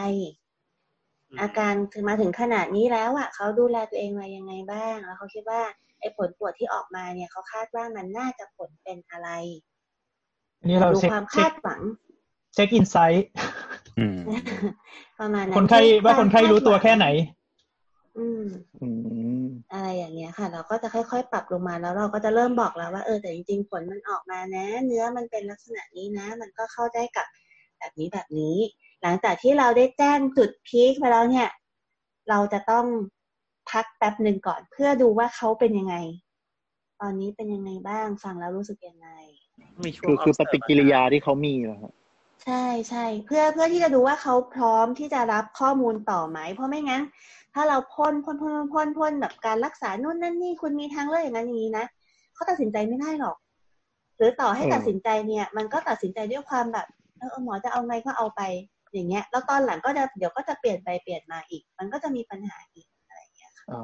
[1.29, 5.61] อืมอาการถึงมาถึงขนาดนี้แล้วอะ เขาดูแลตัวเองมายังไงบ้าง แล้วเขาคิดว่า
[6.01, 9.29] ไอ้ผลตรวจที่ออกมาเนี่ยเขาคาดว่ามันน่าจะผลเป็นอะไร
[10.59, 11.81] อันนี้เราดูเช็คความเช็คาคดหวัง
[12.53, 13.27] เช็คอินไซต์
[13.99, 14.19] อืม
[15.19, 17.07] ประมาณนั้นคนไข้ว่าคนไข้รู้ตัวแค่ไหน
[18.17, 18.45] อืม
[18.81, 18.89] อื
[19.43, 27.27] มอะไรอย่างเงี้ยค่ะ เราก็จะค่อยๆ ปรับลงมาแล้วเราก็จะเริ่มบอกแล้วว่าเออแต่จริงๆผลมันออกมานะ เนื้อมันเป็นลักษณะนี้นะ มันก็เข้าได้กับ
[27.79, 28.57] แบบนี้แบบนี้
[29.03, 31.49] หลังจากที่เราได้แจ้งจุดพีคไปแล้วเนี่ย
[32.29, 32.85] เราจะต้อง
[33.71, 35.95] พักแป๊บหนึ่งก่อน เพื่อดูว่าเขาเป็นยังไง
[37.01, 39.09] ตอนนี้เป็นยังไงบ้างฟังแล้วรู้สึกยังไง
[39.83, 41.93] มีช่วงคือคือป observe ฏิกิริยาที่เขามีเหรอครับ
[42.45, 47.03] ใช่ใช่เพื่อเพื่อที่จะดูว่าเขาพร้อมที่จะรับข้อมูลต่อไหม เพราะไม่งั้น
[47.53, 51.85] ถ้าเราพ่นพ่นพ่นพ่นพ่นแบบการรักษานู่นนั่นนี่คุณมีทางเลือกอย่างนั้นอย่างนี้นะ
[52.33, 53.37] เขาตัดสินใจไม่ได้หรอก
[54.17, 58.41] หรือต่อให้อืมตัดสินใจเนี่ย มันก็ตัดสินใจด้วยความแบบเออเออหมอจะเอาไงก็เอาไป
[58.93, 62.85] อย่างเงี้ย แล้วตอนหลังก็จะเดี๋ยวก็จะเปลี่ยนไปเปลี่ยนมาอีก มันก็จะมีปัญหาอีก
[63.61, 63.81] ค่ะอ๋อ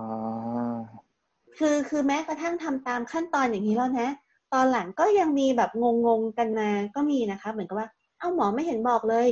[1.58, 4.10] คือคือแม้กระทั่งทำตามขั้นตอนอย่างนี้แล้วนะ
[4.54, 5.72] ตอนหลังก็ยังมีแบบ
[6.06, 7.88] งงๆกันมาก็มีนะคะ เหมือนกับว่า
[8.20, 9.28] เอ้าหมอไม่เห็นบอกเลย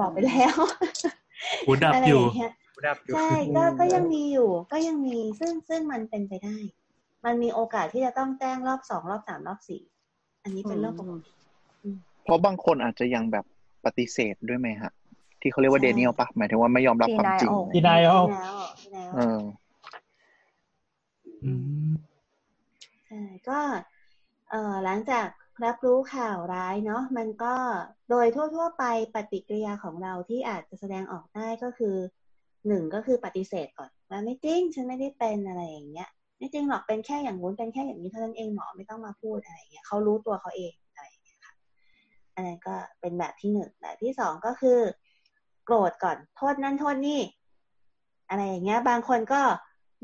[0.00, 0.56] บอกไปแล้ว
[1.66, 2.52] หูดับอะไรออยู่ย่างเงี้ย
[2.86, 6.56] ดับอยู่ใช่ก็ก็ยังมีอยู่ ก็ยังมีซึ่งซึ่งมันเป็นไปได้
[7.24, 9.82] มันมีโอกาสที่จะต้องแจ้งรอบสองรอบสามรอบสี่
[10.42, 11.30] อันนี้เป็นเรื่องปกติ
[12.24, 13.44] เพราะบางคนอาจจะยังแบบ
[13.84, 14.92] ปฏิเสธด้วยไหมฮะ
[15.40, 18.54] ที่เขาเรียกว่าใช่เดนิเอลปะหมายถึงว่าไม่ยอมรับความจริง Denial ดีนายเอา แล้ว
[18.92, 19.40] แล้ว เออ
[21.24, 21.29] อืม
[23.06, 23.60] ใช่ก็
[24.50, 25.28] เอ่อหลังจาก
[25.64, 27.54] รับรู้ข่าวร้ายเนาะมันก็
[28.10, 28.84] โดยทั่ว ๆ ไป
[29.14, 31.96] ปฏิกิริยาของเราที่อาจจะแสดงออกได้ก็คือ
[32.66, 41.54] หนึ่งก็คือปฏิเสธก่อนว่าไม่จริงฉันไม่ได้เป็นอะไรอย่างเงี้ยไม่จริงหรอกเป็นแค่อย่างงู้นเป็นแค่อย่างนี้เท่านั้นเองหมอไม่ต้องมาพูดอะไรอย่างเงี้ยเขารู้ตัวเขาเองอะไรอย่างเงี้ยค่ะ
[42.34, 44.78] อันนั้นก็เป็นแบบที่หนึ่งแบบที่สองก็คือ
[45.64, 47.20] โกรธก่อนโทษนั่นโทษนี่
[48.28, 49.42] อะไรอย่างเงี้ย บางคนก็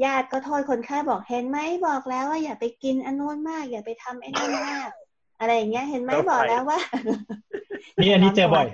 [0.04, 4.90] ญาติก็โทษคนไข้บอกเห็นไหมบอกแล้วว่าอย่าไปกินอันนู้นมาก อย่าไปทำไอ้นั่นมาก
[5.40, 6.78] อะไรอย่างเงี้ย เห็นไหมบอกแล้วว่า
[8.00, 8.66] นี่อันนี้เจอบ่อย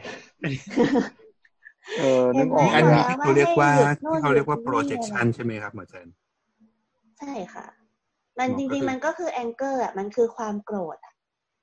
[1.98, 6.08] เออนึกออกเห็อันนไหมนี้ที่เขาเรียกว่าให้หยุดนู่นที่เขาเรียกว่าหยุดนี่ projection ใช่ไหมครับหมอจัน
[7.18, 7.66] ใช่ค่ะ
[8.38, 11.14] มันอ๋อจก็คืริงอๆมันก็คือแองเกอร์อะ มันคือความโกรธอะ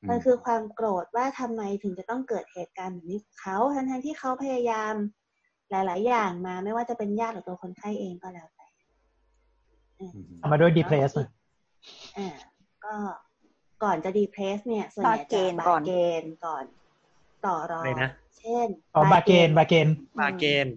[0.10, 4.94] มันคือความโกรธว่าทำไมถึงจะต้องเกิดเหตุการณ์แบบนี้กับเขาทั้งๆที่เขาพยายาม
[5.72, 8.59] หลาย ๆ อย่างมาไม่ว่าจะเป็นญาติหรือตัวคนไข้เองก็แล้วแต่เออเอา
[10.52, 11.12] มาด้วยดีเพลส
[12.18, 12.28] อ่า
[12.86, 12.96] ก็
[13.84, 15.92] ก่อนจะดีเพรสเนี่ย ส่วนใหญ่จะบาเกนก่อนบาเก
[16.22, 16.64] นก่อน
[17.46, 19.88] ต่อรองอะไรนะเช่นอ๋อบาเกนบาเกน
[20.20, 20.68] บาเกน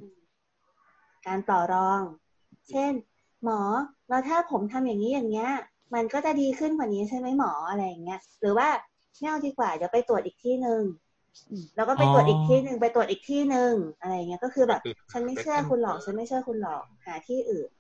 [1.27, 2.03] การต่อรอง
[2.71, 2.93] เช่น
[3.45, 3.61] หมอ
[4.09, 5.51] แล้วถ้าผมทำอย่างนี้อย่างเงี้ย
[5.95, 8.69] มันก็จะดีขึ้นกว่านี้ใช่ไหมหมออะไรอย่างเงี้ย หรือว่า
[9.19, 10.83] ไม่เอาดีกว่าเดี๋ยวไปตรวจอีกที่หนึ่ง
[11.77, 14.81] แล้วก็ไปตรวจอีกที่หนึ่งไปตรวจอีกที่หนึ่งอะไรอย่างเงี้ยก็คือแบบ
[15.13, 17.71] ฉันไม่เชื่อคุณหรอกฉันไม่เชื่อคุณหรอกหาที่อื่น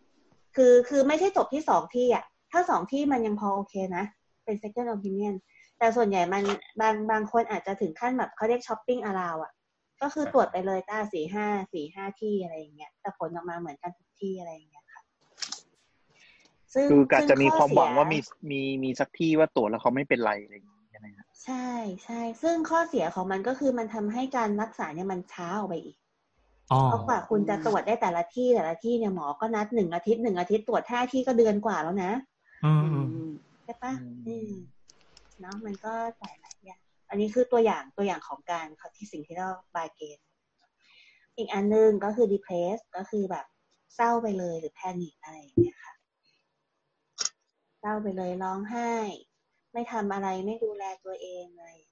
[0.57, 4.05] คือคือไม่ใช่จบที่สองที่อะ ถ้าสองที่มันยังพอโอเคนะ
[4.45, 5.35] เป็น second opinion
[5.79, 6.43] แต่ส่วนใหญ่มัน
[6.81, 9.53] บางบางคนอาจจะถึงขั้นแบบเขาเรียกช้อปปิ้งอาราวอะ
[10.03, 15.03] ก็คือตรวจไปเลยต้าสี่ห้าสี่ห้าที่อะไรอย่างเงี้ยแต่ผลออกมาเหมือนกันทุกที่อะไรอย่างเงี้ยค่ะ
[16.75, 21.69] ซึ่งคืออาจจะมีซึ่ความหวังว่ามีข้อเสียมีมีสักที่ว่าตรวจแล้วเขาไม่เป็นไรอะไรอย่างเงี้ยใช่ไหมฮะใช่
[22.05, 26.02] ใช่ ซึ่งข้อเสียของมันก็คือมันทำให้การรักษาเนี่ยมันช้าออกไปอีกอ๋อ
[26.87, 32.13] เพราะกว่าคุณจะตรวจได้แต่ละที่แต่ละที่เนี่ยหมอก็นัดหนึ่งอาทิตย์หนึ่งอาทิตย์ตรวจห้าที่ก็เดือนกว่าแล้วนะ
[32.65, 33.31] อืมอืม
[33.65, 33.93] ใช่ปะ
[34.27, 34.53] อืม
[35.41, 40.19] เนาะมันก็หลายหลายอย่างอันนี้คือตัวอย่างตัวอย่างของการเขาที่สิ่งที่เราบายเกน
[41.37, 43.47] อีกอันหนึงก็คือ depress ก็คือแบบ
[43.95, 45.95] เศร้าไปเลยหรือแพนิคอะไรอย่างเงี้ยค่ะ
[47.81, 48.93] เศร้าไปเลยร้องไห้
[49.73, 51.92] ไม่ทำอะไรไม่ดูแลตัวเองอะไรอย่าง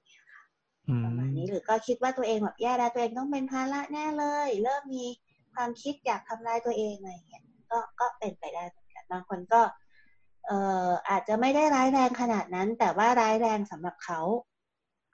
[1.03, 5.05] ประมาณนี้หรือก็คิดว่าตัวเองแบบแย่แล้วตัวเองต้องเป็นภาระแน่เลย เริ่มมี
[5.53, 9.61] ความคิดอยากทำลายตัวเองอะไรอย่างเงี้ยก็ก็เป็นไปได้เหมือนกันบางคนก็
[10.45, 10.57] เอ่
[10.87, 14.19] ออาจจะไม่ได้ร้ายแรงขนาดนั้น แต่ว่าร้ายแรงสำหรับเขา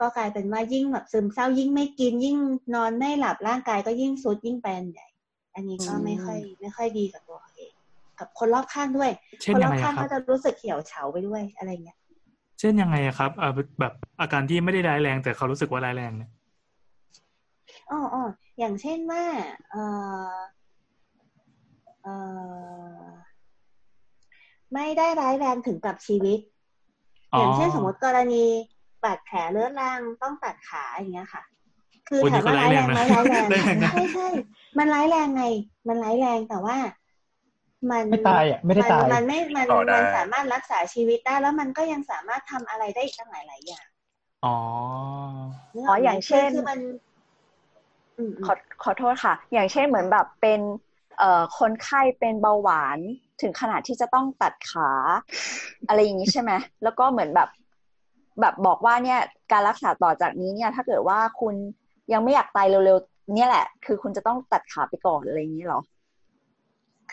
[0.01, 2.37] ก็กลายเป็นว่ายิ่งแบบซึมเศร้ายิ่งไม่กิน ยิ่ง
[2.75, 5.07] นอนไม่หลับร่างกายก็ยิ่งสุดยิ่งเป็นใหญ่
[5.55, 7.73] อันนี้ก็ไม่ค่อยไม่ค่อยดีกับตัวเขาเอง
[8.19, 9.11] กับคนรอบข้างด้วย
[9.41, 11.96] เช่นคนรยัองบไงข้างอะครัก็บจะรู้สึกเหี่ยวเฉาไปด้วยอะไรเงี้ย
[12.59, 16.31] เช่นยังไงอะครับเอ่อแบบอาการที่ไม่ได้ร้ายแรง แต่เขารู้สึกว่าร้ายแรงเนี่ย
[17.91, 18.23] อ๋ออ๋อ
[18.59, 19.23] อย่างเช่นว่า
[19.71, 19.83] เอ่
[20.29, 20.35] อ
[22.03, 22.15] เอ่
[23.01, 23.05] อ
[24.73, 26.39] ไม่ได้ร้ายแรงถึงกับชีวิต
[27.33, 28.43] อ๋อออย่างเช่นสมมติกรณี
[29.03, 31.43] บาดแผลเลือดรังต้องตัดขาอย่างเงี้ยค่ะ
[32.07, 34.27] คือโอ้ยถามว่านี่ก็ร้ายแรงไหมร้าร้ายยแรแรงงนะใช่ใช่
[34.77, 35.43] มันร้ายแรงไง
[35.87, 36.77] มันร้ายแรงแต่ว่า
[37.91, 43.87] มันไม่ตายอะไม่ได้ตายมันไม่มันต่อได้มันสามารถรักษาชีวิตได้ แล้วมันก็ยังสามารถทำอะไรได้อีกตั้งหลายหลายๆอย่าง
[44.45, 44.57] อ๋อ
[45.73, 46.79] นึกอ๋อกไหมอย่างเช่นคือมัน
[48.17, 48.53] อืมอืมขอ
[48.83, 50.59] ขอโทษค่ะ อย่างเช่นเหมือนแบบเป็น
[51.17, 52.99] เอ่อคนไข้เป็นเบาหวาน
[53.41, 54.89] ถึงขนาดที่จะต้องตัดขา
[55.87, 56.51] อะไรอย่างนี้ใช่ไหม
[56.83, 57.49] แล้วก็เหมือนแบบ
[58.41, 59.19] แบบบอกว่าเนี่ย
[59.51, 61.55] การรักษาต่อจากนี้เนี่ย ถ้าเกิดว่าคุณ
[62.13, 65.81] ยังไม่อยากตายเร็วๆเนี่ยแหละ คือคุณจะต้องตัดขาไปก่อนอะไรอย่างนี้เหรอ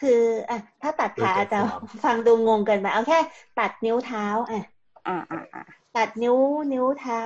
[0.05, 1.59] คืคืออะถ้าตัดขาอาจจะ
[2.05, 3.19] ฟังดูงงเกินไปเอาแค่
[3.59, 4.63] ตัดนิ้วเท้าอะ
[5.09, 5.63] อ่าอ่าอ่า
[5.97, 6.37] ตัดนิ้ว
[6.73, 7.21] นิ้วเท้า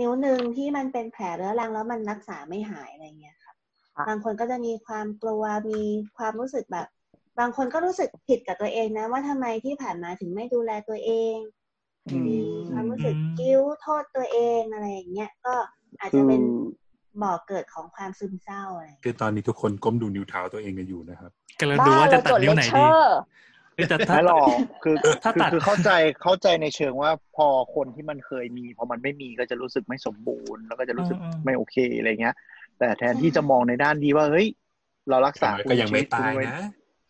[0.00, 3.56] นิ้วหนึ่งที่มันเป็นแผลเรื้อรังแล้วมันรักษาไม่หายอะไรเงี้ยครับ
[4.08, 5.82] บางคนก็จะมีความกลัวมี
[6.16, 6.86] ความรู้สึกแบบ
[7.38, 11.36] บางคนก็รู้สึกผิดกับตัวเองนะ ว่าทำไมที่ผ่านมาถึงไม่ดูแลตัวเอง
[12.08, 12.36] อืมมี
[12.72, 15.54] ความรู้สึกอืมกิ้วโทษตัวเองอะไรอย่างเงี้ยก็
[16.00, 16.42] อาจจะเป็น
[17.22, 23.18] บ่อเกิดของความซึมเศร้าอะไรอย่างเงี้ยคือตอนนี้ทุกคนก้มดูนิ้วเท้าตัวเองกันอยู่นะครับกำลังดูว่าจะตัดนิ้วไหนดีบ้าเราจดเลคเชอร์
[23.74, 24.48] เอ้ยแต่ถ้าไม่หรอก
[24.82, 25.90] คือถ้าคือตัดคือเข้าใจ
[26.22, 32.34] เข้าใจในเชิงว่าพอคนที่มันเคยมี พอมันไม่มีก็จะรู้สึกไม่สมบูรณ์ แล้วก็จะรู้สึกอืมอืมไม่โอเคอะไรเงี้ย
[32.78, 34.48] แต่แทนที่จะมองในด้านดีว่าเฮ้ย
[35.10, 36.64] เรารักษาก็ยังไม่ชีวิตายคุณไว้นะ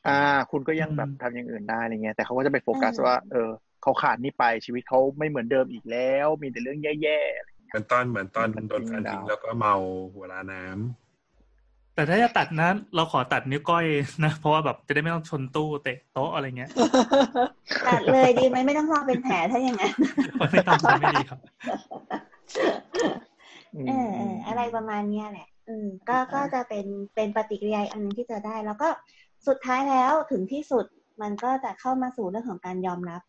[0.09, 3.51] อ่า คุณก็ยังแบบทำอย่างอื่นได้อะไรเงี้ยแต่เขาก็จะไปโฟกัสว่า เออ
[3.83, 7.07] เขาขาดนี่ไปชีวิตเขาไม่เหมือนเดิมอีกแล้ว มีแต่เรื่องแย่เห
[7.75, 9.75] มือนตอนเหมือนตอนมันโดนแฟนทิ้งดาวแล้วก็เมา
[10.15, 13.85] หัวลาน้ำแต่ถ้าจะตัดนะเราขอตัดนิ้วก้อย
[14.25, 16.71] นะ เพราะว่าแบบจะได้ไม่ต้องชนตู้เตะโต๊ะอะไรเงี้ย
[17.89, 19.93] ตัดเลยดีไหมไม่ต้องรอเป็นแผลถ้าอย่างนั้น
[20.53, 28.89] ไม่ต้องใช้ไม่ดีครับๆอืมเออเอออะไรประมาณเนี้ยแหละ อืม ก็ก็จะเป็นเป็นปฏิกิริยาอันหนึงที่จะได้ แล้วก็
[29.47, 30.85] สุดท้ายแล้วถึงที่สุด
[31.23, 33.23] มันก็จะเข้ามาสู่เรื่องของการยอมรับ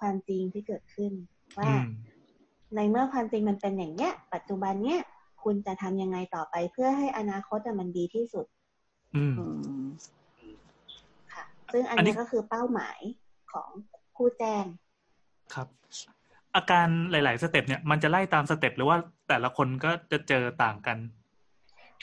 [0.00, 1.12] ความจริงที่เกิดขึ้น
[1.58, 1.84] ว่าอืม
[2.76, 5.00] ในเมื่อความจริงมันเป็นอย่างเนี้ย ปัจจุบันเนี้ย
[5.42, 8.46] คุณจะทำยังไงต่อไปเพื่อให้อนาคตอะมันดีที่สุด
[9.14, 9.44] อืมอื
[9.84, 9.86] ม
[11.32, 12.98] ค่ะ ซึ่งอันอันนี้นี้ก็คือเป้าหมาย
[13.52, 13.68] ของ
[14.16, 14.64] ผู้แจ้ง
[15.54, 15.68] ครับ
[16.56, 18.96] อาการหลาย ๆ step เนี่ยมันจะไล่ตาม step หรือว่า
[19.28, 20.98] แต่ละคนก็จะเจอต่างกัน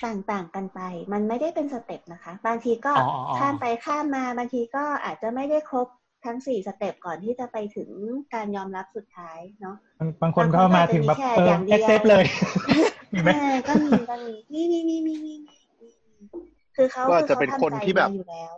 [0.06, 0.80] ต่าง ๆ กันไป
[1.14, 5.88] มันไม่ได้เป็น step นะคะ บางทีก็อ๋ออ๋ออ๋อข้ามไปข้ามมา บางทีก็อาจจะไม่ได้ครบ
[6.26, 7.90] ทั้งสี่ step ก่อนที่จะไปถึง
[8.34, 12.26] การยอมรับสุดท้ายเนาะบางบางคนก็มาถึงแบบบางคนก็เออาจจะมีแค่ออย่างเดียว accept เลย
[13.14, 15.56] มีไหมเออก็มีก็มีมีมีมีมีมีมี
[16.76, 18.56] คือเขาก็คือจะเขาเป็นคนทำใจที่แบบมาอยู่แล้ว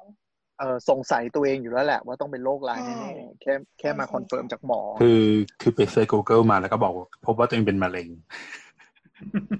[0.60, 5.22] เออสงสัยตัวเองอยู่แล้วแหละ ว่าต้องเป็นโรคร้ายใช่แน่ๆแค่แค่มาใช่คอนเฟิร์มจากหมอ คือ
[5.62, 6.94] คือไปเซิร์ช Google มาแล้วก็บอก
[7.26, 8.08] พบว่าตัวเองเป็นมะเร็ง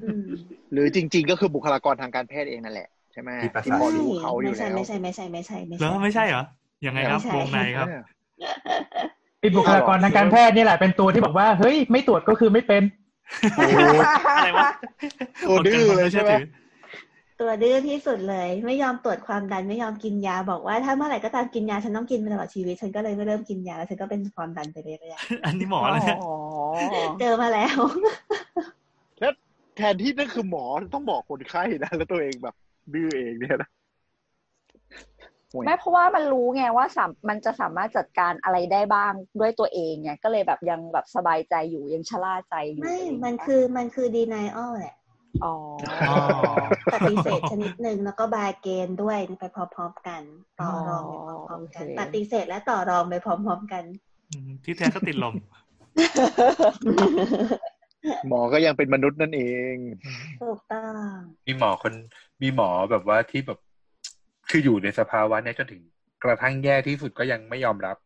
[0.04, 0.28] อืม
[0.72, 6.44] หรือจริง ๆ ก็คือบุคลากรทางการแพทย์เองนั่นแหละใช่ไหมมีประสาทที่พอรู้เขาอยู่ไม่ใช่แล้วไม่ใช่ไม่ใช่ไม่ใช่ไม่แล้ใช่วไม่ใช่เหรอ
[6.86, 7.88] ยังไงครับไม่ใช่วงในครับ
[9.40, 12.84] ไอ้บุคลากรทางการแพทย์นี่แหละเป็นตัวที่บอกว่าเฮ้ยไม่ตรวจก็คือไม่เป็น
[13.58, 13.78] โอ้โห
[14.32, 14.70] อะไรวะ
[15.50, 16.32] ตัวดื้อเลยใช่ไหม
[17.42, 27.78] ตัวดื้อที่สุดเลย ไม่ยอมตรวจความดันไม่ยอมกินยาบอกว่าถ้าเมื่อไหร่ก็ตามกินยาฉันต้องกินไปตลอดชีวิตฉันก็เลยไม่เริ่มกินยาแล้วฉันก็เป็นความดันไปเรื่อยอันนี้หมอเลยเนี่ยอ๋อๆเจอมาแล้ว
[29.20, 29.34] แล้ว
[29.78, 32.56] แทนที่นั่นคือหมอต้องบอกคนไข้นะแล้วตัวเองแบบ
[32.94, 33.81] ดื้อเองเนี่ยนะห่วย
[35.66, 44.96] ไม่เพราะว่ามันรู้ไงว่าสามมันจะสามารถจัดการอะไรได้บ้างด้วยตัวเองไงก็เลยแบบยังแบบสบายใจอยู่ยังชะล่าใจอยู่ไม่ะรย่างเงี้ยมันคือมันคือ denial แหละ
[45.44, 45.56] อ๋อ
[46.10, 46.16] อ๋อ
[46.94, 50.22] ปฏิเสธชนิดหนึ่งแล้วก็บาเกนด้วยไปพร้อมๆกัน
[50.60, 51.14] ต่อรองไป
[51.50, 53.84] พร้อมๆกัน ปฏิเสธและต่อรองไปพร้อมๆกัน
[54.32, 55.34] อืมที่แท้ก็ติดลม
[58.28, 59.42] หมอก็ยังเป็นมนุษย์นั่นเอ
[59.74, 59.76] ง
[60.42, 61.14] ถูกต้อง
[61.48, 61.94] มีหมอคน
[62.42, 63.60] มีหมอแบบว่าที่แบบ
[64.52, 65.82] คืออยู่ในสภาวะเนี้ยจนถึง
[66.24, 67.98] กระทั่งแย่ที่สุดก็ยังไม่ยอมรับ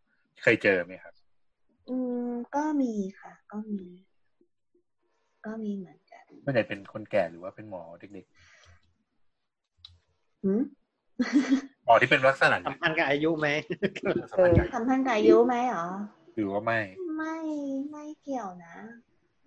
[0.44, 1.14] เคยเจอไหมครับ
[1.90, 3.82] อืมก็มีค่ะ ก็มี
[5.46, 8.26] ก็มีเหมือนกันไม่ใช่เป็นคนแก่หรือว่าเป็นหมอเด็ก
[10.44, 13.48] หืมๆหมอที่เป็นลักษณะสัมพันธ์กับอายุไหม
[14.32, 15.88] สัมพันธ์กับทำพันธ์กับอายุไหมหรอ
[16.36, 16.80] หรือว่าไม่
[17.18, 17.38] ไม่
[17.92, 18.76] ไม่เกี่ยวนะ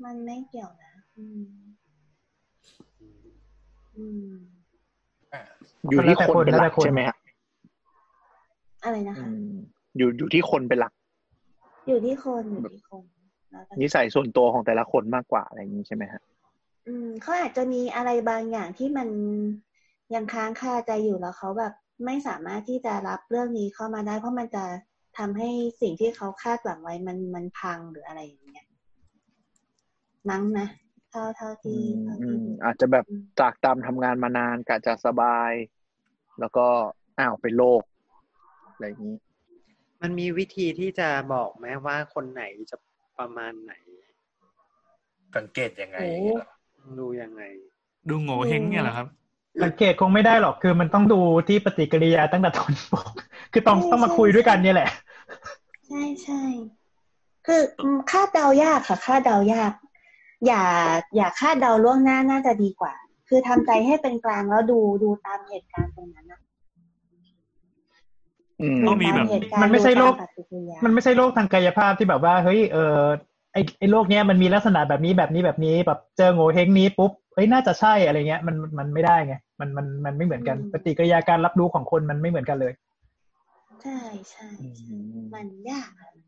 [0.05, 1.45] มันไม่เกี่ยวนะ อืม
[3.97, 4.58] อืม
[5.83, 7.17] อยู่ที่คนเป็นหลักใช่ไหมฮะ
[8.85, 9.53] อะไรนะอืคะม
[9.97, 10.93] อยู่อยู่ที่คนเป็นหลัก
[11.89, 13.05] อยู่ที่คนอยู่ที่คน
[13.51, 16.23] แล้วแต่นิสัยส่วนตัวของแต่ละคนมากกว่าอะไรอย่างนี้ใช่ไหมฮะ
[16.87, 19.09] อืมเขาอาจจะมีอะไรบางอย่างที่มัน
[20.15, 21.73] ยังค้างคาใจอยู่แล้วเขาแบบ
[22.05, 24.65] ไม่สามารถที่จะรับเรื่องนี้เข้ามาได้ เพราะมันจะ
[25.19, 25.51] ทำให้
[25.81, 28.67] สิ่งที่เขาคาดหวังไว้มันมันพังหรืออะไรอย่างเงี้ย
[30.31, 30.67] มั้งนะ
[31.11, 35.53] เท่าเท่าอืที่มเท่าอืที่มดูอาจจะแบบอืมจากตามทำงานมานานกะจะสบาย
[36.41, 36.67] แล้วก็
[37.19, 37.83] อ้าวเป็นโรค
[38.73, 39.17] อะไรอย่างนี้
[40.01, 42.77] มันมีวิธีที่จะบอกไหมว่าคนไหนจะ
[43.19, 43.73] ประมาณไหน
[45.37, 46.47] สังเกตยังไงโอ้เหรอ
[46.99, 47.43] ดูยังไง
[48.09, 49.07] ดูโง่เฮงเนี่ยเหรอครับ
[49.65, 53.11] สังเกตคงไม่ได้หรอกคือมันต้องดูที่ปฏิกิริยาตั้งแต่ตอนบอก
[53.53, 54.91] คือต้องต้องมาคุยด้วยกันเนี่ยแหละ
[55.87, 56.43] ใช่ใช่
[57.47, 59.73] คืออืมคาดเดายากค่ะคาดเดายาก
[60.47, 60.65] อย่า
[61.17, 62.95] อย่าคาดเดาล่วงหน้าน่าจะดีกว่า
[63.29, 66.41] คือทำใจให้เป็นกลางแล้วดูดูตามเหตุการณ์ตรงนั้นนะ
[68.61, 73.03] อืมต้องมีแบบดูตาเหตุการณ์มันไม่ใช่โรคดูตามปฏิกิริยามันไม่ใช่โรคทางกายภาพที่แบบว่า เฮ้ยเออ
[73.53, 82.73] ไอไอโรคเนี้ยมันมีลักษณะแบบนี้แบบนี้แบบนี้แบบเจอโง่เฮงนี้ปุ๊บเฮ้ยน่าจะใช่อะไรเงี้ยมันมันไม่ได้ไงมันมันมันไม่เหมือนกันปฏิกิริยาการรับรู้ของคนมันไม่เหมือนกันเลย
[83.83, 83.99] ใช่
[84.31, 84.97] ใช่ใช่
[85.35, 86.28] มันยากอะมันย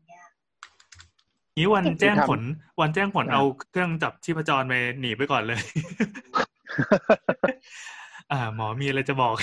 [1.57, 2.41] นี้วันแจ้งผล
[2.81, 5.59] วันแจ้งผลครับเอาเครื่องจับชีพจรไปหนีไปก่อนเลย
[8.31, 9.35] อ่า หมอมีอะไรจะบอก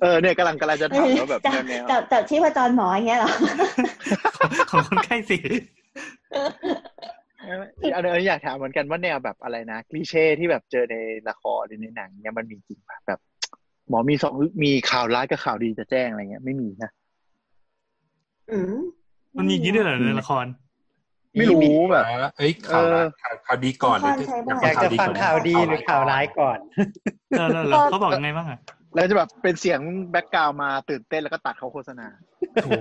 [0.00, 3.32] เออเนี่ยกำลังกำลังจะถามว่าแบบจับแนวจับจับชีพจรหมออย่างเงี้ยเหรอ
[4.70, 10.96] ของคนไข้สิๆอันนี้อยากถามเหมือนกันว่าแนวแบบอะไรนะคลีเช่ที่แบบเจอใน
[11.28, 13.20] ละครหรือในหนังเนี่ยมันมีจริงปะแบบ
[13.88, 16.90] หมอมีสองมีข่าวร้ายกับข่าวดีจะแจ้งอะไรเงี้ยไม่มีนะ
[18.52, 18.76] อืม
[19.38, 20.46] มันมีอยางนี้ด้วยเหรอในละคร
[21.38, 22.04] ไม่รู้แบบ
[22.38, 26.58] เอ้ยข่าวร้ายเออข่าวข่าวดีก่อนหรือละครใช้บ่อยอยากจะฟังข่าวดีหรือข่าวร้ายก่อน
[27.30, 28.58] เออแล้วแล้วเขาบอกยังไงบ้างอะ
[28.94, 29.80] แล้วจะแบบเป็นเสียง
[30.10, 32.06] แบ็กกราวมาตื่นเต้นแล้วก็ตัดเขาโฆษณา
[32.52, 32.72] โอ้โห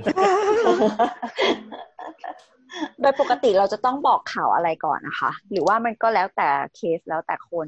[3.02, 7.68] โดยปกติเราจะต้องบอกข่าวอะไรก่อนนะคะ หรือว่ามันก็แล้วแต่เคสแล้วแต่คน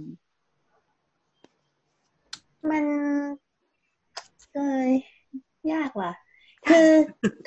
[2.69, 2.83] มัน
[4.53, 4.59] เอ
[4.89, 4.91] ย
[5.73, 6.11] ยากว่ะ
[6.69, 6.89] คือ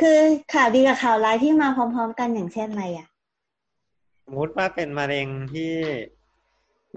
[0.00, 0.18] คือ
[0.54, 3.08] ข่าวดีกับข่าวร้ายที่มาพร้อม ๆ กันอย่างเช่นอะไรอะ
[4.24, 5.72] สมมติว่าเป็นมะเร็งที่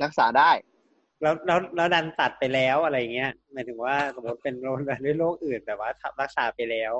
[0.03, 0.51] รักษาได้
[1.21, 5.89] แล้วแล้วแล้วดันตัดไปแล้วอะไรเงี้ยหมายถึงว่าสมมติเป็นโรคด้วยโรคอื่นแต่ว่า
[6.21, 6.93] รักษาไปแล้ว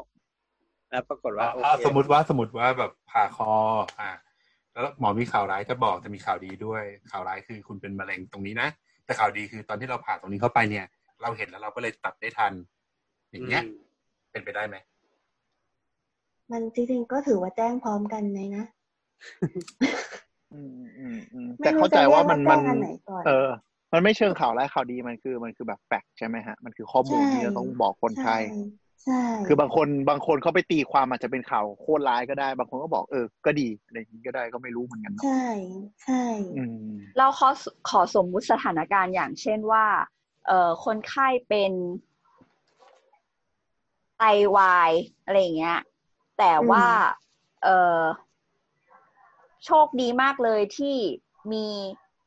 [0.89, 3.51] แล้วปรากฏว่าโออ่าเคสมมติว่าสมมติว่าแบบผ่าคอ
[3.99, 4.09] อ่า
[4.74, 8.70] แล้วหมอมีข่าวร้ายจะบอกแต่มีข่าวดีด้วย ข่าวร้ายคือคุณเป็นมะเร็งตรงนี้นะ
[9.05, 10.86] แต่ข่าวดีคือตอนที่เราผ่าตรงนี้เข้าไปเนี่ย
[11.22, 12.53] เราเห็นแล้วเราก็เลยตัดได้ทัน
[13.32, 13.63] อย่างเงี้ย
[14.32, 14.76] เป็นไปได้ไหม
[16.52, 18.66] มันจริงๆก็ถือว่าแจ้งพร้อมกันเลยนะ
[20.54, 23.50] อืมอืมอืมไม่แต่รู้เข้าใจว่ามันจะมันเรียกว่าแจ้งอันไหนก่อนเออ
[23.93, 28.60] มันไม่เชิงข่าวร้ายข่าวดีมันคือมันคือแบบแฟกต์ใช่ไหมฮะ มันคือข้อมูลใช่ที่จะต้องบอกคนไข้ใช่
[29.04, 35.47] ใช่ คือบางคนบางคนเขาไปตีความอาจจะเป็นข่าวโคตรร้ายก็ได้ บางคนก็บอกเออ ก็ดีอะไรอย่างนี้ก็ได้ก็ไม่รู้เหมือนกันเนาะใช่
[36.04, 36.24] ใช่
[36.58, 37.50] อืมเราขอ
[37.89, 39.86] ขอสมมุติสถานการณ์อย่างเช่นว่า
[40.47, 41.72] เอ่อคนไข้เป็น
[44.18, 44.24] ไต
[44.56, 44.91] วาย
[45.26, 45.78] อะไรอย่างเงี้ย
[46.40, 46.86] แต่ว่า
[47.64, 48.02] เอ่อ
[49.66, 50.96] โชคดีมากเลยที่
[51.52, 51.66] มี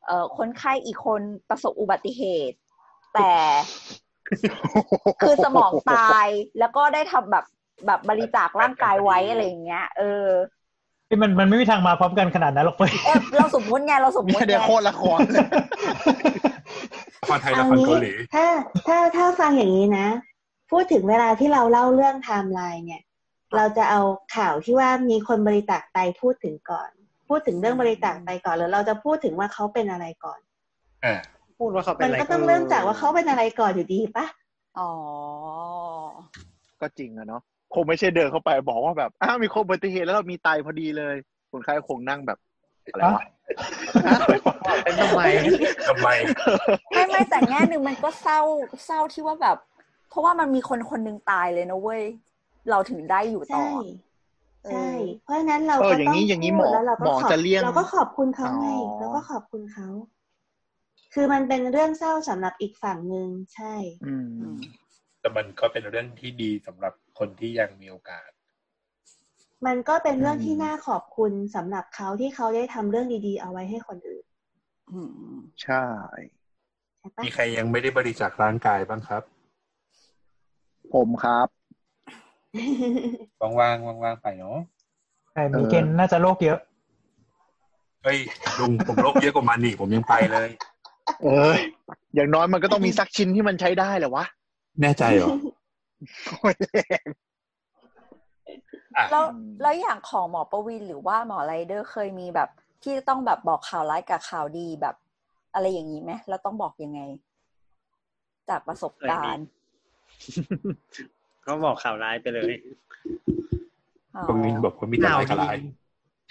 [0.05, 2.57] เอ่อคนไข้อีกคนประสบอุบัติเหตุ
[3.13, 3.31] แต่
[5.21, 6.27] คือสมองตาย
[6.59, 7.45] แล้วก็ได้ทำแบบ
[7.85, 10.27] แบบบริจาคร่างกายไว้อะไรอย่างเงี้ย เออ
[11.09, 15.47] ที่มันมันไม่มีทางมาพร้อมกันขนาดนั้นหรอกเว้ยเอ๊ะเราสมมุติไงเราสมมุติเนี่ยเดี๋ยวไงโคตรละครเลย
[17.21, 18.45] ละครไทยเอาละครงี้เกาหลีถ้า
[18.87, 20.07] ถ้าถ้าฟังอย่างนี้นะ
[20.71, 23.01] พูดถึงเวลาที่เราเล่าเรื่องไทม์ไลน์เนี่ย
[23.55, 24.01] เราจะเอา
[24.35, 26.89] ข่าวที่ว่ามีคนบริจาคไตพูดถึงก่อน
[27.29, 30.39] พูดถึงเรื่องบริจาคไตก่อนหรือเราจะพูดถึงว่าเขาเป็นอะไรก่อน
[31.05, 31.15] อ่า
[31.59, 34.25] พูดว่าเขาเป็นมันอะไรก็ต้องเริ่มจากว่าเขาเป็นอะไรก่อนอยู่ดีปะ
[34.79, 34.91] อ๋อ
[36.81, 37.41] ก็จริงอะเนาะ
[37.73, 41.15] คงไม่ใช่เดินเข้าไปบอกว่าแบบอ้าวมีคนอุบัติเหตุแล้วเรามีไตพอดีเลย
[41.51, 42.37] คนไข้คงนั่งแบบ
[42.93, 43.23] อะไรวะ
[44.83, 45.21] เป็นทำไม
[45.87, 46.09] ทำไม
[46.91, 48.39] ไม่ไม่แต่แง่หนึ่งมันก็เศร้า
[48.85, 49.57] เศร้าที่ว่าแบบ
[50.09, 52.03] เพราะว่ามันมีคนคนหนึ่งตายเลยนะเว้ย
[52.69, 53.65] เราถึงได้อยู่ต่อ
[54.63, 54.89] ใช่ใช่
[55.23, 59.87] เพราะฉะนั้นเราเอก็ออย่าต้องงนี้อย่างนี้หมพูอดแล้วเราก็หมอขอบจะเลี่ยงเราก็ขอบคุณเขาไงอ๋อเราก็ขอบคุณเขา
[61.13, 64.13] คือมันเป็นเรื่องเศร้าสำหรับอีกฝั่งหนึ่งใช่ อื
[64.51, 64.53] ม
[65.19, 68.29] แต่มันก็เป็นเรื่องที่ดีสำหรับคนที่ยังมีโอกาส
[69.65, 74.25] มันก็เป็นเรื่องอืมที่น่าขอบคุณสำหรับเขาที่เขาได้ทำเรื่องดีๆ เอาไว้ให้คนอื่น
[74.91, 74.99] อื
[75.33, 75.83] มใช่
[76.99, 79.23] ใช่ปะมีใครยังไม่ได้บริจาคร่างกายบ้างครับ
[80.93, 81.47] ผมครับ
[83.59, 84.57] ว่างๆว่างๆไปเนาะ
[85.33, 86.59] แต่มีเกณฑ์น่าจะโรคเยอะ
[88.03, 88.19] เฮ้ย
[88.59, 90.49] ลุงผมโรคเยอะกว่ามันนี่ผมยังไปเลย
[91.23, 91.59] เอ้ย
[92.15, 94.25] อย่างน้อยมันก็ต้องมีสักชิ้นที่มันใช้ได้แหละวะ
[94.81, 95.29] แน่ใจเหรอ
[96.27, 97.07] โอ้ยแรง
[98.97, 99.25] อะแล้ว
[99.61, 102.49] แล้วอย่างของหมอประวินหรือว่าหมอไรเดอร์เคยมีแบบ
[102.83, 104.95] ที่ต้องแบบบอกข่าวร้ายกับข่าวดีแบบ
[105.53, 107.01] อะไรอย่างนี้ไหมแล้วต้องบอกยังไง
[108.49, 109.45] จากประสบการณ์
[111.47, 112.53] ก็บอกข่าวร้ายไปเลย
[114.15, 115.57] อ๋อตรงนี้บอกว่ามีแต่ข่าวร้ายกับดีร้าย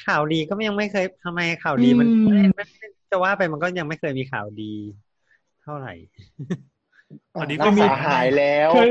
[0.06, 4.72] ข่าวดีก็ยังไม่เคยทำไมข่าวดีมันอืมไม่ไม่ไม่จะว่าไปมันก็ยังไม่เคยมีข่าวดี
[5.62, 5.94] เท่าไหร่
[7.34, 8.88] ตอนนี้รัก็กมีษาหายแล้วเคย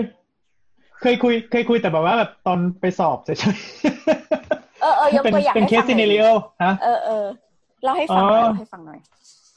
[1.02, 3.58] เคยคุย เคยคุยแต่แบบว่าแบบตอนไปสอบเฉย
[4.82, 6.26] เออเออยกๆเป็นตัวอย่างเป็นให้เคสฟังหซีน่เนอยริโอ
[6.64, 7.26] ฮะเออเออ
[7.84, 9.00] เล่าให้ฟังหน่อยอ๋อเล่าให้ฟังหน่อย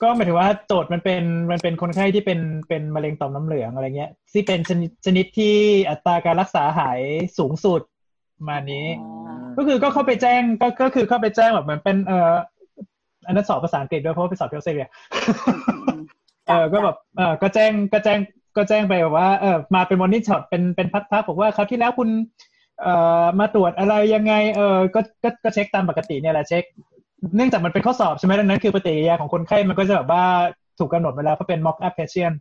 [0.02, 5.54] ก็หมายถึงว่าโจทย์มันเป็นมันเป็นคนไข้ที่เป็นเป็นมะเร็งต่อมน้ำเหลืองอะไรเงี้ยที่เป็นชนิดชนิดที่
[5.90, 7.00] อัตราการรักษาหาย
[7.38, 7.80] สูงสุด
[8.38, 8.86] ประมาณนี้
[9.56, 12.32] ก็คือก็เข้าไปแจ้งก็ก็คือเข้าไปแจ้งแบบเหมือนเป็นเอ่อ
[13.26, 14.88] อันนั้นสอบภาษาอังกฤษด้วยเพราะว่าไปสอบที่ออสเตรเลีย
[16.46, 18.18] เออก็แบบเออก็แจ้งก็แจ้ง
[18.56, 22.08] ก็แจ้งไปแบบว่าเออมาเป็นมอนิเตอร์เป็นเป็นพักๆบอกว่าคราวที่แล้วคุณ
[22.80, 26.64] เอ่อมาตรวจอะไรยังไง เออก็ก็ก็เช็คตามปกติเนี่ยแหละเช็ค
[27.36, 30.24] เนื่องจากมันเป็นข้อสอบใช่ไหมดังนั้นคือปฏิกิริยาของคนไข้มันก็จะแบบว่า
[30.78, 32.36] ถูกกำหนดไว้แล้วเพราะเป็น mock up patient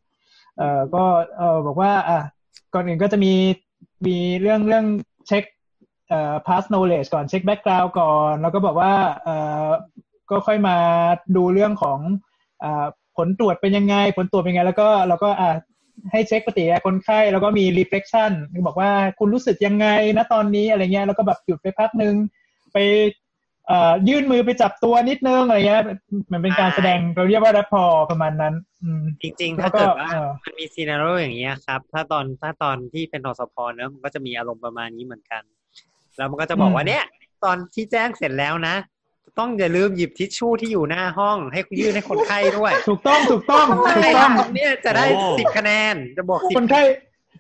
[0.58, 1.04] เอ่อก็
[1.38, 2.20] เออบอกว่าอะ
[2.74, 3.34] ก่อนอื่นก็จะมี
[4.06, 4.86] มีเรื่องเรื่อง
[5.28, 5.44] เช็ค
[6.10, 8.94] เอ่อ past knowledge ก่อนเช็ค background ก่อน แล้วก็บอกว่า
[9.24, 9.36] เอ่
[9.68, 9.70] อ
[10.30, 10.78] ก็ค่อยมา
[11.36, 12.00] ดูเรื่องของ
[12.64, 12.86] อ่า
[13.18, 15.56] ผลตรวจเป็นยังไง ผลตรวจเป็นยังไง แล้วก็เราก็อ่า
[16.12, 18.32] ให้เช็คปฏิกิริยาคนไข้ แล้วก็มี reflection
[18.68, 19.88] บอกว่าคุณรู้สึกยังไง
[20.18, 22.16] นะตอนนี้อะไรเงี้ยแล้วก็แบบหยุดไปพักนึง
[22.74, 22.78] ไป
[24.10, 25.84] ยื่นมือไปจับตัวนิดนึงอะไรเงี้ย
[26.32, 28.54] มันเป็นการแสดงเราเรียกว่า rapport ประมาณนั้น
[28.84, 35.42] อืมจริงๆแล้ถ้าวก็เกิดว่าเออมันมีซีนารีโออย่างเงี้ยครับ ถ้าตอนถ้าตอนที่เป็นทสพเนอะมันก็จะมีอารมณ์ประมาณนี้เหมือนกัน
[36.18, 37.04] แล้วมันก็จะบอกว่าอืมเนี่ย
[37.46, 38.76] ตอนที่แจ้งเสร็จแล้วนะ
[39.40, 46.82] ต้องอย่าลืมหยิบทิชชู่ที่อยู่หน้าห้อง ให้ยื่นให้คนไข้ด้วย ถูกต้องถูกต้องถูกใช่ต้องเนี่ยจะได้โอ้สิบคะแนนจะบอกสิบคนไข้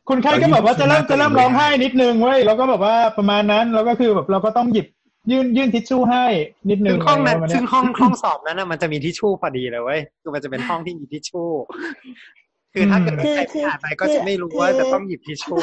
[0.10, 4.88] คนไข้ก็แบบว่าจะเริ่มจะเริ่มร้องไห้นิดนึงเว้ยแล้วก็แบบว่าประมาณนั้นแล้วก็คือแบบเราก็ต้องหยิบ
[5.32, 6.26] ยื่นยื่นทิชชู่ให้
[6.70, 11.50] นิดนึซึ่งงห้องนั้นะไรประมาณเยซึ่งห้องห้องสอบนั้นน่ะมันจะมีทิชชู่พอดีเลยเว้ยคือมันจะเป็นห้องที่มีทิชชู่
[12.74, 15.62] คือถ้าเกิดคือใครคือผ่านไปก็จะไม่รู้ว่าคือจะต้องหยิบทิชชู่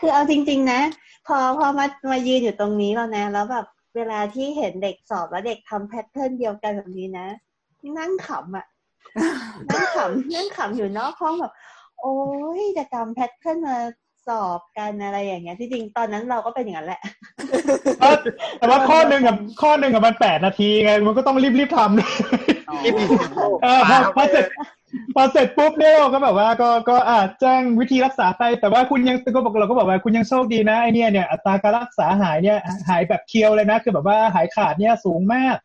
[0.00, 0.80] คือเอาจริง ๆ นะ
[1.26, 3.66] พอพอมามายืนอยู่ตรงนี้แล้วนะ แล้วแบบ
[3.96, 7.26] เวลาที่เห็นเด็กสอบแล้วเด็กทำ pattern เดียวกันแบบนี้นะ
[7.98, 8.66] นั่งขำอะ
[9.70, 11.52] นั่งขำนั่งขำอยู่นอกห้องแบบ
[12.00, 12.16] โอ้
[12.60, 13.76] ยจะจำ pattern มา
[14.30, 17.00] สอบกันอะไรอย่างเงี้ยที่จริงตอนนั้นเราก็เป็นอย่างนั้นแหละ
[18.00, 18.16] เออ
[18.58, 24.44] แต่ว่าข้อหนึ่งกับข้อหนึ่งกับมันแปดนาทีไงมันก็ต้องรีบรีบๆทำที่มีทิชชู่เออพอพอเสร็จ
[25.14, 32.58] พอเสร็จปุ๊บเนี่ยเราก็แบบว่าก็ก็อาจแจ้งวิธีรักษาไป แต่ว่าคุณยังก็บอกเราก็บอกว่าคุณยังโชคดีนะไอเนี่ยเนี่ยอัตราการรักษาหายเนี่ย
[32.88, 35.56] หายแบบเคียวเลยนะ คือแบบว่าหายขาดเนี่ยสูงมาก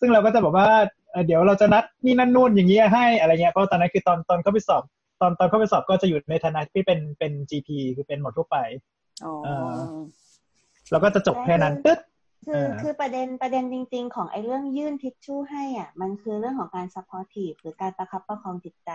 [0.00, 0.68] ซึ่งเราก็จะบอกว่า
[1.10, 4.82] เอ่อเดี๋ยวเราจะนัดนี่นั่นนู่นอย่างเงี้ยให้อะไรเงี้ยเพราะตอนนั้นคือตอนตอนเข้าไปสอบ
[5.22, 8.56] ตอนตอนเข้าไปสอบก็จะอยู่ในฐานะที่เป็นเป็น GP คือเป็นหมอทั่วไป
[9.24, 9.76] อ๋อเออ
[10.90, 11.98] เราก็จะจบแค่นั้นตึ๊ด
[12.46, 18.92] คือเออคือประเด็นประเด็นจริง ๆ ของไอ้เรื่องยื่นทิชชู่ให้อะ มันคือเรื่องของการ supportive หรือการประคับประคองจิตใจ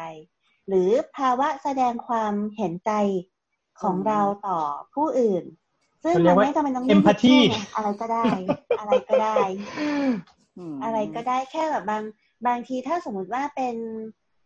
[0.67, 2.91] หรือภาวะแสดงความเห็นใจ
[3.81, 4.59] ของอืมเราต่อ
[4.93, 5.43] ผู้อื่น
[6.03, 8.25] ซึ่งเขาเรีมัยนกว่าไม่จำเป็นต้องยื่นทิช empathy ชู่ไงอะไรก็ได้
[8.79, 9.37] อะไรก็ได้
[10.73, 12.03] มอะไรก็ได้แค่แบบบาง
[12.47, 13.75] บางทีถ้าสมมติว่าเป็น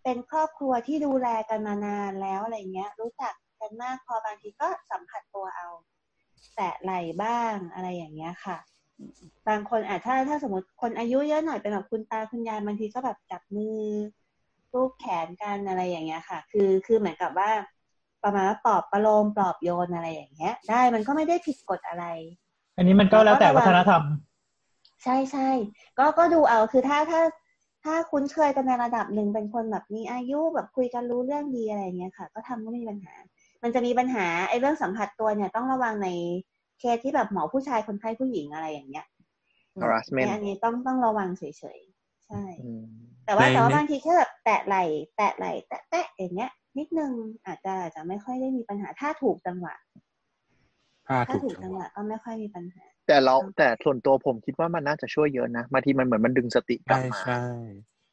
[0.04, 5.68] เป็นครอบครัวที่ดูแลกันมานานแล้วอะไรเงี้ย รู้จักกันมากพอบางทีก็สัมผัสตัวเอา
[6.56, 8.58] แตะไหล่บ้างอะไรอย่างเงี้ยค่ะ
[9.50, 13.80] บางคนอาจถ้าถ้าสมมติคนอายุเยอะหน่อยเป็นแบบคุณตาคุณยายบางทีก็แบบจับมือ
[14.74, 17.52] รูปแขนกันอะไรอย่างเงี้ยค่ะ คือคือเหมือนกับว่า
[18.24, 22.06] ประมาณว่าปลอบประโลมปลอบโยนอะไรอย่างเงี้ย ได้มันก็ไม่ได้ผิดกฎอะไร
[22.78, 24.04] อันนี้มันก็แล้วแต่วัฒนธรรม
[25.04, 25.50] ใช่ใช่
[25.98, 27.22] ก็ก็ดูเอาคือถ้าถ้า
[27.84, 33.14] ถ้าคุ้นเคยกันในระดับหนึ่งเป็นคนแบบมีอายุแบบคุยกันรู้เรื่องดีอะไรอย่างเงี้ยค่ะ ก็ทำก็ไม่มีปัญหา
[33.64, 36.10] มันจะมีปัญหาไอ้เรื่องสัมผัสตัวเนี่ยต้องระวังใน
[36.80, 39.06] เคสที่แบบหมอผู้ชายคนไข้ผู้หญิงอะไรอย่างเงี้ย
[39.82, 41.44] harassment เนี่ยอันนี้ต้องต้องระวังเฉ
[41.78, 42.84] ยๆ ใช่อืม
[43.26, 44.84] แต่ว่าในแต่ว่าในบางทีแค่แบบแตะไหล่
[45.18, 47.12] แตะไหล่แตะแตะอย่างเงี้ย นิดนึง
[47.46, 49.76] อาจจะอาจจะไม่ค่อยได้มีปัญหาถ้าถูกจังหวะ
[51.26, 57.44] ถ้าถ้าถูกถูกจัจังงหหวะวะก็ไม่ค่อยมีปัญหา แต่เราแต่ส่วนตัวผมคิดว่ามันน่าจะช่วยเยอะนะบางทีมันเหมือนมันดึงสติกลับใช่มาใช่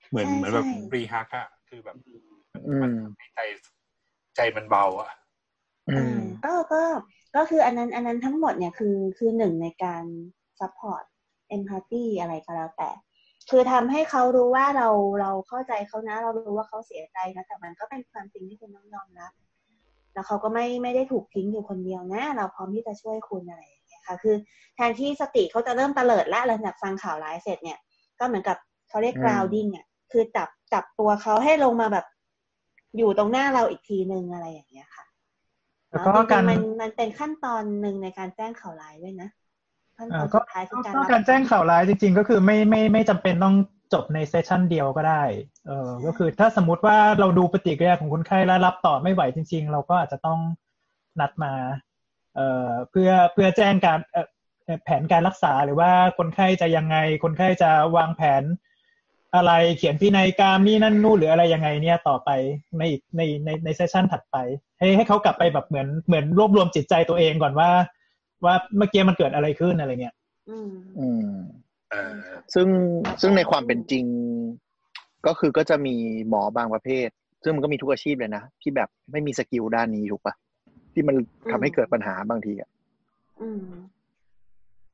[0.08, 1.96] เหมือนใช่เหมือนแบบใช่รีฮักอะคือแบบ
[2.66, 3.40] อืมมันทำให้ใจ
[4.36, 5.10] ใจมันเบาอะ
[5.88, 6.82] อืมก็ก็
[7.36, 10.04] ก็คืออันนั้นอันนั้นทั้งหมดเนี่ยคือคือหนึ่งในการ
[10.60, 11.04] support
[11.56, 12.90] empathy อะไรก็แล้วแต่
[13.50, 14.88] คือทำให้เขารู้ว่าเรา
[15.20, 19.32] เราเข้าใจเขานะ เรารู้ว่าเขาเสียใจนะแต่มันก็เป็นความจริงที่คุณต้องยอมรับ
[20.12, 23.77] แล้วเขาก็ไม่ไม่ได้ถูกทิ้งอยู่คนเดียวนะ เราพร้อมที่จะช่วยคุณอะไรอย่างเงี้ย
[24.08, 24.36] ค่ะ คือ
[24.74, 27.78] แทนที่สติเขาจะเริ่มเตลิดละหลังจากฟังข่าวร้ายเสร็จเนี่ย
[28.18, 28.56] ก็เหมือนกับ
[28.88, 32.06] เขาเรียกอืม grounding อะคือจับจับตัวเขาให้ลงมาแบบ
[32.96, 35.04] อยู่ตรงหน้าเราอีกทีนึงอะไรอย่างเงี้ยค่ะ
[35.90, 39.28] แล้วก็จริงๆการมันมันเป็นขั้นตอนหนึ่งในการแจ้งข่าวร้ายด้วยนะ
[39.98, 43.56] ขั้นตออ่านก็สุดท้ายคือการก็รับการแจ้งข่าวร้ายจริง ๆ ก็คือไม่ไม่ไม่จำเป็นต้อง
[43.92, 45.22] จบในเซสชันเดียวก็ได้
[45.66, 50.38] เออก็คือถ้าสมมุติว่าเราดูปฏิกิริยาของคนไข้แล้วรับต่อไม่ไหวจริง ๆ เราก็อาจจะต้อง
[51.20, 51.52] นัดมา
[52.38, 54.26] เอ่อเพื่อเพื่อแจ้งการเอ่อ
[54.64, 58.42] เอ่อแผนการรักษาหรือว่าคนไข้จะยังไง คนไข้จะวางแผน
[59.36, 62.30] อะไรเขียนพินัยกรรมนี่นั่นนู่นหรืออะไรยังไงเนี่ยต่อไป
[62.78, 64.36] ในอีกในในในเซสชันถัดไป
[64.78, 67.70] ให้ให้เขากลับไปแบบเหมือนเหมือนรวบรวมจิตใจตัวเองก่อนว่า
[68.44, 70.14] ว่าเมื่อกี้มันเกิดอะไรขึ้นอะไรเงี้ย
[70.50, 71.30] อืมอืม
[71.90, 72.16] เออ
[72.54, 72.68] ซึ่ง
[73.20, 74.04] ซึ่งในความเป็นจริง
[75.26, 75.94] ก็คือก็จะมี
[76.28, 77.08] หมอบางประเภท
[77.42, 80.34] ซึ่งมันก็มีทุกอาชีพเลยนะ ที่แบบไม่มีสกิลด้านนี้ถูกปะ
[80.98, 81.16] ที่มัน
[81.50, 82.70] ทำให้เกิดปัญหาบางทีอะ
[83.40, 83.64] อืม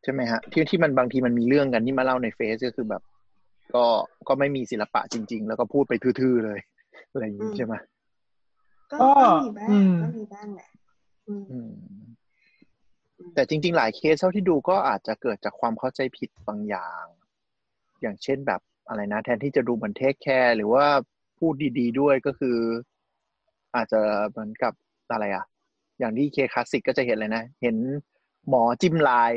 [0.03, 3.03] ใช่ไหมฮะ ที่ที่มันบางทีมันมีเรื่องกันที่มาเล่าในเฟซก็คือแบบ
[3.75, 3.85] ก็
[4.29, 6.61] ก็ไม่มีศิลปะจริง ๆ แล้วก็พูดไปทื่อๆเลย
[7.11, 7.75] อะไรอย่างนี้ใช่ไหม
[8.93, 10.71] ก็ก็ก็มีบ้างอืมก็มีบ้างแหละ
[11.29, 11.73] อืมอืม
[13.35, 17.05] แต่จริง ๆ หลายเคสเท่าที่ดูก็อาจจะเกิดจากความเข้าใจผิดบางอย่าง
[18.03, 20.87] อย่างเช่นแบบอะไรนะ แทนที่จะดูเหมือน take care หรือว่า
[21.39, 22.59] พูดดี ๆ ด้วยก็คือ
[23.77, 24.73] อาจจะเหมือนกับ
[25.13, 25.45] อะไรอะ
[25.99, 27.77] อย่างที่ case classic ก็จะเห็นเลยนะ เห็น
[28.49, 29.33] หมอจิ้มไลน์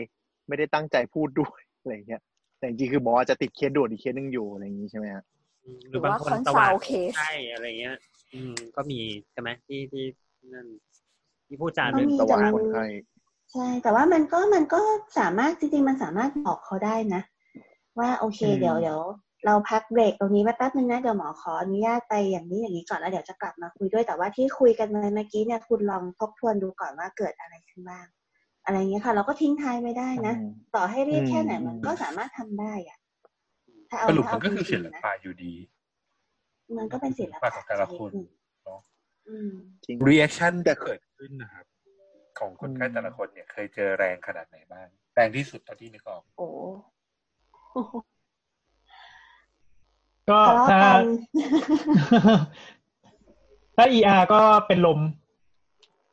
[0.48, 2.22] ไม่ได้ตั้งใจพูดด้วยอะไรเงี้ย
[2.58, 5.24] แต่จริงๆคือหมอจะติดเคสด่วนอีกเคสหนึ่งอยู่อะไรอย่างนี้ใช่ไหมฮะ
[5.64, 7.96] อืมหหรืรืออบางว่าคนคอนสซัว่างลเคสใช่อะไรเงี้ย
[8.34, 9.00] อืมก็มี
[9.32, 10.04] ใช่ไหมที่ที่
[10.54, 10.68] นั่น
[11.48, 12.84] ที่พูดจาก็ด้วยมีสว่างแต่มันคนไข้
[13.52, 14.82] ใช่ แต่ว่ามันก็มันก็
[15.20, 17.22] สามารถจริงๆมันสามารถบอกเขาได้นะ
[18.00, 19.02] ว่าโอเคอืมเดี๋ยวเดี๋ยว
[19.46, 28.06] เราพักเบรกตรงนี้แป๊บนึงนะเดี๋ยวหมอขออนุญาตไปอย่างนี้อย่างนี้ก่อนแล้วเดี๋ยวจะกลับมาคุยด้วยแต่ว่าที่คุยกันมาเมื่อกี้เนี่ยคุณลองทบทวนดูก่อนว่าเกิดอะไรขึ้นบ้าง
[28.66, 32.98] อะไรเงี้ยค่ะ เราก็ทิ้งท้ายไม่ได้นะอืมต่อให้รีบแค่ไหนอืมมันก็สามารถทำได้อะ
[33.90, 35.54] ถ้าเอาสรุปถ้ามันเอาก็คือจศิริงลๆนะปะอยู่ดี
[36.78, 38.30] มันก็เป็นศิลศิลปะปะของแต่ละคนชดหง
[38.66, 38.80] เนาะ
[39.30, 39.52] อืม
[39.86, 41.66] จริง reaction ที่เกิดขึ้นนะครับ
[42.40, 46.50] ของคนไข้อืมแต่ละคนเนี่ย เคยเจอแรงขนาดไหนบ้าง แรงที่สุดเท่าที่นึกออกโอ้
[50.30, 51.06] ก็ทะเลาะถ้ากัน
[53.76, 55.00] ถ้า ER ก็เป็นลม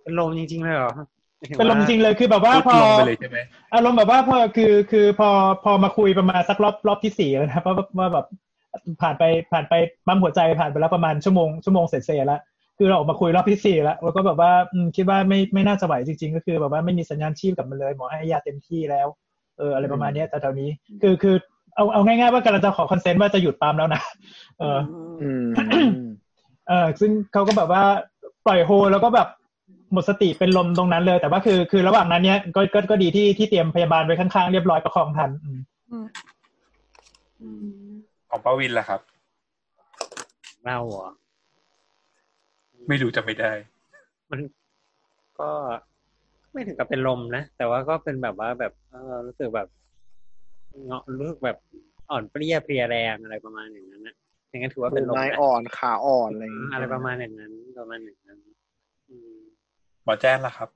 [0.02, 3.38] เป็นลมจริงๆเลยเหรอหายถึงเป็นลมว่าจริงๆเลยคือแบบว่าลดพอลงไปเลยใช่ไหม
[3.74, 5.30] อารมณ์แบบว่าพอคือคือพอ
[5.64, 8.26] พอมาคุยประมาณสักรอบรอบที่สี่แล้วนะว่าว่าแบบ
[9.02, 9.74] ผ่านไปผ่านไป
[10.06, 12.40] ปั๊มหัวใจผ่านไปแล้วประมาณชั่วโมงชั่วโมงเสร็จๆแล้ว
[12.78, 19.08] คือเราออกมาคุยรอบที่สี่แล้วแล้วก็แบบว่าอืมคิดว่าไม่ไม่น่าจะไหวจริง ๆ ก็คือแบบว่าไม่มีสัญญาณชีพกลับมาเลยหมอให้ยาเต็มที่แล้ว
[19.58, 20.70] เอออะไรประมาณเนี้ยแต่แถวนี้
[21.02, 21.36] คือคือ
[21.74, 24.02] เอาเอาง่ายๆว่ากำลังจะขอคอนเซนต์ว่าจะหยุดปั๊มแล้วนะ
[24.58, 24.78] เออ
[25.22, 25.46] อืม
[26.68, 27.82] เออซึ่งเขาก็แบบว่า
[28.46, 29.28] ปล่อยโฮแล้วก็แบบ
[29.92, 35.60] หมดสติเป็นลมตรงนั้นเลย แต่ว่าคือคือระหว่างนั้นเนี้ยก็ก็ก็ดีที่ที่เตรียมพยาบาลไว้ข้างๆเรียบร้อยประคองทันอืม
[35.90, 36.06] อืม
[37.40, 37.48] อื
[37.92, 37.94] ม
[38.30, 39.00] ของป้าวินล่ะครับ
[40.64, 41.06] เราเหรอ
[42.88, 43.52] ไม่รู้จะไม่ได้
[44.30, 44.40] มัน
[45.40, 45.50] ก็
[46.52, 49.68] ไม่ถึงกับเป็นลมนะ แต่ว่าก็เป็นแบบว่าแบบเออรู้สึกแบบ
[50.86, 51.56] เงาะรู้สึกแบบ
[52.10, 54.14] อ่อนเปรี้ยเพลียแรงอะไรประมาณอย่างนั้นนะ
[54.48, 58.38] อย่างนั้นถือว่ามืเป็นอลมไม้นะอ่อนขาอ่อนอะไรอย่างอืมงี้อะไรประมาณอย่างนั้นประมาณอย่างนั้น
[59.08, 59.38] อืม
[60.04, 60.68] หมอแจ้งล่ะครับ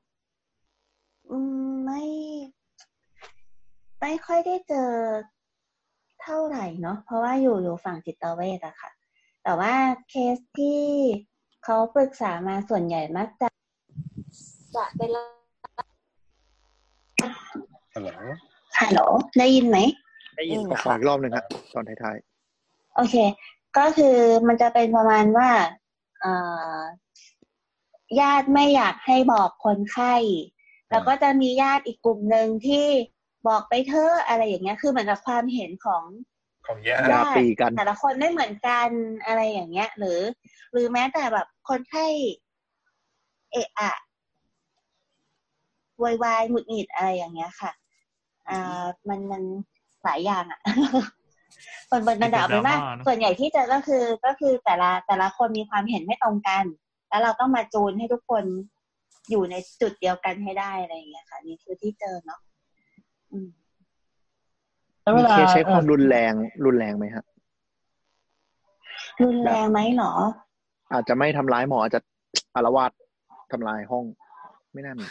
[1.30, 1.38] อื
[1.68, 2.02] มไม่
[4.00, 4.90] ไม่ค่อยได้เจอ
[6.22, 8.90] เท่าไหร่เนาะเพราะว่าอยู่อยู่ฝั่งจิตเวชอะค่ะ
[9.42, 9.74] แต่ว่า
[10.08, 10.80] เคสที่
[11.64, 13.48] เขาปรึกษามาส่วนใหญ่มักจะ
[14.76, 15.10] จะเป็น
[17.94, 18.08] ฮัลโหล
[18.80, 19.00] ฮัลโหล
[19.38, 19.78] ได้ยินไหม
[20.36, 22.16] ได้ยินขอขออีกรอบหนึ่งฮะตอนท้าย
[22.96, 23.16] โอเค
[23.78, 24.16] ก็คือ
[24.48, 25.50] มันจะเป็นประมาณว่า
[26.20, 26.32] เอ่
[26.76, 26.78] อ
[28.20, 30.14] ญาติไม่อยากให้บอกคนไข้
[30.90, 32.86] แล้วก็จะมีญาติอีกกลุ่มหนึ่งที่
[33.48, 36.04] บอกไปเถอะอะไรอย่างเงี้ย คือเหมือนกับความเห็นของ
[36.66, 38.88] ของแย่ๆยาตีกันแต่ละคนไม่เหมือนกัน
[39.26, 40.20] อะไรอย่างเงี้ย หรือ
[40.72, 42.06] หรือแม้แต่แบบคนไข้
[43.52, 43.92] เอะอะ
[46.02, 47.70] วายวายหงุดหงิดอะไรอย่างเงี้ยค่ะ
[48.50, 49.42] อ่ามันมัน
[50.04, 50.60] หลายอย่างอะ
[51.90, 56.64] คนบนระดับเป็นว่าดราม่าเนอะส่วนใหญ่ที่เจอก็คือก็คือแต่ละแต่ละคนมีความเห็นไม่ตรงกัน
[57.08, 58.44] แล้วเราต้องมาจูนให้ทุกคน
[59.30, 62.40] อยู่ในจุดเดียวกันให้ได้อะไรอย่างเงี้ยค่ะ นี่คือที่เจอเนาะ
[63.32, 63.48] อืม
[65.02, 66.32] แล้วเวมีลาเคสใช้ความเอ่อรุนแรง
[66.64, 67.24] รุนแรงไหมฮะ
[69.24, 70.12] รุนแรงไหมหรอ
[70.92, 72.00] อาจจะไม่ทำร้ายหมออาจจะ
[72.54, 72.90] อารวาส
[73.52, 74.04] ทำลายห้อง
[74.78, 75.06] ไม่น่ามี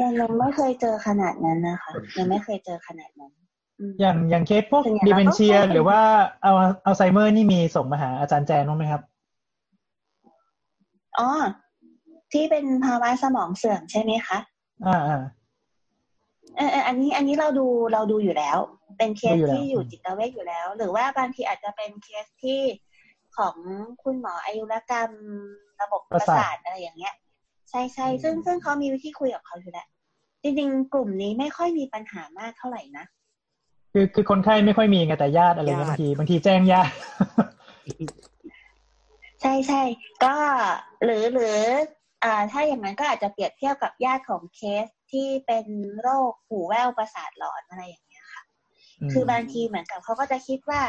[0.00, 3.32] ยังยังไม่เคยเจอขนาดนั้นนะคะยังไม่เคยเจอขนาดนั้น
[3.80, 6.00] อืมอย่างอย่างเคสพวกส่วนใหญ่ dementia เราก็เข้าใจหรือว่า
[6.42, 6.52] เอา
[6.84, 9.02] อัลไซเมอร์นี่มีส่งมาหาอาจารย์แจนบ้างไหมครับ
[11.18, 11.30] อ๋อ
[12.32, 14.38] ที่เป็นภาวะสมองเสื่อมใช่ไหมคะ
[14.86, 15.22] อ่าอ่า
[16.56, 18.58] เออเอออันนี้อันนี้เราดูเราดูอยู่แล้ว
[18.98, 22.60] เป็นเคสดูอยู่แล้วที่อยู่อืมจิตเวชอยู่แล้ว หรือว่าบางทีอาจจะเป็นเคสที่
[23.36, 23.54] ของ
[24.02, 25.10] คุณหมออายุรกรรม
[25.82, 29.88] ระบบประสาทอะไรอย่างเงี้ยใช่ใช่ซึ่งซึ่งเขามีวิธีคุยกับเขาอยู่แล้ว
[30.42, 33.04] จริงๆ กลุ่มนี้ไม่ค่อยมีปัญหามากเท่าไหร่นะ
[33.92, 36.94] คือคือคนไข้ไม่ค่อยมีไงแต่ญาติอะไรเงี้ยญาติบางทีบางทีแจ้งญาติ
[39.40, 39.82] ใช่ใช่
[40.24, 40.36] ก็
[41.04, 41.58] หรือหรือ
[42.24, 45.66] อ่าถ้าอย่างนั้นก็อาจจะเปรียบเทียบกับญาติของเคสที่เป็น
[46.02, 48.42] โรคหูแว่วประสาทหลอนอะไรอย่างเงี้ยค่ะ
[49.06, 50.82] มคือบางทีเหมือนกับเขาก็จะคิดว่า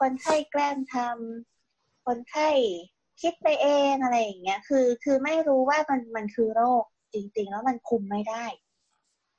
[0.00, 2.50] คนไข้แกล้งทำคนไข้
[3.22, 6.84] คิดไปเองอะไรอย่างเงี้ย คือ คือไม่รู้ว่ามันมันคือโรค
[7.14, 8.44] จริง ๆ แล้วมันคุมไม่ได้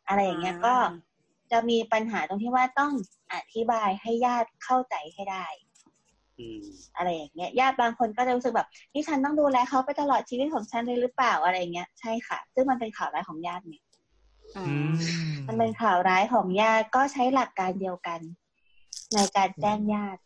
[0.07, 0.76] อะไรอย่างเงี้ยอ่าก็
[1.51, 2.93] จะมีปัญหาตรงที่ว่าต้อง
[3.34, 5.45] อธิบายให้ญาติเข้าใจให้ได้
[6.39, 6.64] อืม
[6.95, 13.84] อะไรอย่างเงี้ยญาติบางคนก็จะรู้สึกแบบนี่ฉันต้องดูแลเขาไปตลอดชีวิตของฉันเลยหรือเปล่าอะไรอย่างเงี้ยใช่ค่ะ ซึ่งมันเป็นข่าวร้ายของญาติเนี่ย
[14.57, 14.93] อ่าอืม
[15.47, 18.19] มันเป็นข่าวร้ายของญาติก็ใช้หลักการเดียวกัน
[19.14, 20.22] ในการแจ้งญาติ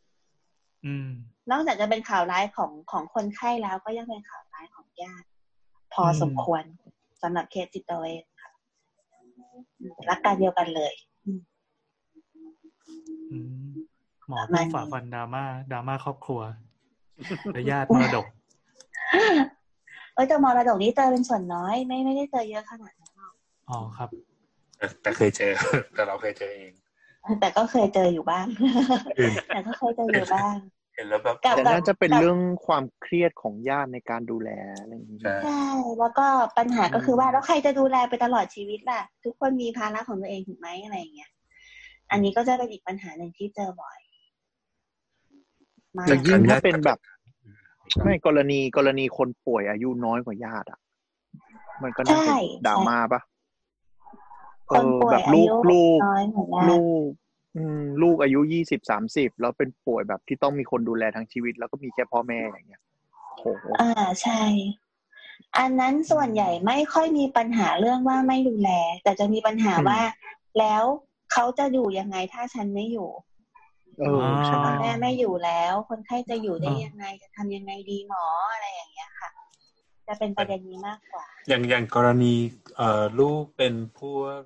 [0.85, 1.09] อืม
[1.51, 5.27] นอกจากจะเป็นข่าวร้ายของของคนไข้แล้วก็ยังเป็นข่าวร้ายของญาติ
[5.93, 6.63] พออมสมควร
[7.21, 8.51] สำหรับเคสจิตเวชค่ะ
[9.79, 10.93] อืมหลักการเดียวกันเลย
[11.25, 11.39] อืม
[14.27, 16.41] หมอประผู้มาณนี้ฝ่าฟันดราม่าดราม่าครอบครัว
[17.53, 18.25] และญาติมรดก
[20.13, 23.33] เออแต่มรดกนี้เจอเป็นส่วนน้อย ไม่ไม่ได้เจอเยอะขนาดนั้นหรอก
[23.69, 24.09] อ๋อครับ
[24.77, 25.51] แต่แต่เคยเจอ
[25.93, 26.71] แต่เราเคยเจอเอง
[27.39, 28.45] แต่ก็เคยเจออยู่บ้าง
[29.17, 30.55] อืมแต่ก็เคยเจออยู่บ้าง
[30.93, 34.49] เห็นแล้วแบบกับแต่น่าจะเป็นเรื่องความเครียดของญาติในการดูแล
[34.79, 35.67] อะไรอย่างนี้ใช่ใช่
[35.99, 41.31] แล้วก็ปัญหาก็คือว่าแล้วใครจะดูแลไปตลอดชีวิตล่ะ ทุกคนมีภาระของตัวเองถูกไหมอะไรอย่างเงี้ย
[42.11, 43.99] อันนี้ก็จะเป็นอีกปัญหาหนึ่งที่เจอบ่อย
[45.97, 46.99] มากแต่ยิ่งถ้าเป็นแบบ
[48.03, 50.79] ไม่กรณีกรณีคนป่วยอายุน้อยกว่าญาติอะ
[51.83, 53.21] มันก็น่าจะใช่ดราม่าปะ
[54.71, 57.22] คนป่วยแบบอาลูยุกลูกน้อยเหมือนกันลูกอืม
[58.01, 62.81] ลูกอายุยี่สิบสามสิบแล้วเป็นป่วยแบบที่ต้องมีคนดูแลทั้งชีวิต แล้วก็มีแค่พ่อแม่อย่างเงี้ย
[63.38, 63.45] โห
[63.81, 64.41] อ่าใช่
[65.57, 68.69] อันนั้นส่วนใหญ่ไม่ค่อยมีปัญหาเรื่องว่าไม่ดูแล
[69.03, 69.99] แต่จะมีปัญหาว่า
[70.59, 70.84] แล้ว
[71.31, 73.09] เขาจะอยู่ยังไงถ้าฉันไม่อยู่
[73.99, 79.30] เออใช่ไหมพ่อแม่ไม่อยู่แล้ว คนไข้จะอยู่ได้อ่ายัยังไงจะทำยังไงดีหมออะไรอย่างเงี้ยค่ะ
[80.07, 82.34] จะเป็นประเด็นนี้มากกว่า อย่างอย่างกรณี
[82.77, 84.41] เอ่อลูกเป็นพวก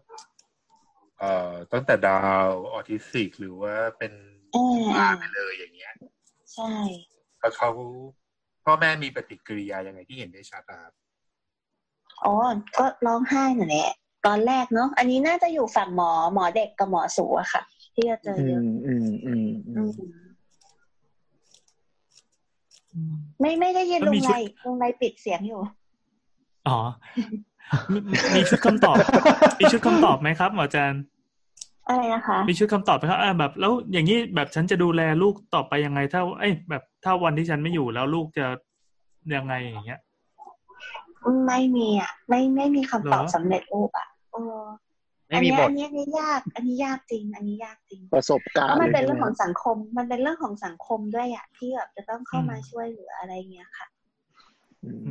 [1.20, 4.14] เอ่อตั้งแต่ดาวออทิสติกหรือว่าเป็น
[4.54, 5.94] เออบ้าไปเลยอย่างเงี้ย
[6.54, 6.74] ใช่
[7.40, 7.70] แล้วเขา
[8.64, 10.94] พ่อแม่มีปฏิกิริยายังไงที่เห็นได้ชัดอะครับ
[12.24, 12.34] อ๋อ
[12.78, 13.90] ก็ร้องไห้น่ะแหละ
[14.26, 17.62] ตอนแรกเนาะอันนี้น่าจะอยู่ฝั่งหมอหมอเด็กกับหมอสูอะค่ะ
[17.96, 19.92] ที่จะเจออืเยอะมอืมอืมอือืมม
[23.40, 25.62] ไม่ไม่ได้ยินแล้วลุมีงชุไรดลุงไรปิดเสียงอยู่
[26.68, 26.78] อ๋อ
[27.92, 28.00] มี
[28.36, 28.98] มีชุดคำตอบ
[29.60, 31.02] มีชุดคำตอบไหมครับหมออาจารย์
[31.88, 38.46] อะไรนะคะมีชุดคำตอบไหมครับอ่าแบบ แล้วอย่างนี้แบบฉันจะดูแลลูกต่อไปยังไง ถ้าเอ้ยแบบถ้าวันที่ฉันไม่อยู่แล้วลูกจะ
[39.36, 40.00] ยังไงอย่างเงี้ย
[41.48, 44.60] ไม่มีอะ ไม่ไม่มีคำตอบเหรอสำเร็จรูปอะเออ
[45.28, 53.97] ไม่อันมีเนี้ยบอัทนเนี้ยอันนี้ยาก อันนี้ยากจริง อันนี้ยากจริง ประสบการเพณ์ราะมันเป็นลยเรื่องใช่ขไหองสังคม มันเป็นเรื่องของสังคมด้วยอะที่แบบจะต้องเข้ามาช่วยเหลืออะไรเงี้ยค่ะอืม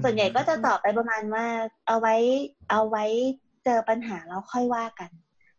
[0.05, 1.47] ส่วนใหญ่ก็จะตอบไปประมาณว่า
[1.87, 2.15] เอาไว้
[2.71, 3.05] เอาไว้
[3.65, 5.11] เจอปัญหาแล้วค่อยว่ากัน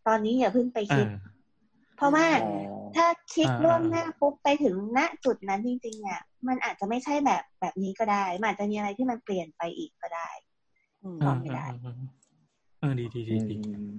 [0.08, 1.12] ตอนนี้อย่าเพิ่งไปเอคิดอ
[1.98, 2.52] เพราะว่าอ๋อ
[2.96, 10.30] ถ้าคิดอ่าล่วงหน้าปุ๊บไปถึงณจุดนั้นจริงๆเนี่ยมันอาจจะไม่ใช่แบบแบบนี้ก็ได้ มันอาจจะมีอะไรที่มันเปลี่ยนไปอีกก็ได้
[11.04, 11.96] อืมเอตออบไม่ได้เออเออ
[12.80, 13.92] เออดีดีดีดีอืม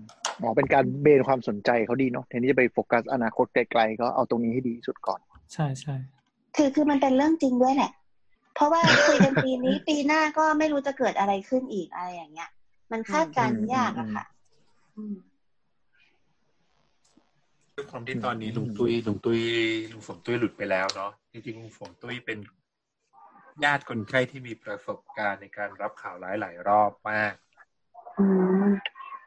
[0.43, 5.20] อ๋อเป็นการเบนความสนใจเขาดีเนาะแทนที่จะไปโฟกัสอนาคตไกลๆก็เอาตรงนี้ให้ดีที่สุดก่อน
[5.52, 5.94] ใช่ใช่
[6.56, 7.93] คือคือมันเป็นเรื่องจริงด้วยแหละ
[8.59, 12.51] เพราะว่าคุยกันปีนี้ปีหน้าก็ไม่รู้จะเกิดอะไรขึ้นอีกอะไรอย่างเงี้ย
[12.93, 14.24] มันคาดการณ์อืมยากอะค่ะ
[14.97, 15.16] อืม
[17.74, 19.40] ด้วยความที่ตอนนี้ลุงตุ้ยลุงตุ้ย
[19.93, 22.39] ลุงฝนตุ้ยหลุดไปแล้วเนาะจริงๆลุงฝนตุ้ยเป็น
[23.64, 27.35] ญาติคนไข้ที่มีประสบการณ์ในการรับข่าวร้ายหลายรอบมาก
[28.18, 28.26] อื
[28.68, 28.72] ม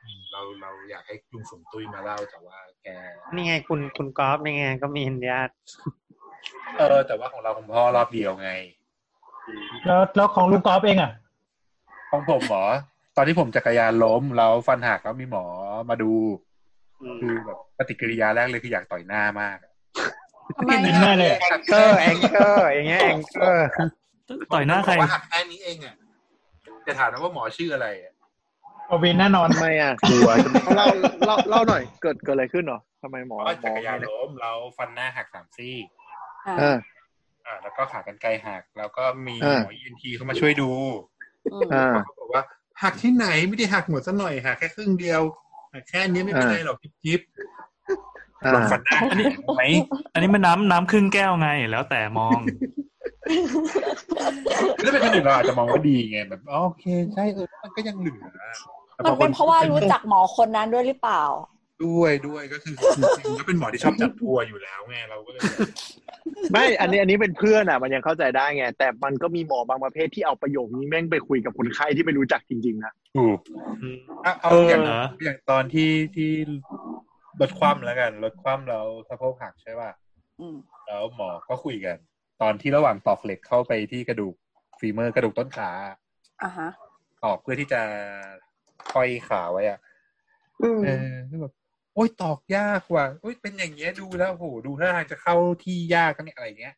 [0.04, 2.88] อืมเราเราอยากให้ลุงฝนตุ้ยมาเล่าแต่ว่าแก
[3.34, 5.54] นี่ไงคุณคุณกอล์ฟนี่ไงก็มีญาติ
[6.78, 8.52] เออ แต่ว่าของเราของพ่อรอบเดียวไง
[9.86, 11.12] แล้วแล้วของลุงกอล์ฟเองอะ
[12.12, 12.64] ของผมหมอ
[13.16, 15.46] ตอนที่ผมจักรยานล้มแล้วฟันหักแล้วมีหมอ
[15.90, 16.12] มาดู
[17.22, 19.58] คือแบบปฏิกิริยาแรกเลยคืออยากต่อยหน้ามาก
[20.58, 23.68] ทำไมเห็นอะหน้าเลย anger angerอร์อย่างเงี้ยแอ anger
[24.54, 25.96] ต่อยหน้าใครบอกว่าหักแค่นี้เองอะ
[26.88, 28.14] จะถามนะว่าหมอชื่ออะไรอะ
[28.90, 30.30] ปวินแน่นอนทำไมอะกลัว
[30.78, 30.88] เล่า
[31.28, 35.76] เล่าเล่าหน่อย เกิดเกิดอะไรขึ้นเหรอทำไมหมอว่าหมจัอกรยานล้มแล้วฟันหน้าหักสามซี่
[37.48, 40.70] อ่าอ่าอ่า แล้วก็ขากรรไกรหัก แล้วก็มีอ่าหมอ ENT เข้ามาช่วยดู
[41.54, 42.44] อืมอ่าเขาบอกว่า
[42.84, 45.22] หักที่ไหนไม่ได้หักหมดซะหน่อยหักแค่ครึ่งเดียว
[45.74, 47.22] หักแค่นี้ไม่เป็นไรหรอกจิ๊บ
[48.44, 49.64] อ่าลองฟันหน้าอันนี้เห็นไหม
[50.14, 52.40] อันนี้มันน้ำน้ำครึ่งแก้วไงแล้วแต่มอง
[54.84, 58.24] ถ้าเป็นคนอื่นเราอาจจะมองว่าดีไงแบบอ๋อโอเค ใช่เออมันก็ยังเหลือ
[58.96, 61.24] แต่มันเป็นเพราะว่ารู้จักหมอคนนั้นด้วยหรือเปล่า
[61.86, 65.42] ด้วยด้วยก็คือจริงๆก็เป็นหมอที่ชอบจัดทัวร์อยู่แล้วไงเราก็เลย
[66.52, 73.38] ไม่อันนี้อันนี้เป็นเพื่อนอะ มันยังเข้าใจได้ไง แต่มันก็มีหมอบางประเภทที่เอาประโยคนี้แม่งไปคุยกับคนไข้ที่ไม่รู้จักจริงๆนะ ถูก
[74.24, 76.32] เอาเอาอย่างเออ อย่างตอนที่ที่
[77.42, 79.92] ลดความแล้วกันลดความแล้วสะโพกหักใช่ป่ะ
[80.40, 80.56] อืม
[80.88, 81.98] แล้วหมอก็คุยกัน
[82.42, 84.36] ตอนที่ระหว่างตอกเหล็กเข้าไปที่กระดูก
[84.80, 85.70] ฟีเมอร์กระดูกต้นขา
[86.44, 86.70] อ่าฮะ
[87.24, 87.82] ตอกเพื่อที่จะ
[88.94, 89.80] ห้อยขาไว้อะ
[90.62, 91.54] อืมเออคือแบบ
[91.96, 96.76] โอ๊ยตอกยากว่ะโอ๊ยเป็นอย่างเงี้ยดูแล้วโหดูท่าทางจะเข้าที่ยากกันเนี่ยอะไรเงี้ย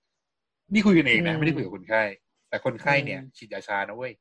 [0.73, 2.03] นี่คุยกันเองนะอืมไม่ได้คุยกับคนไข้
[2.49, 4.13] แต่คนไข้เนี่ยอืมฉีดยาชานะเว้ย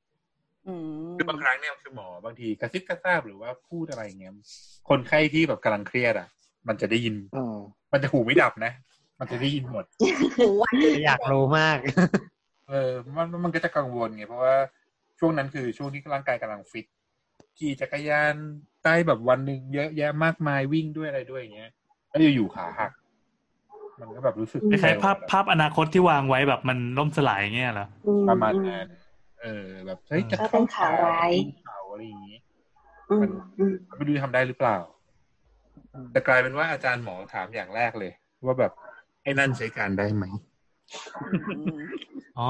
[0.67, 0.75] อื
[1.09, 4.35] มคือบางครั้งเนี่ยคือหมอบางทีกระซิบกระซาบหรือว่าพูดอะไรอย่างเงี้ย
[4.89, 6.29] คนไข้ที่แบบกำลังเครียดอะ
[6.69, 7.57] มันจะได้ยินเออ
[7.93, 8.73] มันจะหูไม่ดับนะ
[9.21, 9.85] มันจะได้ยินหมด
[10.39, 10.65] หูไว
[11.07, 11.79] อยากรู้มาก
[12.69, 14.57] เออ มันมันก็จะกังวลไงเพราะว่า
[15.19, 16.87] ช่วงนั้นคือช่วงที่ร่างกายกำลังฟิต
[17.59, 18.35] ขี่จักรยาน
[18.85, 21.71] ได้แบบวันหนึ่งเยอะแยะมากมายวิ่งด้วยอะไรด้วยอย่างเงี้ย
[22.09, 22.93] แล้วอยู่ๆขาหัก
[24.01, 28.89] มันก็แบบรู้สึกคล้ายๆภาพภาพอนาคตที่วางไว้แบบมันล่มสลายอย่างเงี้ยเหรออืประมาณนั้น
[29.41, 31.31] เอเออแบบเฮ้ยจะก็เป็นข่าวร้าย
[31.67, 32.39] ข่าวอะไรอย่างงี้
[33.11, 33.27] อืม
[33.59, 34.77] อืมไม่รู้จะทำได้หรือเปล่า
[36.13, 38.13] แต่กลายเป็นว่าอาจารย์หมอถามอย่างแรกเลย
[38.45, 38.73] ว่าแบบ
[39.23, 40.25] ไอ้นั่นใช้การได้ไหม
[42.39, 42.49] อ๋อ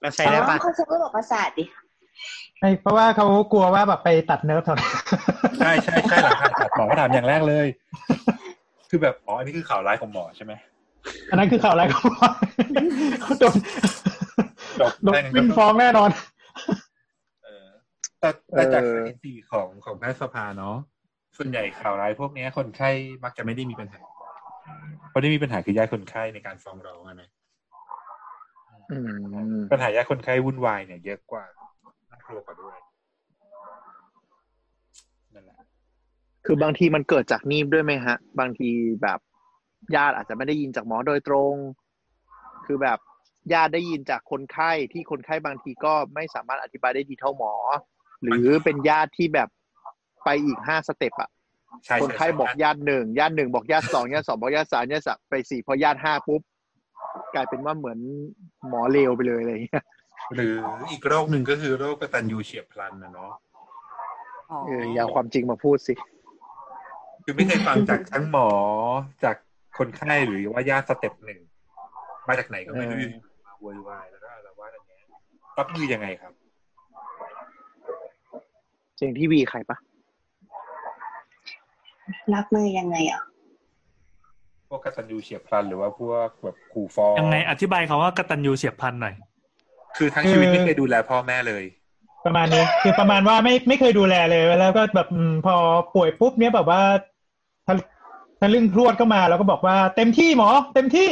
[0.00, 1.64] เราใช้อ๋ได้อปะเขาใช้ระบบประสาทดิ
[2.58, 4.94] ใช่เพราะว่าเขากลัวว่าแบบไปตัดเนิร์ฟแถวนั้น
[5.58, 7.66] ใช่ใช่ใช่หลังผ่าตัดหมอก็ถามอย่างแรกเลย
[8.90, 10.52] คือแบบอ๋ออันนี้คือข่าวร้ายของหมอใช่ไหม
[11.30, 12.32] อันนั้นคือข่าวอะไรเขาบอก
[13.22, 13.56] เขาโดน
[14.80, 16.10] จบโดนได้งั้นก็วิ่งฟ้องแน่นอน
[17.44, 17.66] เออ
[18.20, 20.76] แต่แต่จากเอสอถิติของของแพทยสภาเนาะ
[21.36, 22.90] ส่วนใหญ่ข่าวร้ายพวกเนี้ยคนไข้
[23.24, 24.00] มักจะไม่ได้มีปัญหา
[25.10, 27.30] เพราะได้มีปัญหาคือญาติคนไข้ในการฟ้องร้องอะนะ
[28.90, 31.59] อืมปัญหาญาติคนไข้วุ่นวายเนี่ยเยอะกว่าน่าก
[32.30, 32.76] ลัวกว่าด้วย
[35.34, 35.58] นั่นแหละ
[36.44, 38.70] คือบางทีมันเกิดจากนี่ด้วยไหมฮะ บางที
[39.02, 39.18] แบบ
[39.94, 41.54] ญาติอาจจะไม่ได้ยินจากหมอโดยตรง
[42.66, 42.98] คือแบบ
[43.52, 47.52] ญาติได้ยินจากคนไข้ที่คนไข้บางทีก็ไม่สามารถอธิบายได้ดีเท่าหมอ
[48.22, 49.48] หรือเป็นญาติที่แบบ
[50.24, 51.30] ไปอีกห้า step อะ
[51.84, 56.42] ใช่คนใช่ไข้บอกญาติหนึ่งญาติหนึ่งบอกญาติสองญาติสองบอกญาติสามญาติสามไปสี่พอญาติห้าปุ๊บ
[57.34, 57.98] กลายเป็นว่าเหมือน
[58.68, 59.84] หมอเลวไปเลยอะไรอย่างเงี้ย
[60.34, 60.54] หรือ
[60.90, 63.32] อีกโรคหนึ่งก็คือโรคกตัญญูเฉียบพลันนะเนาะ
[64.50, 65.94] อ๋อเอออย่าเอาความจริงมาพูดสิ
[67.24, 68.48] คือไม่เคยฟังจากทั้งหมอ
[69.24, 69.36] จาก
[69.78, 71.40] คนไข้หรือว่าญาติ step หนึ่ง
[72.28, 73.10] มาจากไหนก็ไม่รู้เอออยู่
[73.46, 75.00] มาโวยวายแล้วก็อะไรว่าอย่างเงี้ย
[75.58, 76.32] รับมือยังไงครับ
[78.96, 79.76] เจงที่วีใครปะ
[82.34, 83.22] รับมือยังไงอะ
[84.68, 89.14] พวกกตัญญูเฉียบพลันหรือว่าพวกแบบขู่ฟ้องยังไงอธิบายคาว่ากตัญญูเฉียบพลันหน่อย
[89.96, 91.64] คือทั้งชีวิตไม่เคยดูแลพ่อแม่เลย
[92.26, 95.54] ประมาณนี้ คือประมาณว่าไม่ไม่เคยดูแลเลย แล้วก็แบบอืมพอ
[95.94, 96.80] ป่วยปุ๊บเนี้ยแบบว่า
[97.66, 97.74] ทะ
[98.40, 101.08] ทะลึ่งพรวดเข้ามาแล้วก็บอกว่าเต็มที่หมอ เต็มที่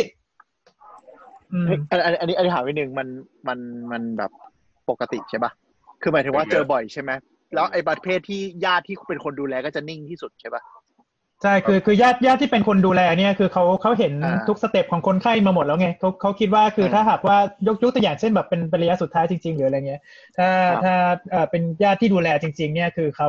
[1.52, 3.08] อืมเฮ้ยอันอันอันนี้อันนี้ถามไปหนึ่งมัน
[3.48, 3.58] มัน
[3.92, 4.30] มันแบบ
[4.90, 5.52] ปกติใช่ปะ
[6.02, 7.10] คือหมายถึงว่าเป็นเจเยออะบ่อยใช่ไหม
[7.54, 10.62] แล้วไอ้ประเภทที่ญาติที่เป็นคนดูแลก็จะนิ่งที่สุดใช่ปะ
[11.42, 17.36] ใช่คือคือญาติญาติที่เป็นคนดูแลเนี่ยคือเขาเขาเห็นอ่าทุกสเต็ปของคนไข้มาหมดแล้วไงเขาเขาคิดว่าคืออ่าถ้าหากว่า
[17.66, 20.00] ยกยกตัวอย่างเช่นแบบเป็นเป็นระยะสุดท้ายจริง ๆ หรืออะไรเงี้ย
[20.36, 20.94] ถ้าครับถ้า
[21.30, 23.28] เอ่อเป็นญาติที่ดูแลจริง ๆ เนี่ยคือเขา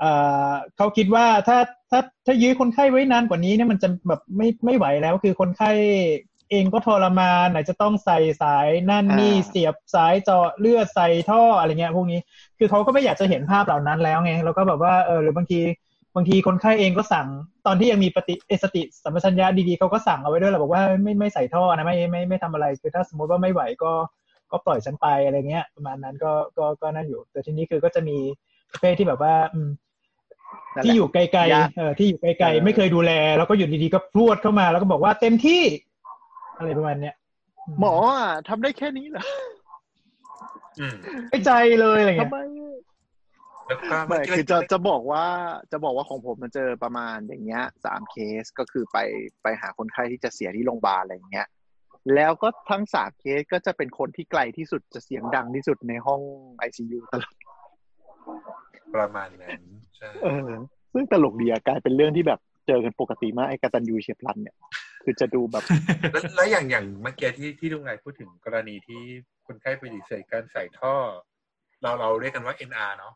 [0.00, 0.10] เอ่
[0.50, 1.58] อเขาคิดว่าถ้า
[1.90, 5.70] ถ้าถ้ายื้อคนไข้ไว้นานกว่านี้เนี่ยมันจะแบบไม่ไม่ไหวแล้วคือคนไข้
[6.50, 12.20] เองก็ทรมานไหนจะต้องใส่สายนั่นนี่เสียบสายเจาะเลือดใส่ท่ออะไรเงี้ยพวกนี้
[12.58, 15.60] คือเขาก็ไม่อยากจะเห็นภาพเหล่านั้นแล้วไงแล้วก็แบบว่าเออหรือบางที
[16.16, 17.26] บางทีคนไข้เองก็สั่ง
[17.66, 23.92] ตอนที่ยังมีปฏิเออสติสัมปชัญญะดีๆเขาก็สั่งเอาไว้ด้วยแหละบอกว่าไม่ไม่ใส่ท่อนะไม่ไม่ไม่ทำอะไรคือถ้าสมมติว่าไม่ไหวก็
[24.52, 28.16] ก็ปล่อยฉันไปอะไรเงี้ยประมาณนั้นก็ก็ก็นั่นอยู่ แต่ทีนี้คือก็จะมี
[28.72, 29.68] ประเภทที่แบบว่าอืม
[30.74, 35.62] นั่นแหละที่อยู่ไกลญาติๆเออที่อยู่ไกลเออๆไม่เคยดูแล แล้วก็อยู่ดีๆก็พรวดเข้ามา แล้วก็บอกว่าเต็มที่
[36.58, 37.14] อะไรประมาณเนี้ย
[37.80, 39.24] หมออะทำได้แค่นี้เหรอ
[40.80, 40.96] อืม
[41.30, 42.38] ไม่ใจเลยอะไรเงี้ทำยไม
[43.68, 45.24] แล้วก็ไม่เกี้คือจะจะบอกว่า
[45.72, 48.98] จะบอกว่าของผมมันเจอประมาณอย่างเงี้ยสามเคสก็คือไป
[49.42, 51.48] ไปหาคนไข้ที่จะเสียที่โรงพยาบาลอะไรอย่างเงี้ย
[52.14, 56.20] แล้วก็ทั้งสามเคสก็จะเป็นคนที่ไกลที่สุดจะเสียงดังที่สุดในห้อง
[56.56, 57.34] ไอซียูตลอด
[58.94, 59.60] ประมาณนั้น
[59.96, 60.50] ใช่เออ
[60.92, 64.56] ซึ่งตลกดีอะกลายเป็นเรื่องที่แบบเจอกันปกติมากไอ้กตันยูเฉียบพลันเนี่ย
[65.04, 65.64] คือจะดูแบบ
[66.12, 69.02] แล้วแล้วอย่างอย่างเมื่อกี้ที่ที่ลุงไงพูดถึงกรณีที่
[69.46, 70.94] คนไข้ปฏิเสธการใส่ท่อ
[71.82, 73.14] เราเราเรียกกันว่า NR เนาะ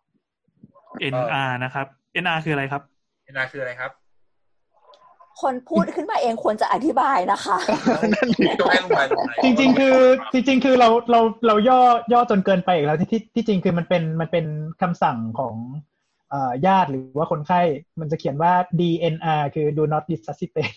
[1.12, 1.86] NR นะครับ
[2.24, 2.82] NR คืออะไรครับ
[3.32, 3.90] NR คืออะไรครับ
[5.42, 7.56] คนพูดขึ้นมาเองควรจะอธิบายนะคะ
[8.14, 9.96] นั่นดิต้องให้ลุงไงลุงไงจริงๆ คือ
[10.32, 11.80] จริง ๆ คือเราเราเราย่อ
[12.12, 14.46] ย่อจนเกินไปอีกแล้วที่ที่ที่จริงคือมันเป็นมันเป็น
[14.82, 15.54] คำสั่งของ
[16.30, 17.60] เอ่อญาติหรือว่าคนไข้
[18.00, 20.76] มันจะเขียนว่า DNR คือ do not resuscitate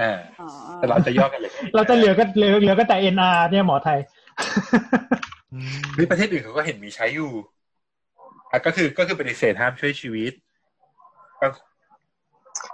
[0.00, 0.10] อ่า
[0.40, 3.98] อ๋อแต่เราจะย่อกันเลย เราจะเหลือก็เหลือเหลือก็แต่ NR เนี่ยหมอไทย
[5.94, 7.53] หรือประเทศอื่นเขาก็เห็นมีใช้อยู่อะ
[8.66, 10.32] ก็คือก็คือปฏิเสธห้ามช่วยชีวิต
[11.40, 11.46] ก็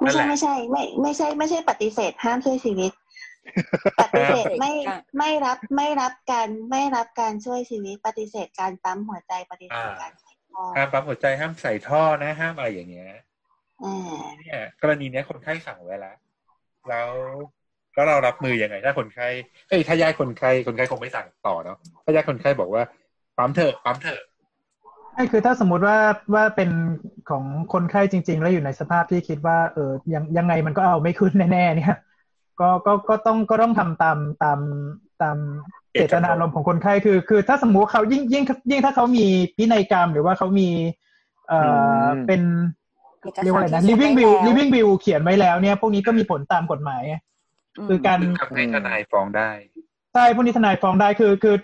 [0.00, 2.92] ไม่นั่นแหใช่ละไม่ใช่ ไม่ไม่ใช่ ไม่ใช่ปฏิเสธห้ามช่วยชีวิต
[4.00, 4.72] ปฏิเสธไม่
[5.18, 13.12] ไม่รับไม่รับการไม่รับการช่วยชีวิต ปฏิเสธการปั๊มหัวใจปฏิเสธการใส่ท่อห้ามปั๊มหัวใจห้ามใส่ท่อนะห้ามอะไรอย่างเงี้ย
[13.84, 16.16] อ่าเนี่ยกรณีเนี้ยคนไข้สั่งไว้แล้ว
[16.88, 17.10] แล้ว
[17.94, 19.28] แล้วเรารับมือยังไง ถ้าคนไข้
[19.68, 22.82] เอ้ยถ้าญาติคนไข้คนไข้คงไม่สั่งต่อเนาะถ้าญาติคนไข้บอกว่า
[23.38, 24.20] ปั๊มเถอะปั๊มเถอะ
[25.12, 25.98] ใช่คือถ้าสมมุติว่า
[26.34, 26.70] ว่าเป็น
[27.30, 31.96] ของคนไข้จริง ๆ แล้วอยู่ในสภาพที่คิดว่า เออยังยังไงมันก็เอาไม่ขึ้นแน่ๆเนี่ย
[32.60, 34.58] ก็ก็ก็ต้องก็ต้องทำตามตาม
[35.22, 35.36] ตาม
[35.92, 39.26] เจตนารมณ์ของคนไข้คือ คือถ้าสมมุติเขายิ่งยิ่งยิ่งถ้าเขามี
[39.56, 40.68] พินัยกรรม หรือว่าเขามี
[41.48, 42.42] เอ่ออมเป็น
[43.22, 47.16] เอกสารเรียกว่าอะไรนะที่ living เขียน will ไว้แล้ว living will เขียนไว้แล้วเนี่ย พวกนี้ก็มีผลตามกฎหมายไง
[47.88, 49.50] คือการทำให้ทนายฟ้องได้
[50.14, 51.56] ใช่พวกนี้ทนายฟ้องได้คือคือ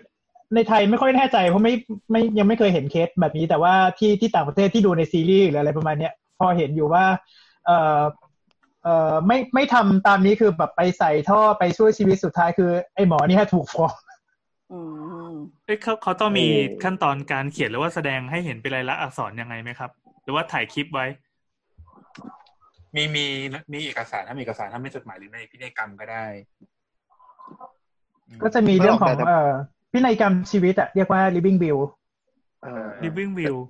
[0.55, 1.75] ในไทยไม่ค่อยแน่ใจเพราะไม่
[2.11, 7.05] ไม่ยังไม่เคยเห็นเคสแบบนี้ แต่ว่าที่ที่ต่างประเทศที่ดูในซีรีส์หรืออะไรประมาณเนี้ยพอเห็นอยู่ว่า
[7.67, 8.03] เออ
[8.85, 13.93] เออไม่ไม่ทำตามนี้คือแบบไปใส่ท่อไปช่วยชีวิตสุดท้ายคือไอ้หมอนี่ฮะถูกฟ้อง
[14.73, 14.79] อื
[15.31, 19.91] มเอ้ยเขาเขาต้องมีโอ้ขั้นตอนการเขียนหรือว่าแสดงให้เห็นเป็นลายลักษณ์อักษรยังไงไหมครับ
[20.23, 21.07] หรือว่าถ่ายคลิปไว้
[22.95, 23.25] มีมี
[23.73, 26.27] มีเอกสารถ้ามีเอกสารถ้าไม่จดหมายหรือในพินัยกรรมก็ได้
[28.29, 29.51] อืมก็จะมีเรื่องของไม่หรอกแต่เอ่อ
[29.97, 31.81] พินัยกรรมชีวิตอะเรียกว่า living will
[32.63, 33.61] เออ living will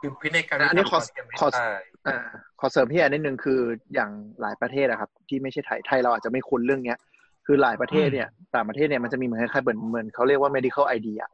[0.00, 2.18] คือพินัยกรรมอันนี้ขอที่ทำก่ขอยังไม่ตายอ่า
[2.60, 3.60] ขอเสริมพี่แอนนิดนึงคือ
[3.94, 4.10] อย่าง
[4.40, 6.98] หลายประเทศอะครับ ที่ไม่ใช่ไทยไทยเราอาจจะไม่คุ้นเรื่องเนี้ย
[7.46, 11.30] คือหลายประเทศเนี่ยต่างประเทศเนี่ยมันจะมีเหมือนคล้ายๆเหมือนเหมือนเขาเรียกว่า medical ID อะ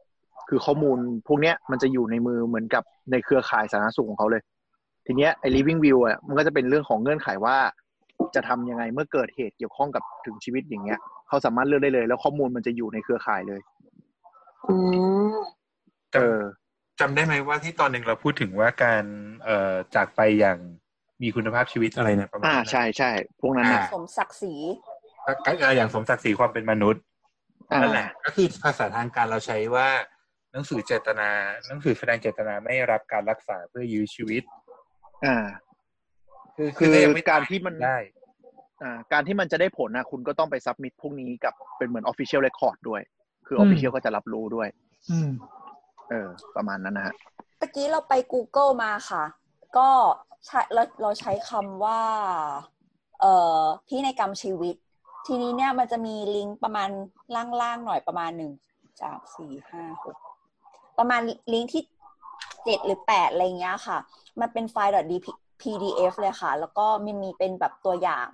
[0.49, 0.97] คือข้อมูล
[1.27, 4.41] พวกเนี้ยมันจะอยู่ในมือเหมือนกับในเครือข่ายสาธารณสุขของเขาเลย
[5.05, 7.57] ทีเนี้ยไอ้ living will อะมันก็จะเป็นเรื่องของเงื่อนไขว่า
[8.35, 13.61] จะทำยังไงเมื่อเกิดเหตุเกี่ยวข้องกับถึงชีวิตอย่างเงี้ยเขาสามารถเลือกได้เลย แล้วข้อมูลมันจะอยู่ในเครือข่ายเลย
[14.67, 14.75] อื
[15.33, 15.35] ม
[16.13, 19.03] จเออำจำได้ไหมว่าที่ตอนหนึ่งเราพูดถึงว่าการ
[19.43, 20.57] เอ่อจากไปอย่าง
[21.21, 24.53] มีคุณภาพชีวิตอะไรเนี่ยประมาณอ่านั้นใช่ใช่พวกนั้นนะอ่าสมศักดิ์ศรี
[25.45, 27.01] ก็ก็อย่างสมศักดิ์ศรีความเป็นมนุษย์
[27.71, 29.87] อ่านั่นแหละก็คือภาษาทางการเราใช้ว่า
[30.51, 31.29] หนังสือเจตนา
[31.67, 34.43] หนังสือแสดงเจตนาไม่รับการรักษาเพื่อยื้อชีวิต
[35.25, 35.45] อ่า
[36.55, 38.20] คือคือถ้ยังไม่การที่มันได้อ่า
[39.11, 43.01] การที่มันจะได้ผลนะคุณก็ต้องไปซับมิดพวกนี้กับเป็นเหมือน Official Record ด้วย
[43.45, 44.67] คืออืม Official ก็จะรับรู้ด้วย
[45.11, 45.31] อืม
[46.09, 47.13] เออ ประมาณนั้นนะฮะ
[47.59, 49.23] ตะกี้เราไป Google มาค่ะ
[49.77, 49.89] ก็
[50.45, 52.01] ใช้เราเราใช้คำว่า
[53.21, 54.75] เอ่อพินัยกรรมชีวิต
[55.27, 56.89] ทีนี้เนี่ยมันจะมีลิงก์ประมาณ
[57.61, 58.51] ล่างๆหน่อยประมาณหนึ่ง
[59.01, 60.17] จากสี่ห้าหก
[60.97, 61.21] ประมาณ
[61.53, 61.83] ลิงก์ที่
[62.63, 63.97] เจ็ดหรือแปดอะไรเงี้ยค่ะ
[64.39, 64.93] มันเป็นไฟล์
[65.61, 68.29] .pdf เลยค่ะ แล้วก็มันมีเป็นแบบตัวอย่าง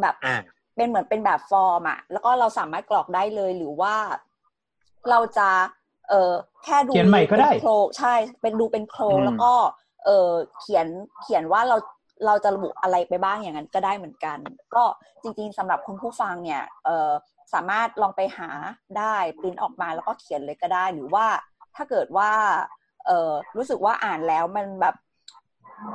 [0.00, 0.36] แบบอ่า
[0.76, 3.94] เป็นเหมือนเป็นแบบฟอร์มอะแล้วก็เราสามารถกรอกได้เลยหรือว่า
[5.10, 5.48] เราจะ
[6.08, 6.32] เออ
[6.64, 9.52] แค่ดูเขียนใหม่ก็ได้เป็นโครงใช่เป็นดูเป็นโครงอืมแล้วก็
[10.04, 10.30] เออ
[10.60, 10.86] เขียน
[11.22, 11.76] เขียนว่าเรา
[12.26, 14.38] เราจะระบุอะไรไปบ้างอย่างนั้นก็ได้เหมือนกัน
[14.74, 14.84] ก็
[15.22, 17.10] จริง ๆสำหรับคุณผู้ฟังเนี่ยเออ
[17.54, 18.48] สามารถลองไปหา
[18.98, 21.26] ได้ปริ้นออกมาแล้วก็เขียนเลยก็ได้ หรือว่า
[21.76, 22.30] ถ้าเกิดว่า
[23.06, 24.94] เออรู้สึกว่าอ่านแล้วมันแบบ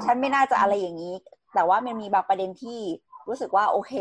[0.04, 1.14] ฉันไม่น่าจะอะไรอย่างนี้
[1.54, 2.80] แต่ว่ามันมีบางประเด็นที่
[3.28, 3.94] รู้สึกว่าโอเค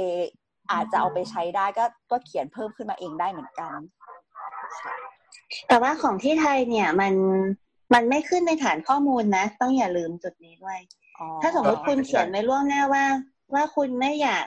[0.72, 3.78] อาจจะเอาไปใช้ได้ก็ก็เขียนเพิ่มขึ้นมาเองได้เหมือนกัน
[5.68, 7.14] แต่ว่าของที่ไทยเนี่ยมัน
[7.94, 10.78] มันไม่ขึ้นในฐานข้อมูลนะ ต้องอย่าลืมจุดนี้ด้วย
[11.18, 13.04] อ๋อถ้าสมมติคุณเขียนไว้ล่วงหน้าว่า
[13.54, 14.46] ว่าคุณไม่อยาก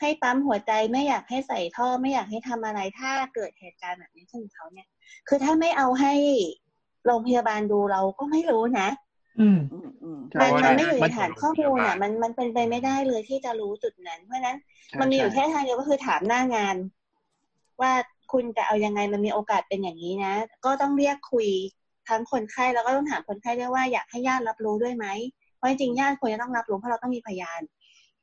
[0.00, 4.88] ให้ปั๊มหัวใจไม่อยากให้ใส่ท่อไม่อยากให้ทำอะไรถ้าเกิดเหตุการณ์แบบนี้ขึ้นกับเขาเนี่ย
[5.28, 6.14] คือถ้าไม่เอาให้
[7.04, 8.88] โรงพยาบาลดูเราก็ไม่รู้นะ
[9.40, 14.56] อืมอืมอืมใช่มันใช่มันไม่อยู่ในมันฐานข้อมูลอะ มันมันเป็นไปไม่ได้เลยที่จะรู้จุดนั้น เพราะฉะนั้น
[15.00, 16.76] มันมีอยู่แค่ทางเดียวก็คือถามหน้างาน
[17.80, 17.92] ว่า
[18.32, 20.34] คุณจะเอายังไงมันมีโอกาสเป็นอย่างนี้นะ
[20.64, 21.48] ก็ต้องเรียกคุย
[22.08, 25.06] ทั้งคนไข้แล้วก็ต้องถามคนไข้ด้วยว่าอยากให้ญาติรับรู้ด้วยไหม
[25.56, 27.60] เพราะจริงๆญาติควรจะต้องรับรู้เพราะเราต้องมีพยาน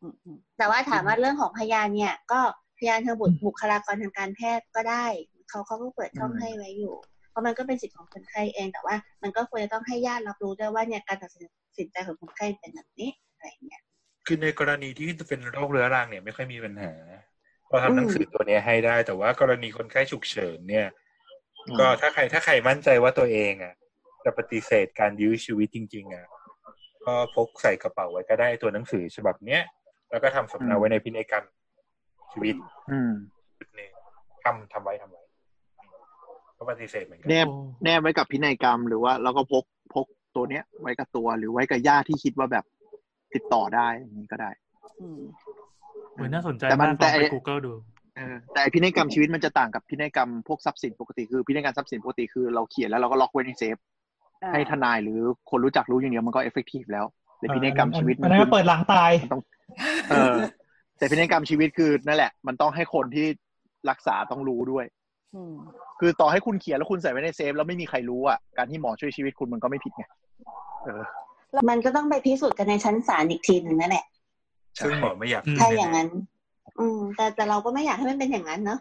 [0.02, 2.40] อืมอืมแต่ว่าถามว่าเรื่องของพยานเนี่ย ก็
[2.78, 5.06] พยานทางบุตรบุคลากรทางการแพทย์ก็ได้
[5.50, 6.96] เขาเขาก็เปิดช่องอืมให้ไว้อยู่
[7.32, 11.30] เพราะมันก็เป็นสิทธิ์ของคนไข้เอง แต่ว่า มันก็ควรจะต้องให้ญาติรับรู้ด้วยว่าเนี่ยการตัด
[11.78, 13.82] สินใจของคนไข้เป็นแบบนี้อะไรอย่างเงี้ย
[14.26, 16.94] คือในกรณีที่จะเป็นโรคเรื้อรังเนี่ยไม่ค่อยมีปัญหา
[17.68, 20.88] เราทำหนังสือตัวเนี้ยให้ได้ แต่ว่ากรณีคนไข้ฉุกเฉินเนี่ย
[21.68, 23.74] อืมก็ถ้าใครถ้าใครมั่นใจว่าตัวเองอะ
[24.24, 26.26] จะปฏิเสธการยื้อชีวิตจริง ๆอะ
[27.06, 29.62] ก็พกใส่กระเป๋าไว้ก็ได้ตัวหนังสือฉบับเนี้ย
[30.10, 31.45] แล้วก็ทำสำเนาไว้ในพินัยกรรม
[32.32, 32.56] ชีวิต
[32.91, 33.12] อืม
[33.58, 33.91] จุดหนึ่ง
[34.44, 35.20] ทำทำไว้ทำไว้
[36.62, 37.48] ก็ปฏิเสธเหมือนกัแนบ
[37.84, 39.64] แนบไว้กับพินัยกรรม หรือว่าเราก็พก
[39.94, 40.06] พก
[40.36, 42.66] ตัวเนี้ย ไว้กับตัวหรือไว้กับญาติที่คิดว่าแบบ
[43.34, 44.52] ติดต่อได้อย่างนี้ก็ได้
[45.02, 45.22] อืม
[46.14, 47.74] เหมือนน่าสนใจแต่มันมากลแต่องไอ้ไป Google ดู
[48.18, 53.78] เออแต่ไอ้พินัยกรรมชีวิตมันจะต่างกับพินัยกรรมพวกทรัพย์สินปกติคือพินัยกรรมทรัพย์สินปกติคือเราเขียนแล้วเราก็ล็อกไว้ในเซฟ
[54.44, 55.20] อ่าให้ทนายหรือ
[55.50, 57.06] คนรู้จักรู้อย่างเดียวมันก็ effective แล้ว
[57.38, 59.42] แต่พินัยกรรมชีวิตอันนั้นคืก็เปิดหลังตายมันต้อง
[60.10, 60.38] เออ
[60.98, 63.26] แต่พินัยกรรมชีวิตคือนั่นแหละ มันต้องให้คนที่
[63.90, 65.01] รักษาต้องรู้ด้วยอืม
[65.99, 70.03] คือต่อให้คุณเขียนแล้วคุณใส่ไว้ในเซฟ แล้วไม่มีใครรู้อะการที่หมอช่วยชีวิตคุณมันก็ไม่ผิดไง
[70.84, 71.03] เออ
[71.70, 74.06] มันก็ต้องไปพิสูจน์กันในชั้นศาลอีกทีหนึ่งนั่นแหละ
[74.84, 76.10] ซึ่งหมอไม่อยากอืมถ้าอย่างนั้น
[76.80, 78.80] อืม แต่แต่เราก็ไม่อยากให้มันเป็นอย่างนั้นเนาะ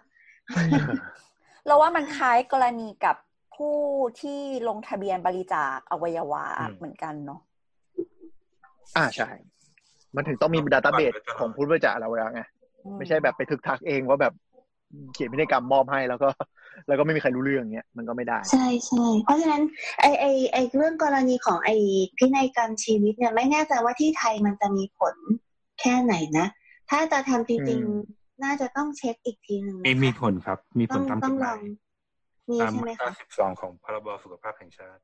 [1.67, 3.17] เราว่ามันคล้ายกรณีกับ
[3.57, 3.77] ผู้
[4.21, 6.45] ที่ลงทะเบียนบริจาคอวัยวะ
[6.77, 7.41] เหมือนกันเนาะ
[8.97, 9.31] อ่าใช่
[10.17, 12.43] มันถึงต้องมีดัตต้าเบสของผู้บริจาคเราแล้วไง
[12.99, 14.33] ไม่ใช่แบบไปทึกทักเองว่าแบบ
[15.15, 16.29] เขียนพินัยกรรมมอบให้แล้วก็
[16.89, 19.63] แล้วก็ไม่มีใครรู้เรื่องเงี้ยมันก็ไม่ได้ ใช่ใช่เพราะฉะนั้น
[20.01, 21.71] ไอไอไอเรื่องกรณีของไอ
[22.19, 25.15] พินัยกรรมชีวิตเนี่ยไม่แน่ใจว่าที่ไทยมันจะมีผล
[25.81, 26.47] แค่ไหนนะ
[26.91, 31.61] ถ้าจะทำจริงอืมๆน่าจะต้องเช็คอีกทีหนึ่งมีนะคะมีผลครับ มีผต้อลงตามกต้องฎหลมาอยง
[32.51, 35.01] มีตามใช่ไหมมาตราคะสิบสองของพรบสุขภาพแห่งชาติ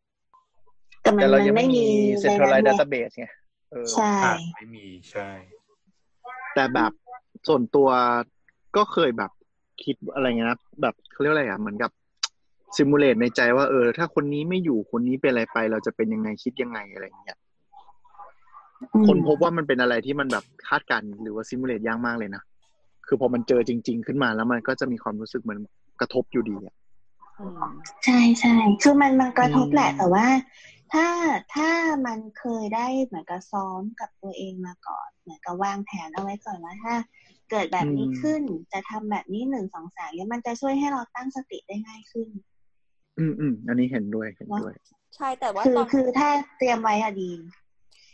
[1.02, 3.26] แต่มันแต่เรามันยังไม่ไม่มีมี centralized ในนั้นไง database ไง
[3.72, 5.28] เออใช่อะไม่มีใช่
[6.54, 6.92] แต่แบบ
[7.48, 7.88] ส่วนตัว
[8.76, 9.30] ก็เคยแบบ
[9.82, 11.90] คิดอะไรเงี้ยนะแบบเขาเรียกว่าอะไรอะเหมือนกับ
[12.76, 17.38] ซิมูเลตในใจว่าเออ ถ้าคนนี้ไม่อยู่คนนี้เป็นอะไรไป เราจะเป็นยังไงคิดยังไงอะไรเงี้ย
[18.92, 22.42] อืมคนพบว่ามันเป็นอะไรที่มันแบบคาดการณ์หรือว่าซิมูเลตยากมากเลยนะ
[23.06, 25.60] คือพอมันเจอจริง ๆ ขึ้นมาแล้วมันก็จะมีความรู้สึกเหมือน
[26.00, 26.74] กระทบอยู่ดีอะ
[27.40, 27.62] อืม
[28.04, 30.26] ใช่ใช่คือมันมันกระทบแหละอืมแต่ว่า
[30.92, 31.06] ถ้า
[31.54, 31.70] ถ้า
[32.06, 36.94] มันเคยได้เหมือนกับซ้อมกับตัวเองมาก่อน เหมือนกับวางแผนเอาไว้ก่อนว่าถ้า
[37.50, 38.42] เกิดแบบนี้ขึ้น
[38.72, 42.28] จะทำแบบนี้หนึ่งสองสามเนี่ยมันจะช่วยให้เราตั้งสติได้ง่ายขึ้น
[43.18, 44.74] อืมอืมอันนี้เห็นด้วยเห็นด้วย
[45.16, 46.28] ใช่แต่ว่าคือตอนคือถ้า
[46.58, 47.30] เตรียมไว้อะดี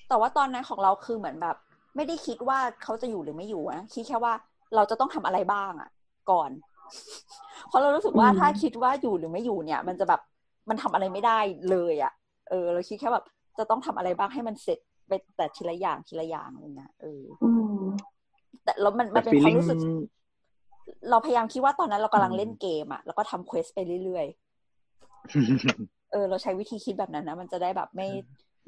[0.08, 1.56] แต่ว่าตอนนั้นของเราคือเหมือนแบบ
[1.96, 4.34] ไม่ได้คิดว่าเขาจะอยู่หรือไม่อยู่นะคิดแค่ว่า
[4.74, 5.90] เราจะต้องทำอะไรบ้างอะ
[6.30, 6.50] ก่อน
[7.68, 10.20] เพราะเรารู้สึกว่าอืมถ้าคิดว่าอยู่หรือไม่อยู่เนี่ย มันจะแบบ
[10.68, 11.38] มันทำอะไรไม่ได้
[11.70, 12.12] เลยอะ
[12.50, 13.24] เออ เราคิดแค่แบบ
[13.58, 14.78] จะต้องทำอะไรบ้างให้มันเสร็จ
[15.08, 17.50] ไปแต่ทีละอย่างทีละอย่างอะไรเงี้ยเอออื
[17.80, 17.82] ม
[18.64, 19.78] แต่แล้วมันมัแต่นเป็นความ feeling รู้สึก
[21.10, 28.08] เราพยายามคิดว่าตอนนั้นเรากำลังเล่นเกมอะแล้วก็ทำเควสไปเรื่อยๆเออ เราใช้วิธีคิดแบบนั้นนะมันจะได้แบบไม่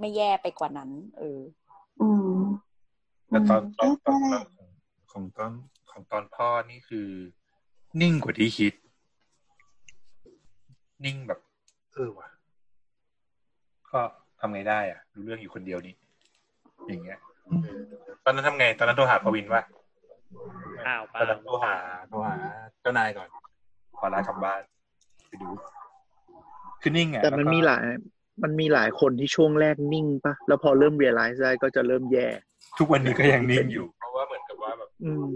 [0.00, 1.40] ไม่แย่ไปกว่านั้น เออ
[2.00, 2.38] อืม
[3.28, 4.38] แต่ตอนตอนตก็อนได้
[5.12, 5.52] ของตอน
[5.90, 7.08] ของตอนพ่อนี่คือ
[8.00, 8.74] นิ่งกว่าที่คิด
[11.04, 11.40] นิ่งแบบ
[11.94, 12.28] เออว่ะ
[13.90, 14.00] ก็
[14.40, 15.94] ทำไงได้อะรู้เรื่องอยู่คนเดียวนี่
[16.88, 17.33] อย่างเงี้ยเออ
[18.24, 19.62] ตอนนั้นทำไง ตอนนั้นโทรหาปวินว่า
[20.86, 21.74] อ้าวตอนนั้นโทรหา
[22.08, 22.36] โทรหา
[22.80, 23.28] เจ้านายก่อน
[23.98, 24.60] ขอลากลับบ้าน
[25.28, 25.48] ไปดู
[26.80, 27.82] คือนิ่งอะแต่มันล้วก็มีหลาย
[28.42, 32.26] มันมีหลายคนที่ช่วงแรกนิ่งปะแล้วพอเริ่ม realize ได้ก็จะเริ่มแย่
[32.78, 35.28] ทุกวันนี้ก็ยังนิ่งอยู่ เพราะว่าเหมือนกับว่าแบบ อืม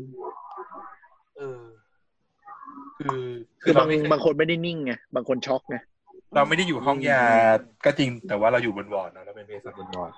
[1.36, 1.62] เออ
[2.98, 3.22] คือ
[3.62, 5.76] คือบางเรไม่เคยบางคนไม่ได้นิ่งไงบางคนช็อกไง
[6.34, 7.22] เราไม่ได้อยู่ห้องยา
[7.84, 10.12] ก็จริง แต่ว่าเราอยู่บนวอร์ดเนอะเราเป็นเภสัชบนวอร์ด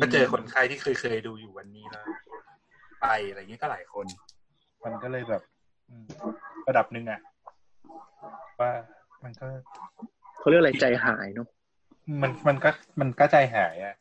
[0.00, 2.06] ก็เจอคนไข้ที่เคยเคยดูอยู่วันนี้แล้ว
[3.00, 4.06] ไปอะไรอย่างเงี้ยก็หลายคน
[4.84, 5.42] มันก็เลยแบบ
[5.88, 6.04] อืม
[6.68, 7.20] ระดับหนึ่งอะ
[8.60, 8.70] ว่า
[9.24, 9.46] มันก็
[10.38, 11.48] เขาเรียกอะไรใจหายเนาะ
[12.22, 13.94] มันมันก็มันก็ใจหายอะ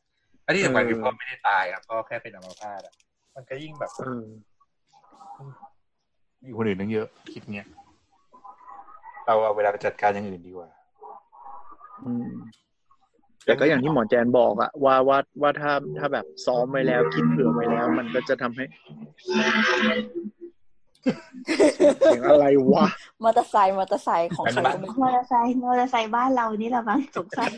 [0.45, 2.94] อันที่สำคัญเออคือพ่อไม่ได้ตายอะพ่อแค่เป็นอัมพาตอะ
[3.36, 4.24] มันก็ยิ่งแบบเออ
[6.45, 7.68] อยู่คนอื่นตั้งเยอะคิดเงี้ย
[9.26, 10.70] เราเอาเวลาไปจัดการอย่างอื่นดีกว่า
[12.06, 12.28] อืม
[13.45, 18.65] แต่ก็อย่างที่หมอแจนบอกอะว่าว่าว่าถ้าถ้าแบบซ้อมไว้แล้ว คิดเผื่อไว้แล้ว มันก็จะทำให้
[22.03, 22.86] เสียงอะไรวะ
[23.24, 27.52] มอเตอร์ไซค์มอเตอร์ไซค์ของใครก็ไม่มอเตอร์ไซค์มอเตอร์ไซค์บ้านเรานี่แหละมั้งสงสัย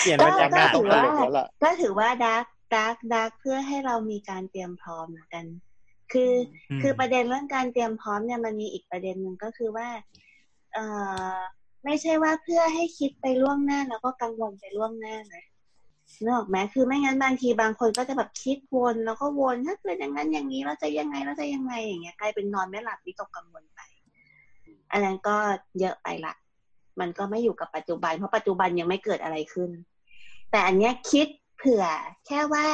[0.00, 2.44] เปลี่ยนก็บรรยากาศก็ถือว่าตลกแล้วล่ะก็ถือว่าดัก
[2.74, 5.44] ดักดักเพื่อให้เรามีการเตรียมพร้อมเหมือนกัน
[6.12, 6.32] คือ
[6.70, 9.88] อมคือประเด็นเรื่องการเตรียมพร้อมเนี่ยมันมีอีกประเด็นหนึ่งก็คือว่า
[10.74, 10.86] เอ่
[11.34, 11.36] อ
[11.84, 15.44] ไม่ใช่ว่าเพื่อให้คิดไปล่วงหน้าแล้วก็กังวลไปล่วงหน้านะ
[16.22, 23.80] นึกออกไหมคือไม่งั้นบางทีบางคนก็จะแบบคิดวนแล้วก็วนถ้าเกิดอย่างนั้นอย่างนี้เราจะยังไงเราจะยังไงอย่างเงี้ยกลายเป็นนอนไม่หลับวิตกกังวลไป
[24.92, 25.36] อันนั้นก็
[25.80, 26.34] เยอะไปละ
[27.00, 29.70] มันก็ไม่อยู่กับปัจจุบัน เพราะปัจจุบันยังไม่เกิดอะไรขึ้น
[30.50, 31.84] แต่อันเนี้ยคิดเผื่อ
[32.26, 32.66] แค่ว่า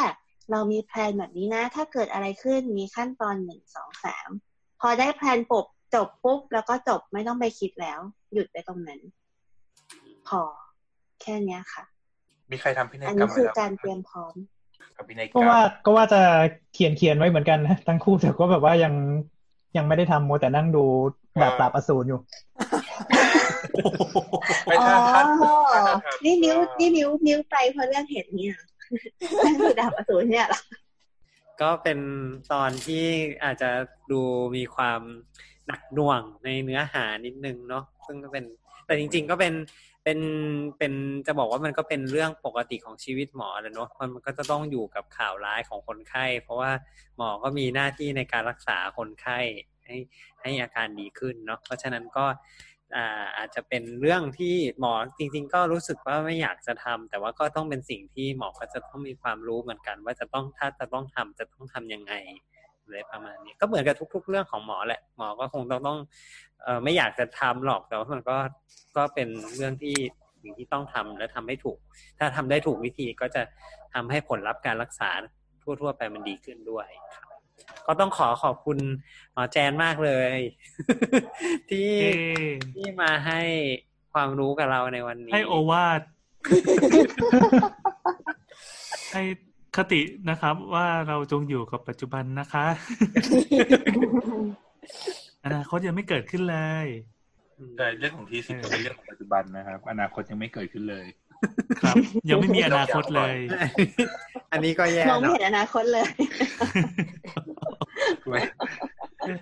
[0.51, 4.29] เรามีแพลนแบบนี้นะ ถ้าเกิดอะไรขึ้นมีขั้นตอนหนึ่งสองสาม
[4.81, 8.01] พอได้แพลนปบ จบปุ๊บแล้วก็จบไม่ต้องไปคิดแล้ว
[8.35, 9.01] หยุดไปตรงนั้น
[10.29, 10.41] พอ
[11.21, 11.85] แค่เนี้ยค่ะ
[12.51, 14.35] มีใครทำพินัยอันกรรนี้มคือไว้แล้วการเตรียมพร้อม
[14.97, 16.21] ทำพินัยกรก็รมว่าก็ว่าจะ
[16.75, 18.95] เขียนเขียนไว้เหมือนกันนะทั้งคู่แต่ก็แบบว่ายัง
[19.77, 20.85] ยังไม่ได้ทำมัวแต่นั่งดู
[21.43, 22.21] ดาบปราบอสูรอยู่
[24.67, 28.57] ไม่อ๋อถ้าถ้าถ้าถ้านี่นิ้วนี่นิ้วนิ้วไปเพราะเรื่องเหตุเนี่ย
[29.45, 30.61] นั่นคือดาบอสูรเนี่ยเหรอ
[31.61, 31.99] ก็เป็น
[32.53, 33.05] ตอนที่
[33.45, 33.71] อาจจะ
[34.11, 34.21] ดู
[34.57, 35.01] มีความ
[35.67, 38.45] หนักหน่วงในเนื้อหานิดนึงเนาะซึ่งก็เป็น
[38.87, 39.55] แต่จริง ๆ ก็เป็น
[40.05, 40.19] เป็น
[40.79, 40.93] เป็น
[41.27, 46.71] จะบอกว่ามันก็เป็นเรื่องปกติของชีวิตหมอแหละเนาะมันมันก็จะต้องอยู่กับข่าวร้ายของคนไข้ เพราะว่า
[47.17, 49.39] หมอก็มีหน้าที่ในการรักษาคนไข้
[49.87, 49.97] ให้
[50.43, 52.27] ให้อาการดีขึ้นเนาะเพราะฉะนั้นก็
[52.97, 62.13] อาอาจจะเป็นเรื่องที่หมอจริง ๆ ก็รู้สึกว่าไม่อยากจะทำแต่ว่าก็ต้องเป็นสิ่งที่หมอก็จะต้องมีความรู้เหมือนกัน ว่าจะต้องถ้าจะต้องทำจะต้องทำยังไง
[62.91, 65.99] อะไรประมาณนี้ก็เหมือนกับทุก ๆ เรื่องของหมอแหละหมอก็คงต้องต้อง
[66.63, 68.37] เอ่อไม่อยากจะทำหรอกแต่ว่ามันก็
[68.97, 69.95] ก็เป็นเรื่องที่
[70.43, 71.79] สิ่งที่ต้องทำและทำให้ถูก
[72.19, 73.43] ถ้าทำได้ถูกวิธีก็จะ
[73.95, 75.11] ทำให้ผลลัพธ์การรักษา
[75.63, 77.29] ทั่ว ๆ ไปมันดีขึ้นด้วยครับ
[77.87, 78.79] ก็ต้องขอขอบคุณ
[79.33, 80.39] หมอแจนมากเลย
[81.71, 82.13] ที่เอ้
[82.75, 83.41] ที่มาให้
[84.13, 86.01] ความรู้กับเราในวันนี้ ให้โอวาด
[89.13, 89.23] ให้
[89.77, 92.67] คตินะครับ ว่าเราจงอยู่กับปัจจุบันนะคะ
[95.45, 96.87] อนาคตยังไม่เกิดขึ้นเลย
[97.77, 101.07] แต่เรื่องของทีสิบเป็นเรื่องของปัจจุบันนะครับ อนาคตยังไม่เกิดขึ้นเลย
[101.83, 101.97] ครับ
[102.31, 103.37] ยังไม่มีอนาคตเลย
[104.53, 106.07] อันนี้ก็แย่มองไม่เนาะเห็นอนาคตเลย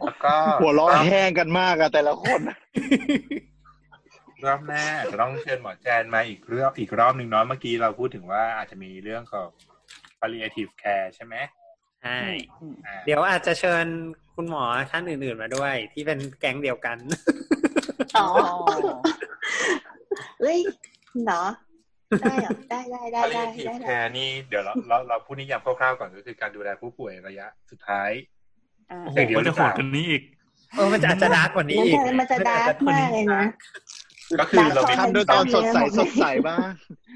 [0.04, 2.40] แล้วก็หัวเร้อนแห้งกันมากอะแต่ละคน
[4.44, 9.48] รอบหน้าอาจจะต้องเชิญหมอแจนมาอีกเรื่องอีกรอบหนึ่งเนาะเมื่อกี้เราพูดถึงว่าอาจจะมีเรื่องของ
[10.20, 11.34] palliative care ใช่ไหม
[12.02, 12.18] ใช่
[12.86, 13.86] อ่าเดี๋ยวอาจจะเชิญ
[14.34, 16.98] คุณหมอท่านอื่นๆมาด้วย ที่เป็นแก๊งเดียวกัน
[18.16, 18.26] อ๋อ
[20.40, 20.58] เฮ้ย
[21.26, 21.48] เนาะ
[22.20, 28.10] ได้เหรอได้ได้ได้ได้ palliative ได้ได้ care นี่เดี๋ยวเราเราเราพูดนิยามคร่าวๆก่อนก็คือการดูแลผู้ป่วยระยะสุดท้าย
[28.90, 30.22] อ่าโอ้โหอย่างเดียวมันจะหรือโหเปล่าดกันนี้อีก
[30.76, 33.42] เออมันจะอาจจะดาร์กกว่านี้มันอีกจะมันจะดาร์กมากเลยนะ
[34.40, 36.58] ก็คือเรามีดาร์กทำด้วยตอนสดใสสดใสบ้าง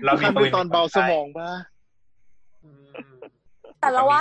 [0.04, 1.56] เรามีทำด้วยตอนเบาสมองบ้าง
[3.82, 4.20] แต่ละว่า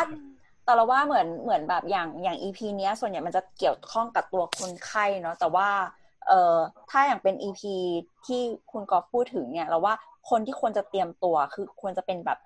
[0.65, 5.69] แต่ละว่าเหมือนเหมือนแบบอย่างอย่างอีพีเนี้ย ส่วนใหญ่มันจะเกี่ยวข้องกับตัวคนไข้เนาะแต่ว่า
[6.27, 6.57] เอ่อ
[6.89, 7.73] ถ้าอย่างเป็นอีพี
[8.25, 9.93] ที่คุณกอฟพูดถึงเนี่ย เราว่า
[10.29, 12.39] คนที่ควรจะเตรียมตัวคือควรจะเป็นแบบ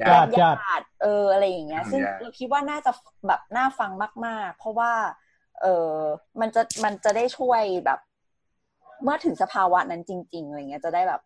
[0.00, 2.90] ญาญาติติญาติเอออะไรอย่างเงี้ยอืมซึ่งญาติเราคิดว่าน่าจะ
[3.26, 3.90] แบบน่าฟัง
[4.26, 4.92] มาก ๆ เพราะว่า
[5.60, 5.96] เออ
[6.40, 7.98] มันจะมันจะได้ช่วยแบบ
[9.02, 11.20] เมื่อถึงสภาวะนั้นจริง ๆอะไรเงี้ยจะได้แบบ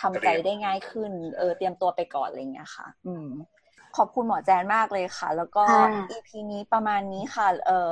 [0.00, 3.28] ทำใจได้ง่ายขึ้น เออ เตรียมตัวไปก่อนอะไรเงี้ยค่ะ อืม
[3.96, 7.90] ขอบคุณหมอแจนมากเลยค่ะ แล้วก็ค่ะ EP นี้ประมาณนี้ค่ะ เออ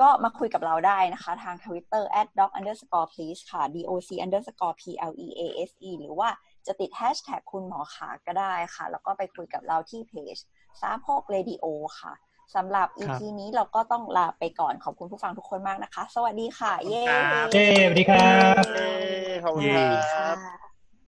[0.00, 2.04] ก็มาคุยกับเราได้นะคะ ทาง Twitter
[2.38, 5.00] doc underscore please ค่ะ doc underscore please
[6.00, 6.28] หรือว่า
[6.66, 10.36] จะติด hashtag คุณหมอขาก็ได้ค่ะ แล้วก็ไปคุยกับเราที่เพจ
[10.80, 11.66] สามโพกเรดิโอ
[12.00, 12.14] ค่ะ
[12.54, 17.02] สำหรับ EP นี้เราก็ต้องลาไปก่อนขอบคุณผู้ฟังทุกคนมากนะคะ สวัสดีค่ะ เย้
[17.52, 18.64] เย้สวัสดีครับ
[19.44, 20.65] ขอบคุณเย้ครับค่ะ